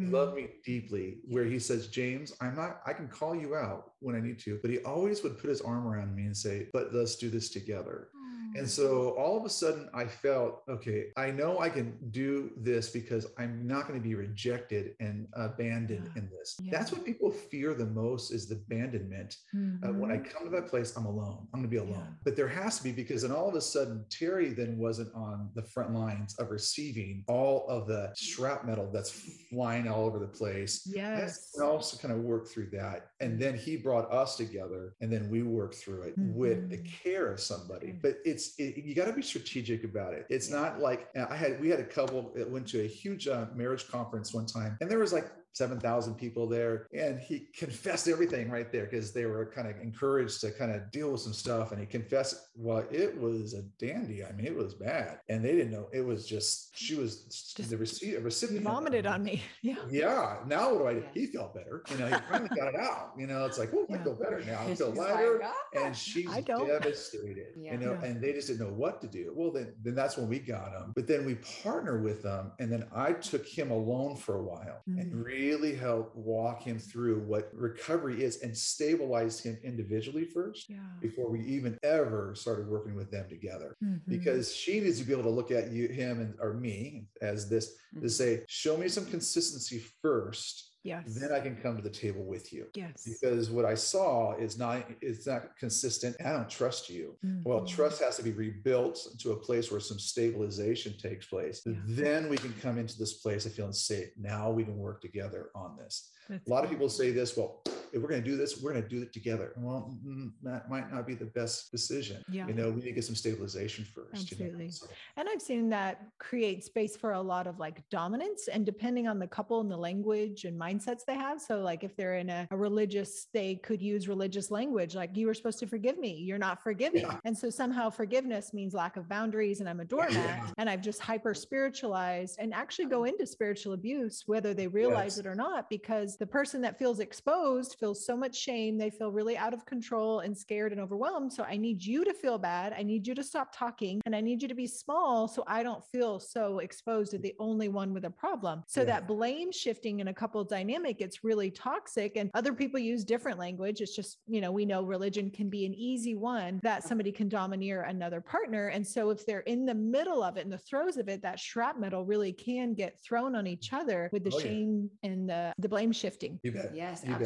He 0.00 0.06
Mhm. 0.06 0.10
loved 0.10 0.34
me 0.36 0.48
deeply, 0.64 1.18
where 1.24 1.44
he 1.44 1.58
says, 1.58 1.88
James, 1.88 2.32
I'm 2.40 2.56
not, 2.56 2.80
I 2.86 2.92
can 2.92 3.08
call 3.08 3.34
you 3.34 3.54
out 3.54 3.92
when 4.00 4.16
I 4.16 4.20
need 4.20 4.38
to, 4.40 4.58
but 4.62 4.70
he 4.70 4.78
always 4.80 5.22
would 5.22 5.38
put 5.38 5.50
his 5.50 5.60
arm 5.60 5.86
around 5.86 6.14
me 6.14 6.24
and 6.24 6.36
say, 6.36 6.68
but 6.72 6.92
let's 6.92 7.16
do 7.16 7.30
this 7.30 7.50
together. 7.50 8.08
And 8.56 8.68
so 8.68 9.10
all 9.18 9.36
of 9.36 9.44
a 9.44 9.48
sudden, 9.48 9.88
I 9.94 10.06
felt, 10.06 10.62
okay, 10.68 11.06
I 11.16 11.30
know 11.30 11.58
I 11.60 11.68
can 11.68 11.96
do 12.10 12.50
this 12.56 12.90
because 12.90 13.26
I'm 13.38 13.66
not 13.66 13.88
going 13.88 13.98
to 14.00 14.02
be 14.02 14.14
rejected 14.14 14.94
and 15.00 15.26
abandoned 15.34 16.10
Yeah. 16.14 16.22
in 16.22 16.30
this. 16.30 16.56
Yeah. 16.62 16.70
That's 16.70 16.92
what 16.92 17.04
people 17.04 17.30
fear 17.30 17.74
the 17.74 17.86
most 17.86 18.30
is 18.32 18.48
the 18.48 18.56
abandonment. 18.56 19.36
Uh, 19.54 19.88
when 19.92 20.10
I 20.10 20.18
Mhm. 20.18 20.30
come 20.30 20.44
to 20.44 20.50
that 20.50 20.66
place, 20.68 20.96
I'm 20.96 21.06
alone. 21.06 21.48
I'm 21.52 21.60
going 21.60 21.64
to 21.64 21.68
be 21.68 21.76
alone. 21.78 22.06
Yeah. 22.08 22.14
But 22.24 22.36
there 22.36 22.48
has 22.48 22.78
to 22.78 22.84
be 22.84 22.92
because 22.92 23.22
then 23.22 23.32
all 23.32 23.48
of 23.48 23.54
a 23.54 23.60
sudden, 23.60 24.04
Teri 24.08 24.54
then 24.54 24.78
wasn't 24.78 25.12
on 25.14 25.50
the 25.54 25.62
front 25.62 25.92
lines 25.92 26.34
of 26.38 26.50
receiving 26.50 27.24
all 27.28 27.66
of 27.68 27.86
the 27.86 28.12
shrapnel 28.16 28.90
that's 28.92 29.10
flying 29.50 29.88
all 29.88 30.04
over 30.06 30.18
the 30.18 30.28
place. 30.28 30.86
I 30.88 30.96
Yes. 30.96 31.52
else 31.60 31.90
to 31.92 31.98
kind 31.98 32.12
of 32.16 32.20
work 32.24 32.46
through 32.48 32.70
that. 32.70 33.08
And 33.20 33.40
then 33.40 33.56
he 33.56 33.76
brought 33.76 34.10
us 34.12 34.36
together 34.36 34.94
and 35.00 35.12
then 35.12 35.28
we 35.30 35.42
worked 35.42 35.74
through 35.76 36.02
it 36.02 36.14
with 36.18 36.68
the 36.70 36.78
Mhm. 36.78 36.84
care 36.86 37.32
of 37.32 37.40
somebody. 37.40 37.88
Mm. 37.88 38.02
But 38.02 38.18
it's, 38.24 38.43
it, 38.58 38.84
you 38.84 38.94
got 38.94 39.06
to 39.06 39.12
be 39.12 39.22
strategic 39.22 39.84
about 39.84 40.14
it. 40.14 40.26
It's 40.28 40.50
not 40.50 40.80
like 40.80 41.08
I 41.16 41.36
had, 41.36 41.60
we 41.60 41.68
had 41.68 41.80
a 41.80 41.84
couple 41.84 42.32
that 42.36 42.48
went 42.48 42.66
to 42.68 42.80
a 42.82 42.86
huge 42.86 43.28
uh, 43.28 43.46
marriage 43.54 43.88
conference 43.88 44.32
one 44.34 44.46
time 44.46 44.76
and 44.80 44.90
there 44.90 44.98
was 44.98 45.12
like 45.12 45.30
7,000 45.54 46.14
people 46.14 46.46
there. 46.48 46.86
And 46.92 47.18
he 47.18 47.48
confessed 47.56 48.08
everything 48.08 48.50
right 48.50 48.70
there 48.70 48.84
because 48.84 49.12
they 49.12 49.24
were 49.26 49.46
kind 49.46 49.68
of 49.68 49.76
encouraged 49.80 50.40
to 50.42 50.50
kind 50.50 50.72
of 50.72 50.90
deal 50.90 51.12
with 51.12 51.20
some 51.20 51.32
stuff. 51.32 51.70
And 51.72 51.80
he 51.80 51.86
confessed, 51.86 52.48
well, 52.56 52.84
it 52.90 53.18
was 53.18 53.54
a 53.54 53.62
dandy. 53.84 54.24
I 54.24 54.32
mean, 54.32 54.46
it 54.46 54.54
was 54.56 54.74
bad. 54.74 55.20
And 55.28 55.44
they 55.44 55.52
didn't 55.52 55.70
know. 55.72 55.88
It 55.92 56.00
was 56.02 56.26
just, 56.26 56.76
she 56.76 56.94
was 56.96 57.24
Just 57.56 57.70
the 57.70 57.76
rece- 57.76 58.22
recipient. 58.22 58.64
vomited 58.64 59.06
on 59.06 59.22
me. 59.22 59.42
Yeah. 59.62 59.76
Yeah. 59.90 60.36
Now 60.46 60.72
what 60.74 60.78
do 60.80 60.86
I 60.88 60.94
do? 60.94 61.00
Yeah. 61.00 61.08
He 61.14 61.26
felt 61.26 61.54
better. 61.54 61.82
You 61.90 61.96
know, 61.98 62.06
he 62.06 62.14
finally 62.30 62.50
got 62.54 62.68
it 62.68 62.76
out. 62.78 63.12
You 63.16 63.26
know, 63.26 63.46
it's 63.46 63.58
like, 63.58 63.70
oh, 63.74 63.86
I 63.92 63.96
feel 63.98 64.14
better 64.14 64.42
now. 64.44 64.60
I 64.60 64.66
She's 64.68 64.78
feel 64.78 64.90
like, 64.90 65.14
lighter. 65.14 65.40
"Ah." 65.42 65.52
And 65.84 65.96
she's 65.96 66.28
devastated. 66.44 67.46
Yeah. 67.56 67.72
You 67.72 67.78
know, 67.78 67.92
Yeah. 68.00 68.04
and 68.08 68.20
they 68.22 68.32
just 68.32 68.48
didn't 68.48 68.66
know 68.66 68.72
what 68.74 69.00
to 69.02 69.06
do. 69.06 69.32
Well, 69.34 69.50
then 69.52 69.74
then 69.82 69.94
that's 69.94 70.16
when 70.16 70.28
we 70.28 70.38
got 70.38 70.72
him. 70.72 70.92
But 70.94 71.06
then 71.06 71.24
we 71.24 71.36
partner 71.62 72.00
with 72.02 72.22
them. 72.22 72.52
And 72.58 72.70
then 72.70 72.84
I 72.94 73.12
took 73.12 73.46
him 73.46 73.70
alone 73.70 74.16
for 74.16 74.36
a 74.36 74.42
while 74.42 74.82
Mm. 74.88 75.00
and 75.00 75.24
really 75.24 75.43
helped 75.52 76.16
walk 76.16 76.62
him 76.62 76.78
through 76.78 77.20
what 77.20 77.50
recovery 77.52 78.22
is 78.22 78.42
and 78.42 78.56
stabilize 78.56 79.40
him 79.40 79.58
individually 79.62 80.24
first 80.24 80.68
Yeah. 80.68 80.78
before 81.00 81.30
we 81.30 81.40
even 81.44 81.78
ever 81.82 82.34
started 82.34 82.68
working 82.68 82.94
with 82.94 83.10
them 83.10 83.28
together 83.28 83.76
Mhm. 83.82 84.00
because 84.06 84.54
she 84.54 84.80
needs 84.80 84.98
to 85.00 85.04
be 85.04 85.12
able 85.12 85.22
to 85.24 85.30
look 85.30 85.50
at 85.50 85.70
you 85.72 85.88
him 85.88 86.20
and 86.20 86.34
or 86.40 86.54
me 86.54 87.06
as 87.20 87.48
this 87.48 87.76
to 87.94 88.00
Mhm. 88.06 88.10
say 88.10 88.44
show 88.48 88.76
me 88.76 88.88
some 88.88 89.06
consistency 89.06 89.78
first 90.02 90.73
yes. 90.84 91.02
then 91.20 91.32
i 91.32 91.40
can 91.40 91.56
come 91.56 91.74
to 91.76 91.82
the 91.82 91.90
table 91.90 92.22
with 92.24 92.52
you 92.52 92.66
yes. 92.74 93.06
because 93.08 93.50
what 93.50 93.64
i 93.64 93.74
saw 93.74 94.36
is 94.36 94.56
not 94.58 94.84
it's 95.00 95.26
not 95.26 95.56
consistent 95.58 96.14
i 96.24 96.30
don't 96.30 96.48
trust 96.50 96.88
you 96.90 97.16
well 97.42 97.60
Mhm. 97.62 97.68
trust 97.68 98.00
has 98.02 98.16
to 98.18 98.22
be 98.22 98.32
rebuilt 98.32 98.96
to 99.18 99.32
a 99.32 99.36
place 99.36 99.70
where 99.70 99.80
some 99.80 99.98
stabilization 99.98 100.94
takes 100.98 101.26
place 101.26 101.62
Yeah. 101.66 101.72
then 101.86 102.28
we 102.28 102.36
can 102.36 102.52
come 102.62 102.78
into 102.78 102.96
this 102.98 103.14
place 103.14 103.46
of 103.46 103.52
feeling 103.54 103.72
safe 103.72 104.10
now 104.18 104.50
we 104.50 104.64
can 104.64 104.76
work 104.78 105.00
together 105.00 105.50
on 105.54 105.76
this 105.76 106.10
That's 106.28 106.46
a 106.46 106.50
lot 106.50 106.64
of 106.64 106.70
people 106.70 106.88
say 106.88 107.10
this 107.10 107.36
well 107.36 107.62
if 107.94 108.02
we're 108.02 108.08
going 108.08 108.22
to 108.22 108.28
do 108.30 108.36
this 108.36 108.60
we're 108.60 108.72
going 108.72 108.82
to 108.82 108.88
do 108.88 109.00
it 109.02 109.12
together 109.12 109.52
well 109.56 109.96
mm, 110.06 110.30
that 110.42 110.68
might 110.68 110.92
not 110.92 111.06
be 111.06 111.14
the 111.14 111.24
best 111.26 111.70
decision 111.70 112.22
Yeah. 112.30 112.46
you 112.48 112.54
know 112.54 112.68
we 112.70 112.76
need 112.76 112.86
to 112.86 112.92
get 112.92 113.04
some 113.04 113.14
stabilization 113.14 113.84
first 113.94 114.30
you 114.30 114.36
know? 114.38 114.44
Absolutely. 114.44 114.70
So- 114.70 114.86
And 115.16 115.28
I've 115.28 115.40
seen 115.40 115.68
that 115.70 116.02
create 116.18 116.64
space 116.64 116.96
for 116.96 117.12
a 117.12 117.20
lot 117.22 117.46
of 117.46 117.58
like 117.58 117.88
dominance 117.90 118.48
and 118.48 118.66
depending 118.66 119.06
on 119.06 119.18
the 119.18 119.26
couple 119.26 119.60
and 119.60 119.70
the 119.70 119.76
language 119.76 120.44
and 120.44 120.60
mindsets 120.60 121.02
they 121.06 121.14
have. 121.14 121.40
So, 121.40 121.60
like 121.60 121.84
if 121.84 121.96
they're 121.96 122.16
in 122.16 122.30
a, 122.30 122.46
a 122.50 122.56
religious, 122.56 123.26
they 123.32 123.56
could 123.56 123.80
use 123.80 124.08
religious 124.08 124.50
language, 124.50 124.94
like 124.94 125.16
you 125.16 125.26
were 125.28 125.34
supposed 125.34 125.58
to 125.60 125.66
forgive 125.66 125.98
me, 125.98 126.12
you're 126.28 126.38
not 126.38 126.62
forgiving. 126.62 127.02
Yeah. 127.02 127.18
And 127.24 127.36
so 127.36 127.48
somehow 127.50 127.90
forgiveness 127.90 128.52
means 128.52 128.74
lack 128.74 128.96
of 128.96 129.08
boundaries 129.08 129.60
and 129.60 129.68
I'm 129.68 129.80
a 129.80 129.84
doormat 129.84 130.12
Yeah. 130.14 130.50
and 130.58 130.68
I've 130.68 130.82
just 130.82 131.00
hyper 131.00 131.34
spiritualized 131.34 132.36
and 132.38 132.52
actually 132.54 132.86
go 132.86 133.04
into 133.04 133.26
spiritual 133.26 133.72
abuse, 133.74 134.24
whether 134.26 134.52
they 134.54 134.66
realize 134.66 135.16
Yes. 135.16 135.18
it 135.18 135.26
or 135.26 135.34
not, 135.34 135.68
because 135.70 136.16
the 136.16 136.26
person 136.26 136.60
that 136.62 136.78
feels 136.78 136.98
exposed 137.00 137.76
feels 137.84 138.06
so 138.06 138.16
much 138.16 138.34
shame. 138.34 138.78
They 138.78 138.88
feel 138.88 139.12
really 139.12 139.36
out 139.36 139.52
of 139.52 139.66
control 139.66 140.20
and 140.20 140.34
scared 140.36 140.72
and 140.72 140.80
overwhelmed. 140.80 141.30
So 141.30 141.42
I 141.42 141.58
need 141.58 141.84
you 141.84 142.02
to 142.06 142.14
feel 142.14 142.38
bad. 142.38 142.72
I 142.72 142.82
need 142.82 143.06
you 143.06 143.14
to 143.14 143.22
stop 143.22 143.54
talking 143.54 144.00
and 144.06 144.16
I 144.16 144.22
need 144.22 144.40
you 144.40 144.48
to 144.48 144.54
be 144.54 144.66
small 144.66 145.28
so 145.28 145.44
I 145.46 145.62
don't 145.62 145.84
feel 145.92 146.18
so 146.18 146.60
exposed 146.60 147.10
to 147.10 147.18
the 147.18 147.34
only 147.38 147.68
one 147.68 147.92
with 147.92 148.06
a 148.06 148.10
problem. 148.10 148.62
So 148.66 148.80
Yeah. 148.80 148.86
that 148.86 149.06
blame 149.06 149.52
shifting 149.52 150.00
in 150.00 150.08
a 150.08 150.14
couple 150.14 150.42
dynamic, 150.44 151.02
it's 151.02 151.22
really 151.24 151.50
toxic. 151.50 152.16
And 152.16 152.30
other 152.32 152.54
people 152.54 152.80
use 152.80 153.04
different 153.04 153.38
language. 153.38 153.82
It's 153.82 153.94
just, 153.94 154.20
you 154.26 154.40
know, 154.40 154.50
we 154.50 154.64
know 154.64 154.82
religion 154.82 155.30
can 155.30 155.50
be 155.50 155.66
an 155.66 155.74
easy 155.74 156.14
one 156.14 156.60
that 156.62 156.84
somebody 156.84 157.12
can 157.12 157.28
domineer 157.28 157.82
another 157.82 158.22
partner. 158.22 158.68
And 158.68 158.86
so 158.86 159.10
if 159.10 159.26
they're 159.26 159.40
in 159.40 159.66
the 159.66 159.74
middle 159.74 160.22
of 160.22 160.38
it, 160.38 160.44
in 160.46 160.50
the 160.50 160.56
throes 160.56 160.96
of 160.96 161.10
it, 161.10 161.20
that 161.20 161.38
shrapnel 161.38 162.06
really 162.06 162.32
can 162.32 162.72
get 162.72 162.98
thrown 163.06 163.36
on 163.36 163.46
each 163.46 163.74
other 163.74 164.08
with 164.10 164.24
the 164.24 164.32
Oh, 164.32 164.38
yeah. 164.38 164.44
shame 164.44 164.90
and 165.02 165.28
the, 165.28 165.52
the 165.58 165.68
blame 165.68 165.92
shifting. 165.92 166.40
you 166.42 166.50
bet 166.52 166.74
Yes, 166.74 167.02
You 167.04 167.10
bet. 167.18 167.20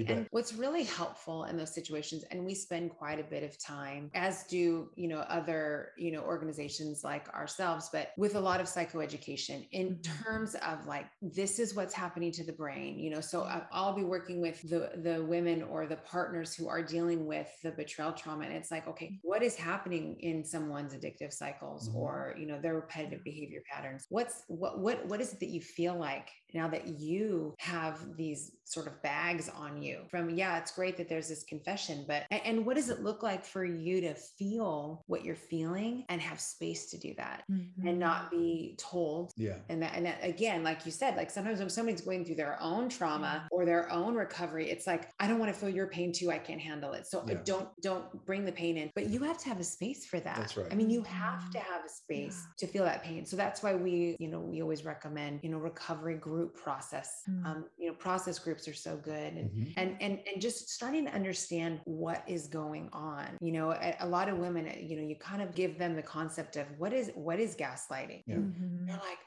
Absolutely. 0.00 0.14
And 0.22 0.28
what's 0.30 0.54
really 0.54 0.84
helpful 0.84 1.44
in 1.44 1.56
those 1.56 1.74
situations, 1.74 2.24
and 2.30 2.44
we 2.44 2.54
spend 2.54 2.90
quite 2.90 3.20
a 3.20 3.24
bit 3.24 3.42
of 3.42 3.58
time, 3.58 4.10
as 4.14 4.44
do 4.44 4.90
you 4.96 5.08
know 5.08 5.20
other 5.20 5.92
you 5.98 6.12
know 6.12 6.20
organizations 6.22 7.04
like 7.04 7.28
ourselves, 7.34 7.88
but 7.92 8.10
with 8.16 8.34
a 8.34 8.40
lot 8.40 8.60
of 8.60 8.66
psychoeducation 8.66 9.66
in 9.72 9.96
Mhm. 9.96 10.02
terms 10.24 10.54
of 10.56 10.86
like 10.86 11.06
this 11.22 11.58
is 11.58 11.74
what's 11.74 11.94
happening 11.94 12.32
to 12.32 12.44
the 12.44 12.52
brain. 12.52 12.98
You 12.98 13.10
know, 13.10 13.20
so 13.20 13.42
I- 13.42 13.66
I'll 13.72 13.94
be 13.94 14.04
working 14.04 14.40
with 14.40 14.62
the 14.62 14.92
the 15.02 15.24
women 15.24 15.62
or 15.62 15.86
the 15.86 15.96
partners 15.96 16.54
who 16.54 16.68
are 16.68 16.82
dealing 16.82 17.26
with 17.26 17.48
the 17.62 17.72
betrayal 17.72 18.12
trauma, 18.12 18.44
and 18.44 18.52
it's 18.54 18.70
like, 18.70 18.86
okay, 18.88 19.06
mm-hmm. 19.06 19.28
what 19.28 19.42
is 19.42 19.56
happening 19.56 20.18
in 20.20 20.44
someone's 20.44 20.94
addictive 20.94 21.32
cycles 21.32 21.88
mm-hmm. 21.88 21.98
or 21.98 22.34
you 22.38 22.46
know 22.46 22.60
their 22.60 22.74
repetitive 22.74 23.22
behavior 23.24 23.62
patterns? 23.70 24.06
What's 24.08 24.42
what 24.48 24.78
what 24.80 25.06
what 25.06 25.20
is 25.20 25.32
it 25.32 25.40
that 25.40 25.48
you 25.48 25.60
feel 25.60 25.96
like 25.96 26.30
now 26.54 26.68
that 26.68 26.86
you 26.88 27.54
have 27.58 28.16
these 28.16 28.52
sort 28.64 28.86
of 28.86 29.00
bags 29.02 29.48
on 29.48 29.80
you 29.82 30.00
from 30.10 30.28
yeah 30.28 30.58
it's 30.58 30.72
great 30.72 30.96
that 30.98 31.08
there's 31.08 31.28
this 31.28 31.42
confession 31.44 32.04
but 32.06 32.24
and 32.30 32.66
what 32.66 32.76
does 32.76 32.90
it 32.90 33.00
look 33.00 33.22
like 33.22 33.42
for 33.44 33.64
you 33.64 34.00
to 34.02 34.12
feel 34.14 35.02
what 35.06 35.24
you're 35.24 35.34
feeling 35.34 36.04
and 36.10 36.20
have 36.20 36.38
space 36.38 36.90
to 36.90 36.98
do 36.98 37.14
that 37.16 37.44
and 37.48 37.98
not 37.98 38.30
be 38.30 38.76
told? 38.78 39.32
Yeah. 39.36 39.56
And 39.70 39.82
that 39.82 39.92
and 39.94 40.04
that 40.04 40.18
again 40.22 40.62
like 40.62 40.84
you 40.84 40.92
said 40.92 41.16
like 41.16 41.30
sometimes 41.30 41.60
when 41.60 41.70
somebody's 41.70 42.02
going 42.02 42.24
through 42.26 42.34
their 42.36 42.58
own 42.60 42.88
trauma 42.90 43.48
or 43.50 43.64
their 43.64 43.90
own 43.90 44.14
recovery 44.14 44.70
it's 44.70 44.86
like 44.86 45.10
i 45.18 45.26
don't 45.26 45.38
want 45.38 45.52
to 45.52 45.58
feel 45.58 45.70
your 45.70 45.86
pain 45.86 46.12
too 46.12 46.30
i 46.30 46.38
can't 46.38 46.60
handle 46.60 46.92
it. 46.92 47.06
So 47.06 47.24
Yeah. 47.26 47.38
don't 47.44 47.68
don't 47.82 48.24
bring 48.26 48.44
the 48.44 48.52
pain 48.52 48.76
in 48.76 48.90
but 48.94 49.06
you 49.08 49.20
have 49.20 49.38
to 49.38 49.48
have 49.48 49.60
a 49.60 49.64
space 49.64 50.04
for 50.06 50.20
that. 50.20 50.36
That's 50.36 50.56
right. 50.58 50.66
i 50.70 50.74
mean 50.74 50.90
you 50.90 51.02
have 51.04 51.50
to 51.52 51.58
Mhm. 51.58 51.62
have 51.62 51.84
a 51.84 51.88
space 51.88 52.44
to 52.58 52.66
feel 52.66 52.84
that 52.84 53.02
pain. 53.02 53.24
So 53.24 53.36
that's 53.36 53.62
why 53.62 53.74
we 53.74 54.16
you 54.18 54.28
know 54.28 54.40
we 54.40 54.60
always 54.62 54.84
recommend 54.84 55.40
you 55.42 55.48
know 55.50 55.58
recovery 55.58 56.16
group 56.38 56.52
process 56.66 57.08
Mm. 57.28 57.46
um 57.48 57.58
you 57.80 57.86
know 57.88 57.96
process 58.06 58.36
groups 58.46 58.64
are 58.70 58.78
so 58.88 58.92
good 59.12 59.32
and 59.40 59.48
Mhm. 59.50 59.58
Mhm. 59.66 59.72
and 59.80 59.88
and 60.04 60.14
and 60.28 60.36
just 60.46 60.58
starting 60.78 61.04
to 61.08 61.12
understand 61.20 61.72
what 62.02 62.20
is 62.36 62.42
going 62.60 62.86
on 62.92 63.26
you 63.46 63.52
know 63.56 63.68
a, 63.88 63.90
a 64.06 64.08
lot 64.16 64.26
of 64.32 64.34
women 64.46 64.62
you 64.90 64.94
know 64.98 65.06
you 65.10 65.16
kind 65.30 65.42
of 65.46 65.48
give 65.62 65.72
them 65.82 65.92
the 66.00 66.06
concept 66.18 66.52
of 66.62 66.66
what 66.80 66.92
is 67.00 67.06
what 67.26 67.38
is 67.46 67.50
gaslighting 67.64 68.22
Yeah. 68.26 68.36
and 68.36 68.44
Mhm. 68.54 68.86
they're 68.86 69.02
like 69.12 69.22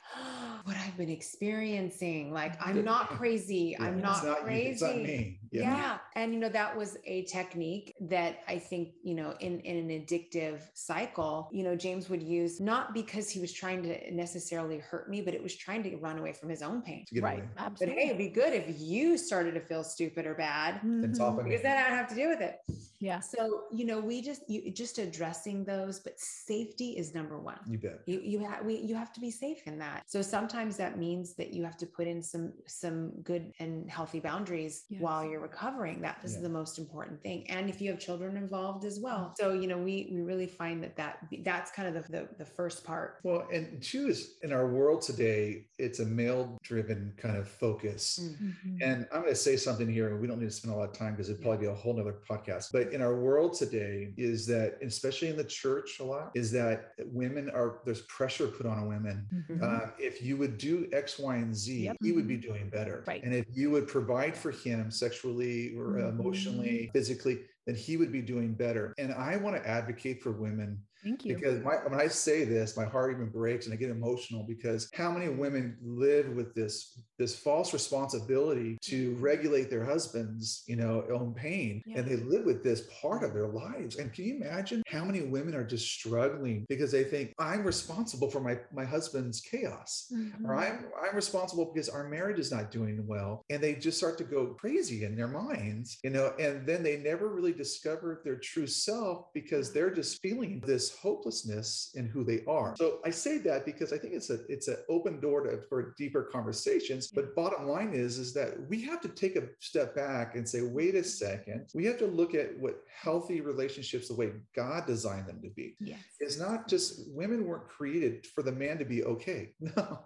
what 0.64 0.76
i've 0.78 0.96
been 0.98 1.10
experiencing 1.10 2.32
like 2.34 2.54
i'm 2.66 2.84
not 2.84 3.10
crazy 3.10 3.76
Yeah, 3.80 3.86
i'm 3.86 4.00
it's 4.00 4.24
not, 4.24 4.24
you, 4.24 4.36
crazy 4.44 4.70
It's 4.70 4.82
not 4.82 4.96
me. 4.98 5.40
yeah. 5.52 5.98
And 6.16 6.34
you 6.34 6.40
know, 6.40 6.50
that 6.50 6.78
was 6.78 6.98
a 7.06 7.24
technique 7.24 7.94
that 8.02 8.40
I 8.48 8.58
think, 8.60 8.90
you 9.04 9.16
know, 9.16 9.34
in, 9.40 9.60
in 9.62 9.78
an 9.78 9.90
addictive 9.90 10.60
cycle, 10.74 11.50
you 11.52 11.64
know, 11.64 11.76
James 11.76 12.10
would 12.10 12.22
use 12.24 12.60
not 12.62 12.94
because 12.94 13.30
he 13.30 13.40
was 13.42 13.52
trying 13.52 13.82
to 13.84 14.14
necessarily 14.14 14.78
hurt 14.78 15.10
me, 15.10 15.22
but 15.22 15.34
it 15.34 15.42
was 15.44 15.56
trying 15.56 15.84
to 15.84 15.96
run 15.98 16.20
away 16.20 16.32
from 16.34 16.50
his 16.50 16.62
own 16.62 16.82
pain. 16.82 17.06
Right. 17.22 17.40
away. 17.40 17.48
But 17.56 17.64
Absolutely. 17.66 17.96
hey, 18.02 18.06
it'd 18.08 18.18
be 18.18 18.30
good 18.30 18.54
if 18.54 18.66
you 18.80 19.18
started 19.18 19.54
to 19.56 19.62
feel 19.62 19.84
stupid 19.84 20.26
or 20.26 20.36
bad 20.36 20.76
It's 20.84 21.20
Mhm. 21.20 21.44
because 21.44 21.62
then 21.64 21.78
I 21.78 21.90
don't 21.90 21.98
have 21.98 22.08
to 22.10 22.16
deal 22.16 22.30
with 22.30 22.42
it. 22.42 22.56
Yeah. 23.02 23.20
So, 23.20 23.64
you 23.72 23.86
know, 23.86 24.00
we 24.00 24.22
just 24.22 24.48
you 24.50 24.72
just 24.72 25.00
addressing 25.00 25.64
those, 25.66 26.00
but 26.00 26.20
safety 26.20 26.92
is 26.92 27.14
number 27.16 27.38
one. 27.40 27.58
you 27.68 27.78
bet. 27.80 28.02
You 28.06 28.22
you 28.24 28.40
have 28.46 28.64
we 28.64 28.76
you 28.78 28.96
have 28.96 29.12
to 29.14 29.20
be 29.20 29.32
safe 29.32 29.62
in 29.66 29.80
that. 29.80 30.04
So 30.06 30.22
sometimes 30.22 30.78
that 30.78 30.98
means 31.00 31.34
that 31.36 31.52
you 31.54 31.64
have 31.64 31.78
to 31.78 31.86
put 31.88 32.08
in 32.08 32.22
some 32.22 32.54
some 32.68 33.10
good 33.24 33.52
and 33.60 33.90
healthy 33.90 34.20
boundaries 34.20 34.86
Yes. 34.90 35.02
while 35.02 35.26
you're 35.26 35.40
recovering. 35.42 36.02
That 36.02 36.20
is 36.24 36.36
Yeah. 36.36 36.42
the 36.42 36.50
most 36.50 36.78
important 36.78 37.22
thing. 37.22 37.50
And 37.50 37.70
if 37.70 37.82
you 37.82 37.90
have 37.92 38.00
children 38.00 38.38
involved 38.38 38.86
as 38.86 39.00
well. 39.00 39.34
So 39.40 39.54
you 39.54 39.68
know 39.68 39.78
we 39.80 40.10
we 40.14 40.22
really 40.22 40.48
find 40.48 40.84
that 40.84 40.96
that 40.98 41.18
that's 41.44 41.72
kind 41.72 41.88
of 41.88 41.94
the 41.96 42.12
the, 42.12 42.28
the 42.38 42.46
first 42.46 42.84
part. 42.84 43.20
Well, 43.24 43.48
and 43.52 43.82
two 43.82 44.08
is 44.10 44.36
in 44.44 44.54
our 44.54 44.68
world 44.68 45.02
today, 45.02 45.66
it's 45.80 46.00
a 46.00 46.06
male 46.06 46.58
driven 46.62 47.14
kind 47.18 47.36
of 47.38 47.48
focus. 47.48 48.20
Mm. 48.22 48.36
Mhm. 48.38 48.78
And 48.88 49.08
I'm 49.12 49.22
going 49.22 49.34
to 49.34 49.36
say 49.50 49.56
something 49.58 49.90
here, 49.90 50.10
and 50.10 50.20
we 50.22 50.28
don't 50.28 50.40
need 50.40 50.46
to 50.50 50.52
spend 50.52 50.74
a 50.74 50.78
lot 50.78 50.90
of 50.90 50.94
time 50.96 51.14
because 51.14 51.30
it'd 51.30 51.42
probably 51.42 51.66
be 51.66 51.72
a 51.72 51.74
whole 51.74 51.96
nother 51.96 52.16
podcast. 52.30 52.70
But 52.72 52.91
in 52.92 53.02
our 53.02 53.16
world 53.16 53.54
today, 53.54 54.14
is 54.18 54.46
that, 54.48 54.78
especially 54.82 55.30
in 55.30 55.38
the 55.38 55.44
church 55.44 56.00
a 56.00 56.04
lot, 56.04 56.32
is 56.36 56.52
that 56.52 56.94
women 57.06 57.50
are, 57.50 57.80
there's 57.86 58.02
pressure 58.04 58.48
put 58.48 58.66
on 58.66 58.88
women. 58.88 59.28
Mhm. 59.50 59.62
Um, 59.62 59.92
if 60.00 60.22
you 60.22 60.38
would 60.38 60.58
do 60.58 60.88
X, 60.92 61.18
Y, 61.20 61.36
and 61.38 61.56
Z, 61.56 61.84
Yep. 61.86 61.98
you 62.02 62.16
would 62.16 62.28
be 62.28 62.38
doing 62.38 62.70
better. 62.70 63.04
Right. 63.08 63.24
And 63.24 63.34
if 63.34 63.46
you 63.54 63.72
would 63.72 63.88
provide 63.88 64.36
for 64.36 64.52
him 64.52 64.92
sexually 64.92 65.76
or 65.78 65.94
Mhm. 65.94 66.10
emotionally, 66.10 66.90
physically, 66.94 67.42
then 67.66 67.76
he 67.76 67.98
would 67.98 68.12
be 68.12 68.22
doing 68.22 68.54
better. 68.54 68.94
And 68.98 69.14
I 69.14 69.38
want 69.38 69.56
to 69.56 69.68
advocate 69.70 70.22
for 70.24 70.32
women 70.32 70.80
Thank 71.04 71.26
you. 71.26 71.36
because 71.36 71.64
my, 71.64 71.76
when 71.88 72.00
I 72.00 72.08
say 72.08 72.44
this, 72.46 72.78
my 72.78 72.86
heart 72.86 73.12
even 73.14 73.30
breaks 73.30 73.66
and 73.66 73.74
I 73.74 73.78
get 73.78 73.90
emotional 73.90 74.46
because 74.48 74.88
how 74.94 75.12
many 75.12 75.30
women 75.30 75.78
live 75.82 76.30
with 76.30 76.54
this 76.56 77.00
this 77.18 77.36
false 77.38 77.72
responsibility 77.74 78.78
to 78.82 79.16
regulate 79.20 79.70
their 79.70 79.84
husbands, 79.86 80.64
you 80.68 80.76
know, 80.76 81.04
own 81.14 81.34
pain, 81.36 81.82
Yeah. 81.86 82.00
and 82.00 82.08
they 82.10 82.16
live 82.16 82.46
with 82.46 82.64
this 82.64 82.88
part 83.02 83.24
of 83.24 83.34
their 83.34 83.48
lives. 83.48 83.98
And 83.98 84.12
can 84.12 84.26
you 84.26 84.36
imagine 84.38 84.82
how 84.88 85.06
many 85.06 85.22
women 85.22 85.54
are 85.54 85.64
just 85.64 85.88
struggling 85.88 86.66
because 86.68 86.92
they 86.92 87.04
think 87.04 87.34
I'm 87.40 87.64
responsible 87.64 88.30
for 88.32 88.40
my 88.42 88.60
my 88.74 88.86
husband's 88.86 89.40
chaos, 89.42 90.08
Mhm. 90.12 90.46
or 90.46 90.56
I'm 90.56 90.86
I'm 91.02 91.16
responsible 91.16 91.72
because 91.72 91.90
our 91.90 92.08
marriage 92.10 92.40
is 92.40 92.52
not 92.52 92.72
doing 92.72 93.06
well, 93.08 93.44
and 93.50 93.62
they 93.62 93.76
just 93.76 93.98
start 93.98 94.18
to 94.20 94.24
go 94.24 94.54
crazy 94.56 95.04
in 95.04 95.16
their 95.16 95.28
minds, 95.28 95.98
you 96.04 96.10
know, 96.10 96.34
and 96.40 96.66
then 96.68 96.82
they 96.84 96.98
never 96.98 97.28
really 97.30 97.51
discover 97.54 98.22
their 98.24 98.38
true 98.38 98.68
self 98.68 99.34
because 99.34 99.74
they're 99.74 99.94
just 99.94 100.22
feeling 100.22 100.62
this 100.66 100.96
hopelessness 100.98 101.92
in 101.96 102.08
who 102.08 102.24
they 102.24 102.42
are. 102.48 102.76
So 102.78 103.00
I 103.06 103.10
say 103.10 103.38
that 103.40 103.66
because 103.66 103.94
I 103.94 103.98
think 103.98 104.14
it's 104.14 104.30
a 104.30 104.40
it's 104.48 104.68
an 104.68 104.78
open 104.90 105.20
door 105.20 105.42
to 105.42 105.62
for 105.70 105.94
deeper 105.98 106.24
conversations. 106.24 107.08
But 107.08 107.36
bottom 107.36 107.68
line 107.68 107.94
is 107.94 108.18
is 108.18 108.34
that 108.34 108.56
we 108.70 108.82
have 108.84 109.02
to 109.02 109.10
take 109.10 109.36
a 109.36 109.48
step 109.60 109.96
back 109.96 110.36
and 110.36 110.48
say, 110.48 110.62
wait 110.62 110.96
a 110.96 111.04
second, 111.04 111.68
we 111.74 111.86
have 111.86 111.98
to 112.00 112.08
look 112.08 112.36
at 112.36 112.58
what 112.60 112.84
healthy 113.02 113.42
relationships 113.42 114.08
the 114.08 114.16
way 114.16 114.32
God 114.56 114.86
designed 114.86 115.28
them 115.28 115.42
to 115.42 115.50
be. 115.50 115.76
Yes. 115.80 116.00
It's 116.20 116.40
not 116.40 116.68
just 116.68 117.02
women 117.08 117.46
weren't 117.46 117.68
created 117.68 118.28
for 118.28 118.44
the 118.44 118.52
man 118.52 118.78
to 118.78 118.86
be 118.86 119.04
okay. 119.04 119.54
No, 119.78 120.00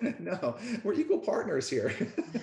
no, 0.18 0.56
we're 0.84 0.94
equal 0.94 1.18
partners 1.18 1.68
here, 1.68 1.94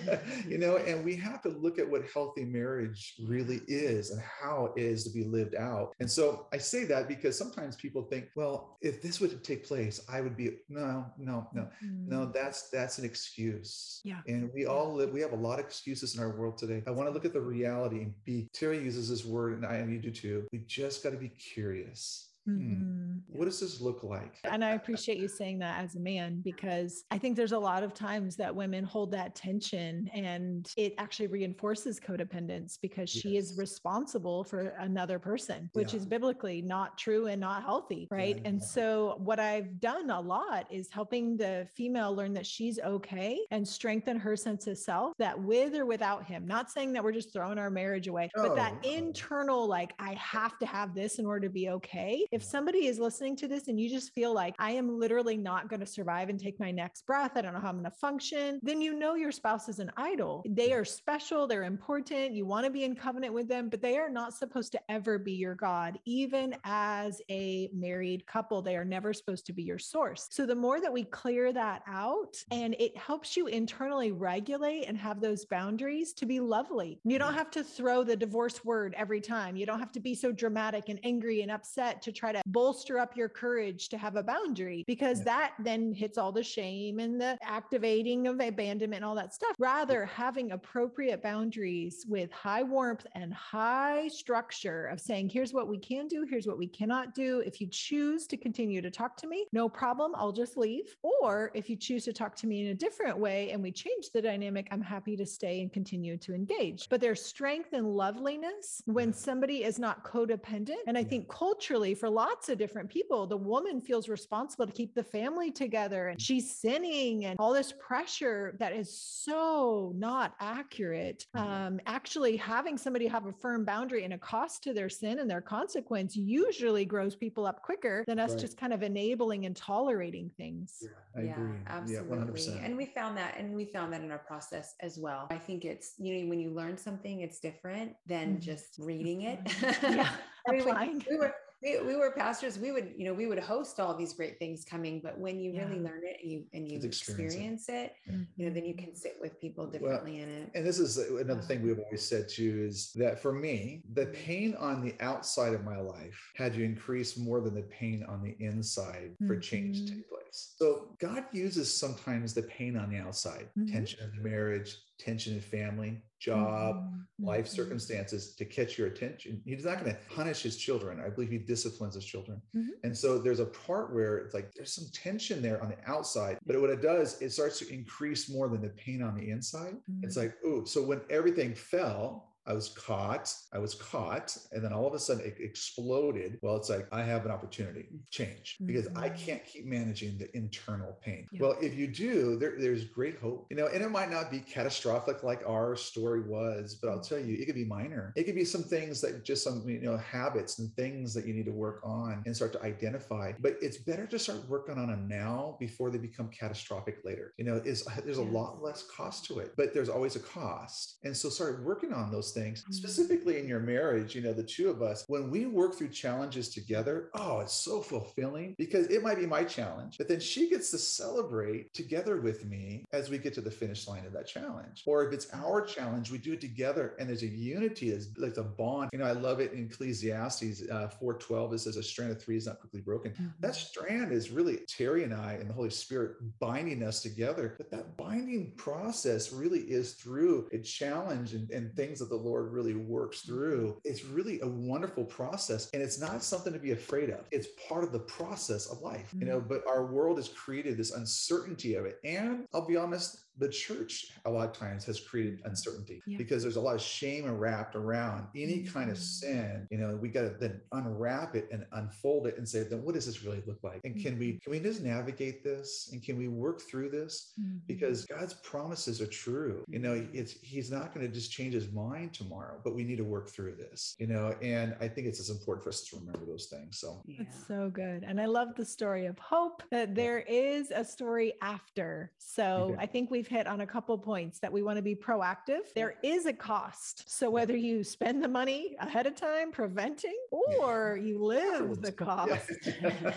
you 0.48 0.58
know, 0.58 0.76
and 0.76 1.04
we 1.04 1.16
have 1.16 1.42
to 1.42 1.48
look 1.48 1.78
at 1.78 1.88
what 1.88 2.02
healthy 2.12 2.44
marriage 2.44 3.14
really 3.26 3.60
is 3.66 4.10
and 4.10 4.22
how 4.40 4.72
it 4.76 4.80
is 4.80 5.04
to 5.04 5.10
be 5.10 5.24
lived 5.24 5.54
out. 5.54 5.92
And 6.00 6.10
so 6.10 6.46
I 6.52 6.58
say 6.58 6.84
that 6.84 7.08
because 7.08 7.36
sometimes 7.38 7.76
people 7.76 8.02
think, 8.02 8.26
well, 8.36 8.76
if 8.80 9.02
this 9.02 9.20
would 9.20 9.42
take 9.44 9.66
place, 9.66 10.00
I 10.08 10.20
would 10.20 10.36
be 10.36 10.58
no, 10.68 11.06
no, 11.18 11.48
no, 11.52 11.68
no. 11.82 12.26
Mhm. 12.26 12.32
That's 12.34 12.68
that's 12.70 12.98
an 12.98 13.04
excuse. 13.04 14.00
Yeah. 14.04 14.20
And 14.26 14.50
we 14.52 14.66
all 14.66 14.94
live. 14.94 15.10
We 15.12 15.20
have 15.20 15.32
a 15.32 15.36
lot 15.36 15.58
of 15.58 15.64
excuses 15.66 16.14
in 16.16 16.22
our 16.22 16.36
world 16.36 16.58
today. 16.58 16.82
I 16.86 16.90
want 16.90 17.08
to 17.08 17.12
look 17.12 17.24
at 17.24 17.32
the 17.32 17.40
reality 17.40 18.02
and 18.02 18.14
be. 18.24 18.48
Teri 18.54 18.82
uses 18.84 19.08
this 19.08 19.24
word, 19.24 19.54
and 19.54 19.66
I 19.66 19.76
and 19.76 19.92
you 19.92 19.98
do 19.98 20.10
too. 20.10 20.46
We 20.52 20.60
just 20.66 21.02
got 21.02 21.10
to 21.10 21.16
be 21.18 21.28
curious. 21.28 22.33
Hmm. 22.46 22.58
Mhm. 22.58 23.22
What 23.28 23.46
does 23.46 23.58
this 23.60 23.80
look 23.80 24.04
like? 24.04 24.38
And 24.44 24.64
I 24.64 24.70
appreciate 24.74 25.18
you 25.18 25.28
saying 25.28 25.58
that 25.60 25.82
as 25.82 25.96
a 25.96 26.00
man 26.00 26.40
because 26.42 27.04
I 27.10 27.18
think 27.18 27.36
there's 27.36 27.52
a 27.52 27.58
lot 27.58 27.82
of 27.82 27.94
times 27.94 28.36
that 28.36 28.54
women 28.54 28.84
hold 28.84 29.10
that 29.12 29.34
tension 29.34 30.08
and 30.12 30.70
it 30.76 30.94
actually 30.98 31.28
reinforces 31.28 31.98
codependence 31.98 32.78
because 32.80 33.08
she 33.10 33.36
is 33.36 33.56
responsible 33.58 34.44
for 34.44 34.68
another 34.78 35.18
person, 35.18 35.70
which 35.72 35.92
Yeah. 35.92 35.98
is 35.98 36.06
biblically 36.06 36.60
not 36.62 36.98
true 36.98 37.26
and 37.26 37.40
not 37.40 37.62
healthy. 37.62 38.06
Right. 38.10 38.36
Yeah, 38.36 38.42
and 38.44 38.58
no. 38.58 38.64
so, 38.64 39.14
what 39.18 39.40
I've 39.40 39.80
done 39.80 40.10
a 40.10 40.20
lot 40.20 40.70
is 40.70 40.90
helping 40.92 41.36
the 41.36 41.66
female 41.74 42.14
learn 42.14 42.34
that 42.34 42.46
she's 42.46 42.78
okay 42.80 43.38
and 43.50 43.66
strengthen 43.66 44.18
her 44.18 44.36
sense 44.36 44.66
of 44.66 44.78
self 44.78 45.14
that 45.18 45.40
with 45.40 45.74
or 45.74 45.86
without 45.86 46.24
him, 46.24 46.46
not 46.46 46.70
saying 46.70 46.92
that 46.92 47.02
we're 47.02 47.12
just 47.12 47.32
throwing 47.32 47.58
our 47.58 47.70
marriage 47.70 48.06
away, 48.06 48.30
but 48.34 48.54
that 48.54 48.74
No, 48.84 48.90
no. 48.90 48.96
internal, 48.98 49.66
like, 49.66 49.92
I 49.98 50.14
have 50.14 50.58
to 50.58 50.66
have 50.66 50.94
this 50.94 51.18
in 51.18 51.26
order 51.26 51.46
to 51.48 51.52
be 51.52 51.68
okay. 51.70 52.26
If 52.34 52.42
somebody 52.42 52.86
is 52.86 52.98
listening 52.98 53.36
to 53.36 53.46
this 53.46 53.68
and 53.68 53.78
you 53.78 53.88
just 53.88 54.12
feel 54.12 54.34
like 54.34 54.56
I 54.58 54.72
am 54.72 54.98
literally 54.98 55.36
not 55.36 55.68
going 55.68 55.78
to 55.78 55.86
survive 55.86 56.28
and 56.30 56.40
take 56.40 56.58
my 56.58 56.72
next 56.72 57.06
breath, 57.06 57.36
I 57.36 57.42
don't 57.42 57.54
know 57.54 57.60
how 57.60 57.68
I'm 57.68 57.76
going 57.76 57.84
to 57.84 57.96
function, 57.96 58.58
then 58.60 58.80
you 58.80 58.98
know 58.98 59.14
your 59.14 59.30
spouse 59.30 59.68
is 59.68 59.78
an 59.78 59.92
idol. 59.96 60.42
They 60.48 60.72
are 60.72 60.84
special, 60.84 61.46
they're 61.46 61.62
important. 61.62 62.34
You 62.34 62.44
want 62.44 62.64
to 62.64 62.72
be 62.72 62.82
in 62.82 62.96
covenant 62.96 63.34
with 63.34 63.46
them, 63.46 63.68
but 63.68 63.80
they 63.80 63.98
are 63.98 64.08
not 64.08 64.34
supposed 64.34 64.72
to 64.72 64.80
ever 64.90 65.16
be 65.16 65.30
your 65.30 65.54
God. 65.54 66.00
Even 66.06 66.56
as 66.64 67.22
a 67.30 67.70
married 67.72 68.26
couple, 68.26 68.62
they 68.62 68.74
are 68.74 68.84
never 68.84 69.12
supposed 69.12 69.46
to 69.46 69.52
be 69.52 69.62
your 69.62 69.78
source. 69.78 70.26
So 70.32 70.44
the 70.44 70.56
more 70.56 70.80
that 70.80 70.92
we 70.92 71.04
clear 71.04 71.52
that 71.52 71.82
out 71.86 72.34
and 72.50 72.74
it 72.80 72.96
helps 72.96 73.36
you 73.36 73.46
internally 73.46 74.10
regulate 74.10 74.86
and 74.86 74.98
have 74.98 75.20
those 75.20 75.44
boundaries 75.44 76.12
to 76.14 76.26
be 76.26 76.40
lovely. 76.40 76.98
You 77.04 77.20
don't 77.20 77.34
have 77.34 77.52
to 77.52 77.62
throw 77.62 78.02
the 78.02 78.16
divorce 78.16 78.64
word 78.64 78.92
every 78.98 79.20
time. 79.20 79.54
You 79.54 79.66
don't 79.66 79.78
have 79.78 79.92
to 79.92 80.00
be 80.00 80.16
so 80.16 80.32
dramatic 80.32 80.88
and 80.88 80.98
angry 81.04 81.42
and 81.42 81.52
upset 81.52 82.02
to 82.02 82.10
try 82.10 82.23
to 82.32 82.42
bolster 82.46 82.98
up 82.98 83.16
your 83.16 83.28
courage 83.28 83.88
to 83.90 83.98
have 83.98 84.16
a 84.16 84.22
boundary 84.22 84.84
because 84.86 85.18
Yeah. 85.18 85.24
that 85.24 85.54
then 85.58 85.92
hits 85.92 86.18
all 86.18 86.32
the 86.32 86.42
shame 86.42 86.98
and 86.98 87.20
the 87.20 87.38
activating 87.42 88.26
of 88.26 88.40
abandonment 88.40 88.94
and 88.98 89.04
all 89.04 89.14
that 89.14 89.34
stuff. 89.34 89.54
Rather, 89.58 90.04
having 90.04 90.52
appropriate 90.52 91.22
boundaries 91.22 92.04
with 92.08 92.30
high 92.30 92.62
warmth 92.62 93.06
and 93.14 93.32
high 93.32 94.08
structure 94.08 94.86
of 94.86 95.00
saying, 95.00 95.28
here's 95.28 95.52
what 95.52 95.68
we 95.68 95.78
can 95.78 96.06
do, 96.08 96.24
here's 96.28 96.46
what 96.46 96.58
we 96.58 96.66
cannot 96.66 97.14
do. 97.14 97.40
If 97.40 97.60
you 97.60 97.66
choose 97.70 98.26
to 98.28 98.36
continue 98.36 98.80
to 98.82 98.90
talk 98.90 99.16
to 99.18 99.26
me, 99.26 99.46
no 99.52 99.68
problem, 99.68 100.12
I'll 100.16 100.32
just 100.32 100.56
leave. 100.56 100.96
Or 101.02 101.50
if 101.54 101.68
you 101.70 101.76
choose 101.76 102.04
to 102.04 102.12
talk 102.12 102.34
to 102.36 102.46
me 102.46 102.62
in 102.62 102.68
a 102.68 102.74
different 102.74 103.18
way 103.18 103.50
and 103.50 103.62
we 103.62 103.72
change 103.72 104.10
the 104.12 104.22
dynamic, 104.22 104.68
I'm 104.70 104.80
happy 104.82 105.16
to 105.16 105.26
stay 105.26 105.60
and 105.60 105.72
continue 105.72 106.16
to 106.18 106.34
engage. 106.34 106.88
But 106.88 107.00
there's 107.00 107.24
strength 107.24 107.72
and 107.72 107.86
loveliness 107.96 108.82
when 108.86 109.12
somebody 109.12 109.64
is 109.64 109.78
not 109.78 110.04
codependent. 110.04 110.82
And 110.86 110.96
I 110.96 111.04
think 111.04 111.28
culturally, 111.28 111.94
for 111.94 112.08
lots 112.14 112.48
of 112.48 112.56
different 112.58 112.88
people, 112.88 113.26
the 113.26 113.36
woman 113.36 113.80
feels 113.80 114.08
responsible 114.08 114.66
to 114.66 114.72
keep 114.72 114.94
the 114.94 115.02
family 115.02 115.50
together 115.50 116.08
and 116.08 116.20
she's 116.20 116.46
sinning 116.56 117.24
and 117.26 117.36
all 117.38 117.52
this 117.52 117.72
pressure 117.78 118.56
that 118.60 118.72
is 118.72 118.88
so 118.96 119.92
not 119.96 120.34
accurate. 120.40 121.26
Mhm. 121.36 121.40
Um, 121.40 121.80
actually, 121.86 122.36
having 122.36 122.78
somebody 122.78 123.06
have 123.06 123.26
a 123.26 123.32
firm 123.32 123.64
boundary 123.64 124.04
and 124.04 124.14
a 124.14 124.18
cost 124.18 124.62
to 124.64 124.72
their 124.72 124.88
sin 124.88 125.18
and 125.18 125.28
their 125.30 125.40
consequence 125.40 126.16
usually 126.16 126.84
grows 126.84 127.16
people 127.16 127.44
up 127.46 127.62
quicker 127.62 128.04
than 128.06 128.18
us 128.18 128.30
Right. 128.32 128.40
just 128.40 128.56
kind 128.56 128.72
of 128.72 128.82
enabling 128.82 129.46
and 129.46 129.56
tolerating 129.56 130.30
things. 130.36 130.82
I 131.16 131.22
yeah, 131.22 131.52
absolutely. 131.66 131.94
Yeah, 132.16 132.24
100%. 132.24 132.64
And 132.64 132.76
we 132.76 132.86
found 132.86 133.16
that, 133.18 133.36
and 133.38 133.54
we 133.54 133.64
found 133.66 133.92
that 133.92 134.02
in 134.02 134.10
our 134.10 134.18
process 134.18 134.74
as 134.80 134.98
well. 134.98 135.26
I 135.30 135.38
think 135.38 135.64
it's 135.64 135.94
you 135.98 136.10
know 136.22 136.28
when 136.30 136.40
you 136.40 136.50
learn 136.50 136.76
something, 136.76 137.20
it's 137.20 137.38
different 137.40 137.92
than 138.06 138.36
Mhm. 138.36 138.40
just 138.40 138.78
reading 138.78 139.22
it. 139.22 139.38
Yeah, 139.82 140.10
I 140.48 140.52
mean, 140.52 140.64
we- 140.64 140.70
applying. 140.70 141.04
we 141.10 141.16
were 141.16 141.34
we, 141.64 141.80
we 141.80 141.96
were 141.96 142.10
pastors 142.12 142.58
we 142.58 142.70
would 142.72 142.92
you 142.96 143.04
know 143.06 143.14
we 143.14 143.26
would 143.26 143.38
host 143.38 143.80
all 143.80 143.96
these 143.96 144.12
great 144.12 144.38
things 144.38 144.64
coming 144.64 145.00
but 145.02 145.18
when 145.18 145.40
you 145.40 145.52
really 145.56 145.80
learn 145.80 146.02
it 146.04 146.18
and 146.22 146.30
you 146.30 146.44
and 146.52 146.68
you 146.70 146.78
Just 146.80 146.86
experience 146.86 147.68
it. 147.68 147.72
experience 147.72 147.96
it 148.06 148.26
you 148.36 148.46
know 148.46 148.52
then 148.54 148.64
you 148.64 148.74
Mhm. 148.74 148.78
can 148.84 148.94
sit 148.94 149.16
with 149.20 149.40
people 149.40 149.66
differently 149.66 150.20
in 150.20 150.28
it 150.28 150.50
And 150.54 150.66
this 150.66 150.78
is 150.78 150.98
another 150.98 151.40
thing 151.42 151.62
we've 151.62 151.78
always 151.78 152.02
said 152.02 152.28
too 152.28 152.64
is 152.68 152.92
that 152.96 153.18
for 153.18 153.32
me, 153.32 153.82
the 153.92 154.06
pain 154.06 154.54
on 154.56 154.84
the 154.84 154.94
outside 155.00 155.54
of 155.54 155.64
my 155.64 155.78
life 155.80 156.20
had 156.36 156.52
to 156.54 156.62
increase 156.62 157.16
more 157.16 157.40
than 157.40 157.54
the 157.54 157.62
pain 157.62 158.04
on 158.08 158.22
the 158.22 158.36
inside 158.44 159.14
for 159.26 159.36
change 159.38 159.78
to 159.86 159.92
Mhm. 159.92 159.96
take 159.96 160.08
place. 160.10 160.54
So 160.58 160.94
God 160.98 161.24
uses 161.32 161.72
sometimes 161.72 162.34
the 162.34 162.42
pain 162.42 162.76
on 162.76 162.90
the 162.90 162.98
outside, 162.98 163.48
Mhm. 163.56 163.70
tension 163.72 164.00
in 164.04 164.10
the 164.16 164.28
marriage, 164.28 164.76
tension 164.98 165.34
in 165.34 165.40
family, 165.40 166.02
job, 166.24 166.74
Mhm. 166.76 167.26
life 167.26 167.46
Mhm. 167.46 167.48
circumstances 167.48 168.34
to 168.36 168.44
catch 168.44 168.78
your 168.78 168.88
attention. 168.88 169.42
He's 169.44 169.64
not 169.64 169.78
going 169.80 169.94
to 169.94 170.00
punish 170.08 170.42
his 170.42 170.56
children. 170.56 171.00
I 171.00 171.10
believe 171.10 171.30
he 171.30 171.38
disciplines 171.38 171.94
his 171.94 172.04
children. 172.04 172.42
Mhm. 172.54 172.70
And 172.84 172.96
so 172.96 173.18
there's 173.18 173.40
a 173.40 173.46
part 173.46 173.94
where 173.94 174.18
it's 174.18 174.34
like 174.34 174.52
there's 174.54 174.72
some 174.72 174.88
tension 174.92 175.40
there 175.42 175.62
on 175.62 175.68
the 175.70 175.78
outside, 175.90 176.38
but 176.46 176.60
what 176.60 176.70
it 176.70 176.82
does, 176.82 177.20
it 177.22 177.30
starts 177.30 177.58
to 177.60 177.68
increase 177.72 178.28
more 178.28 178.48
than 178.48 178.60
the 178.62 178.70
pain 178.70 179.02
on 179.02 179.14
the 179.16 179.30
inside. 179.30 179.76
It's 180.02 180.16
Mhm. 180.16 180.22
like, 180.22 180.34
oh, 180.44 180.64
so 180.64 180.82
when 180.82 181.00
everything 181.10 181.54
fell, 181.54 182.33
I 182.46 182.52
was 182.52 182.68
caught, 182.70 183.34
I 183.52 183.58
was 183.58 183.74
caught, 183.74 184.36
and 184.52 184.62
then 184.62 184.72
all 184.72 184.86
of 184.86 184.94
a 184.94 184.98
sudden 184.98 185.24
it 185.24 185.36
exploded. 185.40 186.38
Well, 186.42 186.56
it's 186.56 186.68
like 186.68 186.86
I 186.92 187.02
have 187.02 187.24
an 187.24 187.30
opportunity 187.30 187.84
to 187.84 187.98
change 188.10 188.56
because 188.66 188.88
I 188.94 189.08
Mhm. 189.08 189.16
can't 189.16 189.44
keep 189.44 189.64
managing 189.64 190.18
the 190.18 190.34
internal 190.36 190.98
pain. 191.02 191.26
Yeah. 191.32 191.40
Well, 191.42 191.56
if 191.60 191.74
you 191.74 191.86
do, 191.86 192.36
there, 192.36 192.58
there's 192.58 192.84
great 192.84 193.18
hope, 193.18 193.46
you 193.50 193.56
know, 193.56 193.66
and 193.68 193.82
it 193.82 193.90
might 193.90 194.10
not 194.10 194.30
be 194.30 194.40
catastrophic 194.40 195.22
like 195.22 195.42
our 195.46 195.74
story 195.76 196.20
was, 196.28 196.78
but 196.80 196.90
I'll 196.90 197.00
tell 197.00 197.18
you, 197.18 197.36
it 197.36 197.46
could 197.46 197.54
be 197.54 197.64
minor. 197.64 198.12
It 198.16 198.24
could 198.24 198.34
be 198.34 198.44
some 198.44 198.62
things 198.62 199.00
that 199.00 199.24
just 199.24 199.42
some, 199.42 199.66
you 199.68 199.80
know, 199.80 199.96
habits 199.96 200.58
and 200.58 200.70
things 200.74 201.14
that 201.14 201.26
you 201.26 201.32
need 201.34 201.46
to 201.46 201.52
work 201.52 201.80
on 201.84 202.22
and 202.26 202.36
start 202.36 202.52
to 202.52 202.62
identify. 202.62 203.32
But 203.40 203.56
it's 203.62 203.78
better 203.78 204.06
to 204.06 204.18
start 204.18 204.48
working 204.48 204.76
on 204.78 204.88
them 204.88 205.08
now 205.08 205.56
before 205.58 205.90
they 205.90 205.98
become 205.98 206.28
catastrophic 206.28 206.98
later. 207.04 207.32
You 207.38 207.44
know, 207.44 207.56
is 207.56 207.84
there's 208.04 208.18
a 208.18 208.22
lot 208.22 208.62
less 208.62 208.84
cost 208.84 209.24
to 209.26 209.38
it, 209.38 209.54
but 209.56 209.72
there's 209.72 209.88
always 209.88 210.16
a 210.16 210.20
cost. 210.20 210.98
And 211.04 211.16
so 211.16 211.28
start 211.28 211.62
working 211.64 211.92
on 211.92 212.10
those 212.10 212.33
things, 212.34 212.64
Mm. 212.64 212.74
specifically 212.74 213.38
in 213.38 213.46
your 213.48 213.60
marriage, 213.60 214.14
you 214.14 214.20
know, 214.20 214.32
the 214.32 214.42
two 214.42 214.68
of 214.68 214.82
us, 214.82 215.04
when 215.08 215.30
we 215.30 215.46
work 215.46 215.74
through 215.76 215.88
challenges 215.90 216.48
together, 216.50 217.10
oh, 217.14 217.40
it's 217.40 217.54
so 217.54 217.80
fulfilling 217.80 218.54
because 218.58 218.86
it 218.88 219.02
might 219.02 219.18
be 219.18 219.26
my 219.26 219.44
challenge, 219.44 219.96
but 219.98 220.08
then 220.08 220.20
she 220.20 220.50
gets 220.50 220.70
to 220.70 220.78
celebrate 220.78 221.72
together 221.74 222.20
with 222.20 222.44
me 222.44 222.84
as 222.92 223.08
we 223.10 223.18
get 223.18 223.34
to 223.34 223.40
the 223.40 223.50
finish 223.50 223.86
line 223.88 224.04
of 224.06 224.12
that 224.12 224.26
challenge. 224.26 224.82
Or 224.86 225.06
if 225.06 225.12
it's 225.12 225.28
our 225.32 225.62
challenge, 225.64 226.10
we 226.10 226.18
do 226.18 226.32
it 226.32 226.40
together 226.40 226.94
and 226.98 227.08
there's 227.08 227.22
a 227.22 227.26
unity, 227.26 227.90
there's 227.90 228.16
like 228.18 228.36
a 228.36 228.42
bond. 228.42 228.90
You 228.92 228.98
know, 228.98 229.04
I 229.06 229.12
love 229.12 229.40
it 229.40 229.52
in 229.52 229.66
Ecclesiastes 229.66 230.62
uh, 230.70 230.88
412, 230.88 231.52
it 231.54 231.58
says 231.60 231.76
a 231.76 231.82
strand 231.82 232.12
of 232.12 232.20
three 232.22 232.36
is 232.36 232.46
not 232.46 232.60
quickly 232.60 232.80
broken. 232.80 233.12
Mhm. 233.12 233.32
That 233.40 233.54
strand 233.54 234.12
is 234.12 234.30
really 234.30 234.58
Teri 234.68 235.04
and 235.04 235.14
I 235.14 235.34
and 235.34 235.48
the 235.48 235.54
Holy 235.54 235.70
Spirit 235.70 236.16
binding 236.40 236.82
us 236.82 237.02
together. 237.02 237.54
But 237.58 237.70
that 237.70 237.96
binding 237.96 238.52
process 238.56 239.32
really 239.32 239.60
is 239.60 239.92
through 239.94 240.48
a 240.52 240.58
challenge 240.58 241.34
and, 241.34 241.50
and 241.50 241.74
things 241.76 241.98
that 242.00 242.08
the 242.08 242.16
Lord 242.24 242.52
really 242.52 242.74
works 242.74 243.20
through. 243.20 243.80
It's 243.84 244.04
really 244.04 244.40
a 244.40 244.48
wonderful 244.48 245.04
process. 245.04 245.70
And 245.74 245.82
it's 245.82 246.00
not 246.00 246.22
something 246.22 246.52
to 246.52 246.58
be 246.58 246.72
afraid 246.72 247.10
of. 247.10 247.26
It's 247.30 247.48
part 247.68 247.84
of 247.84 247.92
the 247.92 248.00
process 248.00 248.66
of 248.66 248.80
life, 248.80 249.12
you 249.18 249.26
know. 249.26 249.40
Mm. 249.40 249.48
But 249.48 249.66
our 249.66 249.86
world 249.86 250.18
has 250.18 250.28
created 250.28 250.76
this 250.76 250.92
uncertainty 250.92 251.74
of 251.74 251.84
it. 251.84 251.98
And 252.04 252.46
I'll 252.54 252.66
be 252.66 252.76
honest, 252.76 253.23
the 253.38 253.48
church 253.48 254.12
a 254.24 254.30
lot 254.30 254.48
of 254.48 254.56
times 254.56 254.84
has 254.84 255.00
created 255.00 255.40
uncertainty 255.44 256.00
Yeah. 256.06 256.18
because 256.18 256.42
there's 256.42 256.56
a 256.56 256.60
lot 256.60 256.74
of 256.74 256.80
shame 256.80 257.28
wrapped 257.30 257.74
around 257.74 258.28
any 258.34 258.62
kind 258.62 258.90
of 258.90 258.96
Mhm. 258.96 259.00
sin. 259.00 259.66
You 259.70 259.78
know, 259.78 259.96
we 259.96 260.08
got 260.08 260.22
to 260.22 260.36
then 260.38 260.60
unwrap 260.72 261.34
it 261.34 261.48
and 261.50 261.66
unfold 261.72 262.26
it 262.26 262.36
and 262.38 262.48
say, 262.48 262.62
then 262.62 262.82
what 262.84 262.94
does 262.94 263.06
this 263.06 263.24
really 263.24 263.42
look 263.46 263.62
like? 263.62 263.80
And 263.84 264.00
can 264.00 264.18
we 264.18 264.38
can 264.40 264.50
we 264.52 264.60
just 264.60 264.82
navigate 264.82 265.42
this? 265.42 265.88
And 265.92 266.02
can 266.02 266.16
we 266.16 266.28
work 266.28 266.60
through 266.60 266.90
this? 266.90 267.32
Mhm. 267.40 267.60
Because 267.66 268.04
God's 268.06 268.34
promises 268.34 269.00
are 269.00 269.06
true. 269.06 269.64
You 269.68 269.78
know, 269.80 269.94
it's 270.12 270.32
He's 270.40 270.70
not 270.70 270.94
going 270.94 271.06
to 271.06 271.12
just 271.12 271.30
change 271.32 271.54
His 271.54 271.72
mind 271.72 272.12
tomorrow, 272.14 272.60
but 272.62 272.74
we 272.74 272.84
need 272.84 272.96
to 272.98 273.04
work 273.04 273.28
through 273.28 273.56
this. 273.56 273.94
You 273.98 274.06
know, 274.06 274.34
and 274.42 274.76
I 274.80 274.88
think 274.88 275.06
it's 275.06 275.20
as 275.20 275.30
important 275.30 275.62
for 275.64 275.70
us 275.70 275.82
to 275.86 275.96
remember 275.96 276.24
those 276.26 276.46
things. 276.46 276.78
So 276.78 277.02
Yeah. 277.06 277.22
It's 277.22 277.46
so 277.46 277.70
good. 277.70 278.04
And 278.04 278.20
I 278.20 278.26
love 278.26 278.54
the 278.54 278.64
story 278.64 279.06
of 279.06 279.18
hope 279.18 279.62
that 279.70 279.94
there 279.94 280.20
is 280.20 280.70
a 280.70 280.84
story 280.84 281.32
after. 281.40 282.12
So 282.18 282.70
Yeah. 282.70 282.80
I 282.80 282.86
think 282.86 283.10
we've 283.24 283.38
hit 283.38 283.46
on 283.46 283.62
a 283.62 283.66
couple 283.66 283.96
points 283.96 284.38
that 284.40 284.52
we 284.52 284.60
want 284.62 284.76
to 284.76 284.82
be 284.82 284.94
proactive. 284.94 285.60
There 285.74 285.94
is 286.02 286.26
a 286.26 286.32
cost. 286.32 287.04
So 287.10 287.30
whether 287.30 287.56
you 287.56 287.82
spend 287.82 288.22
the 288.22 288.28
money 288.28 288.76
ahead 288.80 289.06
of 289.06 289.16
time 289.16 289.50
preventing 289.50 290.16
or 290.30 290.98
you 291.02 291.18
live 291.24 291.80
the 291.80 291.92
cost. 291.92 292.50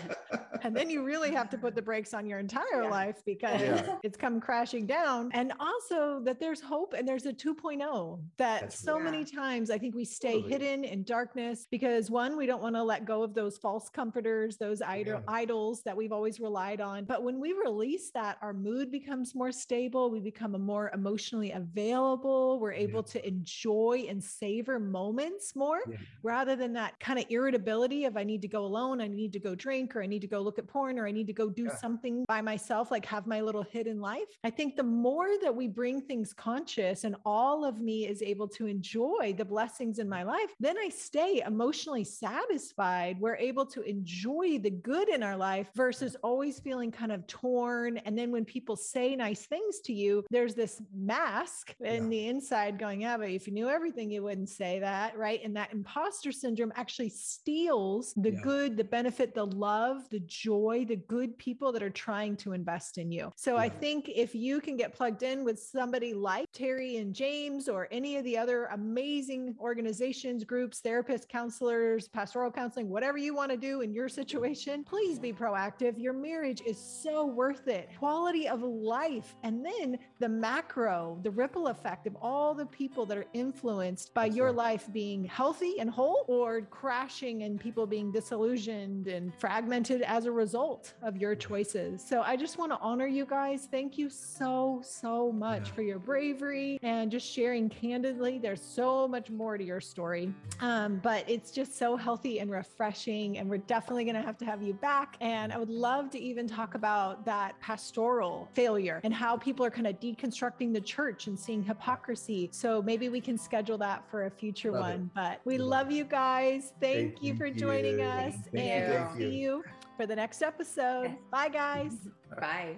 And 0.64 0.74
then 0.74 0.90
you 0.90 1.04
really 1.04 1.30
have 1.30 1.48
to 1.50 1.56
put 1.58 1.76
the 1.76 1.82
brakes 1.82 2.12
on 2.12 2.26
your 2.26 2.40
entire 2.40 2.82
Yeah. 2.82 2.90
life 2.90 3.22
because 3.24 3.60
Yeah. 3.60 3.96
it's 4.02 4.16
come 4.16 4.40
crashing 4.40 4.86
down. 4.86 5.30
And 5.32 5.52
also 5.60 6.18
that 6.24 6.40
there's 6.40 6.60
hope 6.60 6.94
and 6.98 7.06
there's 7.06 7.26
a 7.26 7.32
2.0 7.32 8.18
that 8.38 8.62
That's 8.62 8.78
so 8.78 8.98
many 8.98 9.24
times 9.24 9.70
I 9.70 9.78
think 9.78 9.94
we 9.94 10.04
stay 10.04 10.40
hidden 10.40 10.82
in 10.82 11.04
darkness 11.04 11.68
because 11.70 12.10
one, 12.10 12.36
we 12.36 12.44
don't 12.44 12.60
want 12.60 12.74
to 12.74 12.82
let 12.82 13.04
go 13.04 13.22
of 13.22 13.34
those 13.34 13.56
false 13.56 13.88
comforters, 13.88 14.56
those 14.56 14.82
idol- 14.82 15.20
Yeah. 15.20 15.20
idols 15.42 15.82
that 15.84 15.96
we've 15.96 16.12
always 16.12 16.40
relied 16.40 16.80
on. 16.80 17.04
But 17.04 17.22
when 17.22 17.38
we 17.38 17.52
release 17.52 18.10
that, 18.10 18.36
our 18.42 18.52
mood 18.52 18.90
becomes 18.90 19.36
more 19.36 19.52
stable. 19.52 19.97
We 20.06 20.20
become 20.20 20.54
a 20.54 20.58
more 20.58 20.90
emotionally 20.94 21.50
available. 21.52 22.60
We're 22.60 22.72
able 22.72 23.02
to 23.04 23.26
enjoy 23.26 24.06
and 24.08 24.22
savor 24.22 24.78
moments 24.78 25.56
more 25.56 25.80
Yeah. 25.88 25.96
rather 26.22 26.54
than 26.56 26.72
that 26.74 26.98
kind 27.00 27.18
of 27.18 27.24
irritability 27.30 28.04
of 28.04 28.16
I 28.16 28.24
need 28.24 28.42
to 28.42 28.48
go 28.48 28.64
alone, 28.64 29.00
I 29.00 29.08
need 29.08 29.32
to 29.32 29.40
go 29.40 29.54
drink, 29.54 29.96
or 29.96 30.02
I 30.02 30.06
need 30.06 30.20
to 30.20 30.26
go 30.28 30.40
look 30.40 30.58
at 30.58 30.66
porn, 30.68 30.98
or 30.98 31.06
I 31.06 31.12
need 31.12 31.26
to 31.26 31.32
go 31.32 31.48
do 31.50 31.64
Yeah. 31.64 31.76
something 31.76 32.24
by 32.28 32.40
myself, 32.40 32.90
like 32.90 33.04
have 33.06 33.26
my 33.26 33.40
little 33.40 33.62
hidden 33.62 34.00
life. 34.00 34.28
I 34.44 34.50
think 34.50 34.76
the 34.76 34.82
more 34.82 35.28
that 35.42 35.54
we 35.54 35.66
bring 35.68 36.00
things 36.02 36.32
conscious 36.32 37.04
and 37.04 37.16
all 37.24 37.64
of 37.64 37.80
me 37.80 38.06
is 38.06 38.22
able 38.22 38.48
to 38.48 38.66
enjoy 38.66 39.34
the 39.36 39.44
blessings 39.44 39.98
in 39.98 40.08
my 40.08 40.22
life, 40.22 40.54
then 40.60 40.76
I 40.78 40.88
stay 40.90 41.42
emotionally 41.46 42.04
satisfied. 42.04 43.18
We're 43.20 43.36
able 43.36 43.66
to 43.66 43.82
enjoy 43.82 44.58
the 44.58 44.70
good 44.70 45.08
in 45.08 45.22
our 45.22 45.36
life 45.36 45.70
versus 45.74 46.16
always 46.22 46.60
feeling 46.60 46.90
kind 46.90 47.12
of 47.12 47.26
torn. 47.26 47.98
And 47.98 48.16
then 48.18 48.30
when 48.30 48.44
people 48.44 48.76
say 48.76 49.16
nice 49.16 49.46
things 49.46 49.80
to 49.88 49.92
you, 49.92 50.24
there's 50.30 50.54
this 50.54 50.80
mask 50.94 51.74
in 51.80 52.04
Yeah. 52.04 52.08
the 52.10 52.26
inside 52.28 52.78
going, 52.78 53.00
yeah, 53.00 53.16
but 53.16 53.30
if 53.30 53.46
you 53.46 53.52
knew 53.52 53.68
everything, 53.68 54.10
you 54.10 54.22
wouldn't 54.22 54.50
say 54.50 54.78
that. 54.78 55.16
Right. 55.16 55.40
And 55.42 55.56
that 55.56 55.72
imposter 55.72 56.30
syndrome 56.30 56.72
actually 56.76 57.08
steals 57.08 58.12
the 58.14 58.32
Yeah. 58.32 58.40
good, 58.42 58.76
the 58.76 58.84
benefit, 58.84 59.34
the 59.34 59.46
love, 59.46 60.08
the 60.10 60.20
joy, 60.20 60.84
the 60.86 60.96
good 60.96 61.36
people 61.38 61.72
that 61.72 61.82
are 61.82 61.90
trying 61.90 62.36
to 62.36 62.52
invest 62.52 62.98
in 62.98 63.10
you. 63.10 63.32
So 63.36 63.56
I 63.56 63.68
think 63.68 64.08
if 64.10 64.34
you 64.34 64.60
can 64.60 64.76
get 64.76 64.92
plugged 64.92 65.22
in 65.22 65.42
with 65.44 65.58
somebody 65.58 66.12
like 66.12 66.52
Teri 66.52 67.00
and 67.00 67.14
James 67.14 67.68
or 67.68 67.88
any 67.90 68.16
of 68.16 68.24
the 68.24 68.36
other 68.36 68.66
amazing 68.66 69.56
organizations, 69.58 70.44
groups, 70.44 70.80
therapists, 70.82 71.26
counselors, 71.28 72.08
pastoral 72.08 72.50
counseling, 72.50 72.88
whatever 72.90 73.16
you 73.16 73.34
want 73.34 73.50
to 73.50 73.56
do 73.56 73.80
in 73.80 73.92
your 73.94 74.08
situation, 74.08 74.84
please 74.84 75.18
be 75.18 75.32
proactive. 75.32 75.94
Your 75.96 76.12
marriage 76.12 76.60
is 76.66 76.78
so 76.78 77.24
worth 77.24 77.66
it. 77.68 77.88
Quality 77.98 78.48
of 78.48 78.62
life. 78.62 79.34
And 79.42 79.64
then 79.64 79.77
the 80.18 80.28
macro, 80.28 81.18
the 81.22 81.30
ripple 81.30 81.68
effect 81.68 82.06
of 82.06 82.16
all 82.20 82.54
the 82.54 82.66
people 82.66 83.06
that 83.06 83.16
are 83.18 83.26
influenced 83.32 84.12
by 84.14 84.24
That's 84.26 84.36
your 84.36 84.46
right. 84.48 84.56
life 84.56 84.92
being 84.92 85.24
healthy 85.24 85.78
and 85.80 85.88
whole 85.90 86.24
or 86.28 86.62
crashing 86.62 87.42
and 87.44 87.58
people 87.60 87.86
being 87.86 88.10
disillusioned 88.10 89.06
and 89.08 89.32
fragmented 89.34 90.02
as 90.02 90.26
a 90.26 90.32
result 90.32 90.94
of 91.02 91.16
your 91.16 91.34
choices. 91.34 92.04
So 92.06 92.22
I 92.22 92.36
just 92.36 92.58
want 92.58 92.72
to 92.72 92.78
honor 92.80 93.06
you 93.06 93.24
guys. 93.26 93.68
Thank 93.70 93.98
you 93.98 94.10
so, 94.10 94.80
so 94.84 95.30
much 95.32 95.68
Yeah. 95.68 95.74
for 95.74 95.82
your 95.82 95.98
bravery 95.98 96.78
and 96.82 97.10
just 97.10 97.26
sharing 97.30 97.68
candidly. 97.68 98.38
There's 98.38 98.62
so 98.62 99.06
much 99.08 99.30
more 99.30 99.56
to 99.58 99.64
your 99.64 99.80
story. 99.80 100.32
Um, 100.60 101.00
but 101.02 101.24
it's 101.28 101.50
just 101.50 101.76
so 101.78 101.96
healthy 101.96 102.40
and 102.40 102.50
refreshing. 102.50 103.38
And 103.38 103.48
we're 103.48 103.58
definitely 103.58 104.04
going 104.04 104.16
to 104.16 104.22
have 104.22 104.38
to 104.38 104.44
have 104.44 104.62
you 104.62 104.74
back. 104.74 105.16
And 105.20 105.52
I 105.52 105.58
would 105.58 105.70
love 105.70 106.10
to 106.10 106.18
even 106.18 106.46
talk 106.48 106.74
about 106.74 107.24
that 107.26 107.58
pastoral 107.60 108.48
failure 108.52 109.00
and 109.04 109.12
how 109.14 109.36
people 109.36 109.64
are 109.64 109.67
kind 109.70 109.86
of 109.86 109.98
deconstructing 110.00 110.72
the 110.72 110.80
church 110.80 111.26
and 111.26 111.38
seeing 111.38 111.62
hypocrisy. 111.62 112.48
So 112.52 112.82
maybe 112.82 113.08
we 113.08 113.20
can 113.20 113.38
schedule 113.38 113.78
that 113.78 114.08
for 114.10 114.26
a 114.26 114.30
future 114.30 114.72
Love 114.72 114.80
it. 114.80 114.92
one. 114.92 115.10
But 115.14 115.40
we 115.44 115.58
Love 115.58 115.68
love 115.68 115.92
you 115.92 116.04
guys. 116.04 116.72
Thank, 116.80 117.14
Thank 117.14 117.22
you 117.22 117.36
for 117.36 117.50
joining 117.50 118.00
you. 118.00 118.04
us. 118.04 118.34
Thank 118.52 118.56
and 118.56 118.92
you. 118.92 118.98
we'll 118.98 119.06
Thank 119.08 119.20
you. 119.20 119.30
see 119.30 119.36
you 119.36 119.64
for 119.96 120.06
the 120.06 120.16
next 120.16 120.42
episode. 120.42 121.06
Okay. 121.06 121.18
Bye, 121.30 121.48
guys. 121.48 121.92
Bye. 122.40 122.76